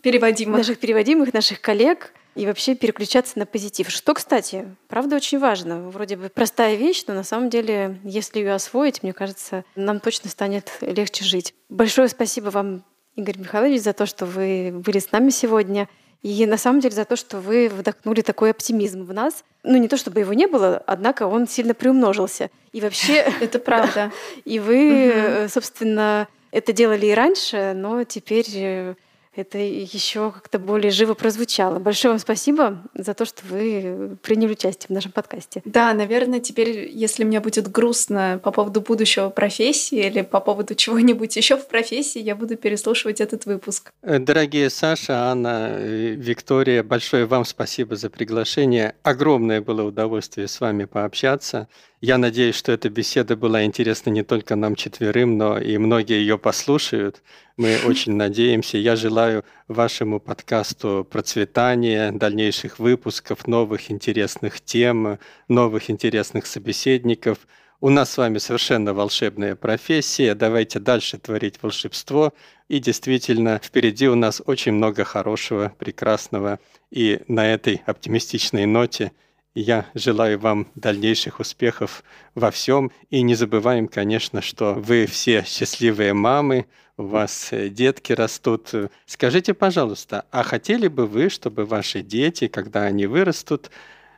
переводимых. 0.03 0.59
Наших 0.59 0.79
переводимых, 0.79 1.33
наших 1.33 1.61
коллег, 1.61 2.13
и 2.35 2.47
вообще 2.47 2.75
переключаться 2.75 3.39
на 3.39 3.47
позитив. 3.47 3.91
Что, 3.91 4.15
кстати, 4.15 4.67
правда 4.89 5.17
очень 5.17 5.39
важно. 5.39 5.89
Вроде 5.89 6.17
бы 6.17 6.29
простая 6.29 6.75
вещь, 6.77 7.05
но 7.07 7.15
на 7.15 7.25
самом 7.25 7.51
деле, 7.51 7.99
если 8.05 8.39
ее 8.41 8.55
освоить, 8.55 9.03
мне 9.03 9.13
кажется, 9.13 9.65
нам 9.77 10.01
точно 10.01 10.31
станет 10.31 10.73
легче 10.81 11.25
жить. 11.25 11.55
Большое 11.69 12.09
спасибо 12.09 12.51
вам, 12.51 12.85
Игорь 13.17 13.39
Михайлович, 13.39 13.83
за 13.83 13.93
то, 13.93 14.07
что 14.07 14.27
вы 14.27 14.73
были 14.75 14.99
с 14.99 15.13
нами 15.13 15.31
сегодня. 15.31 15.89
И 16.23 16.47
на 16.47 16.57
самом 16.57 16.81
деле 16.81 16.95
за 16.95 17.05
то, 17.05 17.17
что 17.17 17.39
вы 17.39 17.69
вдохнули 17.69 18.23
такой 18.23 18.51
оптимизм 18.51 19.05
в 19.05 19.13
нас. 19.13 19.45
Ну, 19.63 19.77
не 19.77 19.89
то 19.89 19.99
чтобы 19.99 20.21
его 20.21 20.33
не 20.33 20.47
было, 20.47 20.83
однако 20.87 21.27
он 21.27 21.47
сильно 21.47 21.75
приумножился. 21.75 22.51
И 22.73 22.81
вообще... 22.81 23.27
Это 23.41 23.59
правда. 23.59 24.11
И 24.45 24.59
вы, 24.59 25.49
собственно, 25.51 26.27
это 26.55 26.73
делали 26.73 27.07
и 27.07 27.15
раньше, 27.15 27.73
но 27.75 28.05
теперь 28.05 28.47
э, 28.55 28.95
это 29.37 29.59
еще 29.59 30.31
как-то 30.31 30.59
более 30.59 30.91
живо 30.91 31.15
прозвучало. 31.15 31.79
Большое 31.79 32.13
вам 32.13 32.19
спасибо 32.19 32.83
за 32.95 33.15
то, 33.15 33.25
что 33.25 33.43
вы 33.49 34.17
приняли 34.23 34.53
участие 34.53 34.89
в 34.89 34.91
нашем 34.91 35.13
подкасте. 35.13 35.63
Да, 35.65 35.93
наверное, 35.95 36.41
теперь, 36.41 36.89
если 36.93 37.25
мне 37.25 37.41
будет 37.41 37.71
грустно 37.71 38.41
по 38.43 38.51
поводу 38.51 38.81
будущего 38.81 39.31
профессии 39.31 40.07
или 40.07 40.23
по 40.23 40.41
поводу 40.41 40.75
чего-нибудь 40.75 41.37
еще 41.37 41.57
в 41.57 41.67
профессии, 41.67 42.21
я 42.21 42.37
буду 42.37 42.57
переслушивать 42.57 43.21
этот 43.21 43.47
выпуск. 43.47 43.93
Э, 44.03 44.19
дорогие 44.19 44.71
Саша, 44.71 45.31
Анна, 45.31 45.77
Виктория, 45.79 46.83
большое 46.83 47.27
вам 47.27 47.45
спасибо 47.45 47.97
за 47.97 48.11
приглашение. 48.11 48.95
Огромное 49.03 49.61
было 49.61 49.83
удовольствие 49.83 50.49
с 50.49 50.61
вами 50.61 50.85
пообщаться. 50.85 51.69
Я 52.07 52.19
надеюсь, 52.19 52.55
что 52.55 52.71
эта 52.71 52.91
беседа 52.91 53.35
была 53.35 53.65
интересна 53.65 54.11
не 54.11 54.23
только 54.23 54.57
нам 54.57 54.77
четверым, 54.77 55.39
но 55.39 55.59
и 55.59 55.79
многие 55.79 56.19
ее 56.19 56.37
послушают. 56.37 57.23
Мы 57.57 57.79
очень 57.87 58.13
надеемся. 58.13 58.77
Я 58.77 58.95
желаю 58.95 59.43
вашему 59.69 60.21
подкасту 60.21 61.09
процветания, 61.11 62.13
дальнейших 62.13 62.79
выпусков, 62.79 63.47
новых 63.47 63.91
интересных 63.91 64.61
тем, 64.61 65.19
новых 65.49 65.89
интересных 65.89 66.45
собеседников. 66.45 67.39
У 67.81 67.89
нас 67.89 68.13
с 68.13 68.19
вами 68.19 68.37
совершенно 68.37 68.93
волшебная 68.93 69.57
профессия. 69.57 70.35
Давайте 70.35 70.81
дальше 70.81 71.17
творить 71.17 71.55
волшебство. 71.63 72.35
И 72.69 72.81
действительно, 72.81 73.59
впереди 73.65 74.09
у 74.09 74.15
нас 74.15 74.43
очень 74.45 74.73
много 74.73 75.05
хорошего, 75.05 75.73
прекрасного. 75.79 76.61
И 76.91 77.23
на 77.29 77.51
этой 77.51 77.81
оптимистичной 77.87 78.67
ноте– 78.67 79.13
я 79.55 79.87
желаю 79.95 80.39
вам 80.39 80.67
дальнейших 80.75 81.41
успехов 81.41 82.03
во 82.35 82.51
всем. 82.51 82.91
И 83.11 83.23
не 83.23 83.35
забываем, 83.35 83.89
конечно, 83.89 84.43
что 84.43 84.75
вы 84.75 85.07
все 85.07 85.45
счастливые 85.47 86.13
мамы, 86.13 86.67
у 86.97 87.05
вас 87.05 87.49
э, 87.53 87.69
детки 87.69 88.13
растут. 88.13 88.71
Скажите, 89.07 89.53
пожалуйста, 89.53 90.27
а 90.31 90.43
хотели 90.43 90.89
бы 90.89 91.07
вы, 91.07 91.29
чтобы 91.29 91.65
ваши 91.65 92.03
дети, 92.03 92.47
когда 92.47 92.83
они 92.83 93.07
вырастут, 93.07 93.71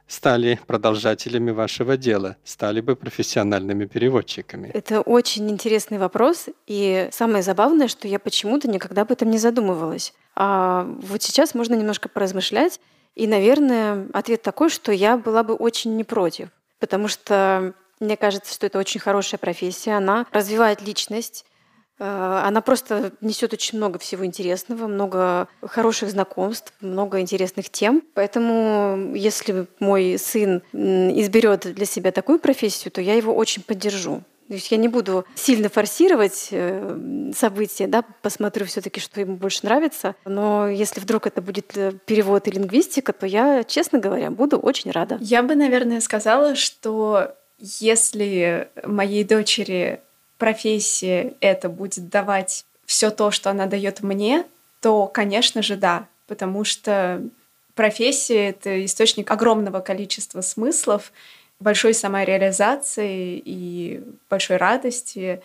стали 0.06 0.60
продолжателями 0.66 1.50
вашего 1.50 1.96
дела, 1.96 2.36
стали 2.44 2.80
бы 2.80 2.94
профессиональными 2.94 3.86
переводчиками? 3.86 4.70
Это 4.72 5.00
очень 5.00 5.50
интересный 5.50 5.98
вопрос. 5.98 6.46
И 6.66 7.08
самое 7.12 7.42
забавное, 7.42 7.88
что 7.88 8.06
я 8.08 8.18
почему-то 8.18 8.68
никогда 8.68 9.02
об 9.02 9.10
этом 9.10 9.30
не 9.30 9.38
задумывалась. 9.38 10.12
А 10.34 10.86
вот 11.02 11.22
сейчас 11.22 11.54
можно 11.54 11.74
немножко 11.74 12.08
поразмышлять 12.08 12.78
и, 13.16 13.26
наверное, 13.26 14.06
ответ 14.12 14.42
такой, 14.42 14.68
что 14.68 14.92
я 14.92 15.16
была 15.16 15.42
бы 15.42 15.54
очень 15.54 15.96
не 15.96 16.04
против, 16.04 16.50
потому 16.78 17.08
что 17.08 17.74
мне 17.98 18.16
кажется, 18.16 18.52
что 18.52 18.66
это 18.66 18.78
очень 18.78 19.00
хорошая 19.00 19.38
профессия, 19.38 19.92
она 19.92 20.26
развивает 20.32 20.82
личность, 20.82 21.46
э, 21.98 22.04
она 22.04 22.60
просто 22.60 23.12
несет 23.22 23.54
очень 23.54 23.78
много 23.78 23.98
всего 23.98 24.26
интересного, 24.26 24.86
много 24.86 25.48
хороших 25.62 26.10
знакомств, 26.10 26.74
много 26.80 27.20
интересных 27.20 27.70
тем. 27.70 28.02
Поэтому, 28.14 29.14
если 29.14 29.66
мой 29.80 30.18
сын 30.18 30.62
изберет 30.74 31.72
для 31.74 31.86
себя 31.86 32.12
такую 32.12 32.38
профессию, 32.38 32.92
то 32.92 33.00
я 33.00 33.14
его 33.14 33.34
очень 33.34 33.62
поддержу. 33.62 34.22
То 34.48 34.54
есть 34.54 34.70
я 34.70 34.76
не 34.76 34.88
буду 34.88 35.24
сильно 35.34 35.68
форсировать 35.68 36.48
э, 36.52 37.30
события, 37.34 37.88
да, 37.88 38.04
посмотрю 38.22 38.66
все-таки, 38.66 39.00
что 39.00 39.20
ему 39.20 39.36
больше 39.36 39.60
нравится. 39.64 40.14
Но 40.24 40.68
если 40.68 41.00
вдруг 41.00 41.26
это 41.26 41.42
будет 41.42 41.76
э, 41.76 41.92
перевод 42.06 42.46
и 42.46 42.52
лингвистика, 42.52 43.12
то 43.12 43.26
я, 43.26 43.64
честно 43.64 43.98
говоря, 43.98 44.30
буду 44.30 44.58
очень 44.58 44.92
рада. 44.92 45.18
Я 45.20 45.42
бы, 45.42 45.56
наверное, 45.56 46.00
сказала, 46.00 46.54
что 46.54 47.34
если 47.58 48.68
моей 48.84 49.24
дочери 49.24 50.00
профессия 50.38 51.34
это 51.40 51.68
будет 51.68 52.08
давать 52.08 52.64
все 52.84 53.10
то, 53.10 53.30
что 53.30 53.50
она 53.50 53.66
дает 53.66 54.02
мне, 54.02 54.44
то, 54.80 55.06
конечно 55.06 55.62
же, 55.62 55.76
да, 55.76 56.06
потому 56.28 56.64
что 56.64 57.22
профессия— 57.74 58.48
это 58.50 58.84
источник 58.84 59.30
огромного 59.30 59.80
количества 59.80 60.40
смыслов, 60.40 61.12
большой 61.60 61.94
самореализации 61.94 63.40
и 63.44 64.02
большой 64.28 64.56
радости. 64.56 65.40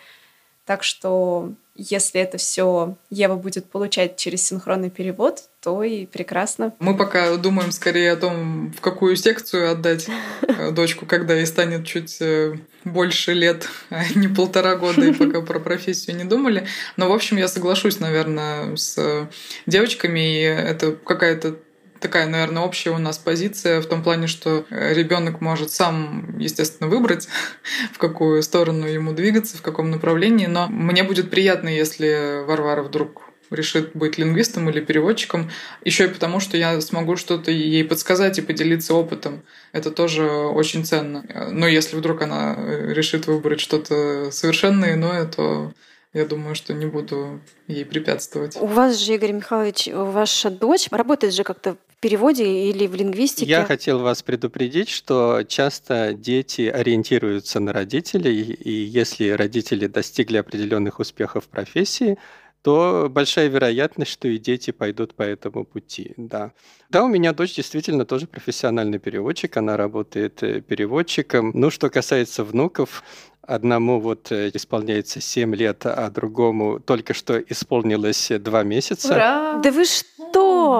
Так 0.64 0.82
что 0.82 1.52
если 1.74 2.20
это 2.20 2.36
все 2.36 2.96
Ева 3.10 3.36
будет 3.36 3.64
получать 3.66 4.16
через 4.16 4.46
синхронный 4.46 4.90
перевод, 4.90 5.44
то 5.62 5.82
и 5.82 6.04
прекрасно. 6.04 6.74
Мы 6.78 6.96
пока 6.96 7.36
думаем 7.36 7.72
скорее 7.72 8.12
о 8.12 8.16
том, 8.16 8.72
в 8.72 8.80
какую 8.80 9.16
секцию 9.16 9.70
отдать 9.70 10.06
э, 10.46 10.70
дочку, 10.72 11.06
когда 11.06 11.34
ей 11.34 11.46
станет 11.46 11.86
чуть 11.86 12.18
э, 12.20 12.56
больше 12.84 13.32
лет, 13.32 13.68
а 13.90 14.02
не 14.14 14.28
полтора 14.28 14.76
года, 14.76 15.00
и 15.00 15.14
пока 15.14 15.40
про 15.40 15.60
профессию 15.60 16.16
не 16.16 16.24
думали. 16.24 16.66
Но, 16.96 17.08
в 17.08 17.12
общем, 17.12 17.38
я 17.38 17.48
соглашусь, 17.48 18.00
наверное, 18.00 18.76
с 18.76 19.28
девочками, 19.66 20.40
и 20.40 20.42
это 20.42 20.92
какая-то 20.92 21.56
такая, 22.02 22.26
наверное, 22.26 22.62
общая 22.62 22.90
у 22.90 22.98
нас 22.98 23.16
позиция 23.16 23.80
в 23.80 23.86
том 23.86 24.02
плане, 24.02 24.26
что 24.26 24.66
э, 24.68 24.92
ребенок 24.92 25.40
может 25.40 25.70
сам, 25.70 26.36
естественно, 26.38 26.90
выбрать, 26.90 27.28
в 27.92 27.98
какую 27.98 28.42
сторону 28.42 28.86
ему 28.86 29.12
двигаться, 29.12 29.56
в 29.56 29.62
каком 29.62 29.90
направлении. 29.90 30.46
Но 30.46 30.66
мне 30.68 31.04
будет 31.04 31.30
приятно, 31.30 31.68
если 31.68 32.44
Варвара 32.46 32.82
вдруг 32.82 33.22
решит 33.50 33.90
быть 33.94 34.18
лингвистом 34.18 34.68
или 34.70 34.80
переводчиком, 34.80 35.50
еще 35.84 36.06
и 36.06 36.08
потому, 36.08 36.40
что 36.40 36.56
я 36.56 36.80
смогу 36.80 37.16
что-то 37.16 37.50
ей 37.50 37.84
подсказать 37.84 38.38
и 38.38 38.42
поделиться 38.42 38.94
опытом. 38.94 39.42
Это 39.72 39.90
тоже 39.90 40.24
очень 40.24 40.84
ценно. 40.84 41.24
Но 41.50 41.66
если 41.66 41.96
вдруг 41.96 42.22
она 42.22 42.54
э, 42.56 42.92
решит 42.92 43.26
выбрать 43.26 43.60
что-то 43.60 44.30
совершенно 44.30 44.92
иное, 44.92 45.26
то 45.26 45.72
я 46.12 46.26
думаю, 46.26 46.54
что 46.54 46.74
не 46.74 46.86
буду 46.86 47.40
ей 47.68 47.84
препятствовать. 47.84 48.56
У 48.60 48.66
вас 48.66 48.98
же, 48.98 49.14
Игорь 49.14 49.32
Михайлович, 49.32 49.88
ваша 49.90 50.50
дочь 50.50 50.88
работает 50.90 51.32
же 51.32 51.42
как-то 51.42 51.76
переводе 52.02 52.68
или 52.68 52.86
в 52.86 52.94
лингвистике? 52.94 53.50
Я 53.50 53.64
хотел 53.64 54.00
вас 54.00 54.22
предупредить, 54.22 54.90
что 54.90 55.44
часто 55.48 56.12
дети 56.12 56.62
ориентируются 56.62 57.60
на 57.60 57.72
родителей, 57.72 58.42
и 58.42 58.70
если 58.70 59.30
родители 59.30 59.86
достигли 59.86 60.36
определенных 60.36 60.98
успехов 60.98 61.44
в 61.44 61.48
профессии, 61.48 62.18
то 62.62 63.08
большая 63.10 63.48
вероятность, 63.48 64.12
что 64.12 64.28
и 64.28 64.38
дети 64.38 64.70
пойдут 64.70 65.14
по 65.14 65.22
этому 65.22 65.64
пути. 65.64 66.12
Да. 66.16 66.52
да, 66.90 67.02
у 67.04 67.08
меня 67.08 67.32
дочь 67.32 67.56
действительно 67.56 68.04
тоже 68.04 68.26
профессиональный 68.26 68.98
переводчик, 68.98 69.56
она 69.56 69.76
работает 69.76 70.42
э, 70.42 70.60
переводчиком. 70.60 71.50
Ну, 71.54 71.70
что 71.70 71.90
касается 71.90 72.44
внуков, 72.44 73.02
Одному 73.44 74.00
вот 74.00 74.30
э, 74.30 74.52
исполняется 74.54 75.20
7 75.20 75.56
лет, 75.56 75.84
а 75.84 76.08
другому 76.10 76.78
только 76.78 77.12
что 77.12 77.40
исполнилось 77.40 78.30
2 78.30 78.62
месяца. 78.62 79.14
Ура! 79.14 79.60
Да 79.60 79.72
вы 79.72 79.84
что? 79.84 80.06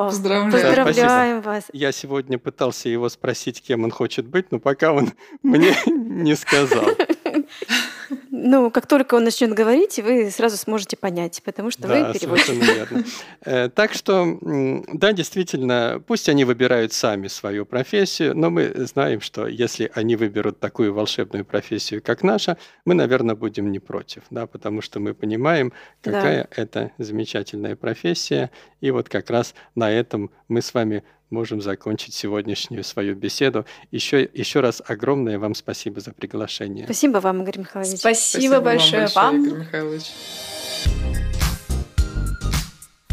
Поздравляю. 0.06 0.52
Поздравляем 0.52 1.42
да, 1.42 1.50
вас. 1.50 1.64
Я 1.72 1.92
сегодня 1.92 2.38
пытался 2.38 2.88
его 2.88 3.08
спросить, 3.08 3.62
кем 3.62 3.84
он 3.84 3.90
хочет 3.90 4.26
быть, 4.26 4.50
но 4.50 4.58
пока 4.58 4.92
он 4.92 5.12
мне 5.42 5.74
не 5.86 6.34
сказал. 6.36 6.86
Ну, 8.34 8.70
как 8.70 8.86
только 8.86 9.16
он 9.16 9.24
начнет 9.24 9.52
говорить, 9.52 9.98
вы 9.98 10.30
сразу 10.30 10.56
сможете 10.56 10.96
понять, 10.96 11.42
потому 11.44 11.70
что 11.70 11.86
да, 11.86 12.08
вы 12.08 12.18
переводчик. 12.18 12.54
верно. 12.54 13.04
Э, 13.44 13.68
так 13.68 13.92
что, 13.92 14.38
да, 14.40 15.12
действительно, 15.12 16.02
пусть 16.06 16.30
они 16.30 16.46
выбирают 16.46 16.94
сами 16.94 17.28
свою 17.28 17.66
профессию, 17.66 18.34
но 18.34 18.48
мы 18.48 18.72
знаем, 18.86 19.20
что 19.20 19.46
если 19.46 19.90
они 19.94 20.16
выберут 20.16 20.60
такую 20.60 20.94
волшебную 20.94 21.44
профессию, 21.44 22.00
как 22.02 22.22
наша, 22.22 22.56
мы, 22.86 22.94
наверное, 22.94 23.34
будем 23.34 23.70
не 23.70 23.80
против, 23.80 24.22
да, 24.30 24.46
потому 24.46 24.80
что 24.80 24.98
мы 24.98 25.12
понимаем, 25.12 25.74
какая 26.00 26.44
да. 26.44 26.62
это 26.62 26.90
замечательная 26.96 27.76
профессия, 27.76 28.50
и 28.80 28.90
вот 28.90 29.10
как 29.10 29.28
раз 29.28 29.54
на 29.74 29.90
этом 29.90 30.30
мы 30.48 30.62
с 30.62 30.72
вами 30.72 31.04
можем 31.32 31.60
закончить 31.60 32.14
сегодняшнюю 32.14 32.84
свою 32.84 33.16
беседу. 33.16 33.66
Еще, 33.90 34.28
еще 34.32 34.60
раз 34.60 34.82
огромное 34.86 35.38
вам 35.38 35.54
спасибо 35.54 36.00
за 36.00 36.12
приглашение. 36.12 36.84
Спасибо 36.84 37.18
вам, 37.18 37.42
Игорь 37.42 37.58
Михайлович. 37.60 37.98
Спасибо, 37.98 38.40
спасибо 38.42 38.60
большое 38.60 39.08
вам. 39.14 39.32
Большое, 39.32 39.48
Игорь 39.48 39.66
Михайлович. 39.66 40.02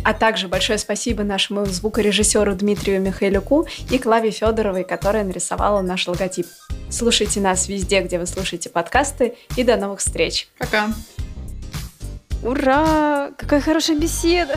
А 0.04 0.14
также 0.14 0.48
большое 0.48 0.80
спасибо 0.80 1.24
нашему 1.24 1.66
звукорежиссеру 1.66 2.56
Дмитрию 2.56 3.02
Михайлюку 3.02 3.68
и 3.92 3.98
Клаве 4.00 4.32
Федоровой, 4.32 4.84
которая 4.84 5.24
нарисовала 5.24 5.82
наш 5.82 6.08
логотип. 6.08 6.48
Слушайте 6.90 7.40
нас 7.42 7.68
везде, 7.68 8.02
где 8.02 8.18
вы 8.18 8.26
слушаете 8.26 8.70
подкасты, 8.70 9.36
и 9.56 9.64
до 9.64 9.78
новых 9.78 10.00
встреч. 10.00 10.48
Пока. 10.58 10.90
Ура! 12.42 13.32
Какая 13.38 13.62
хорошая 13.62 13.98
беседа! 13.98 14.56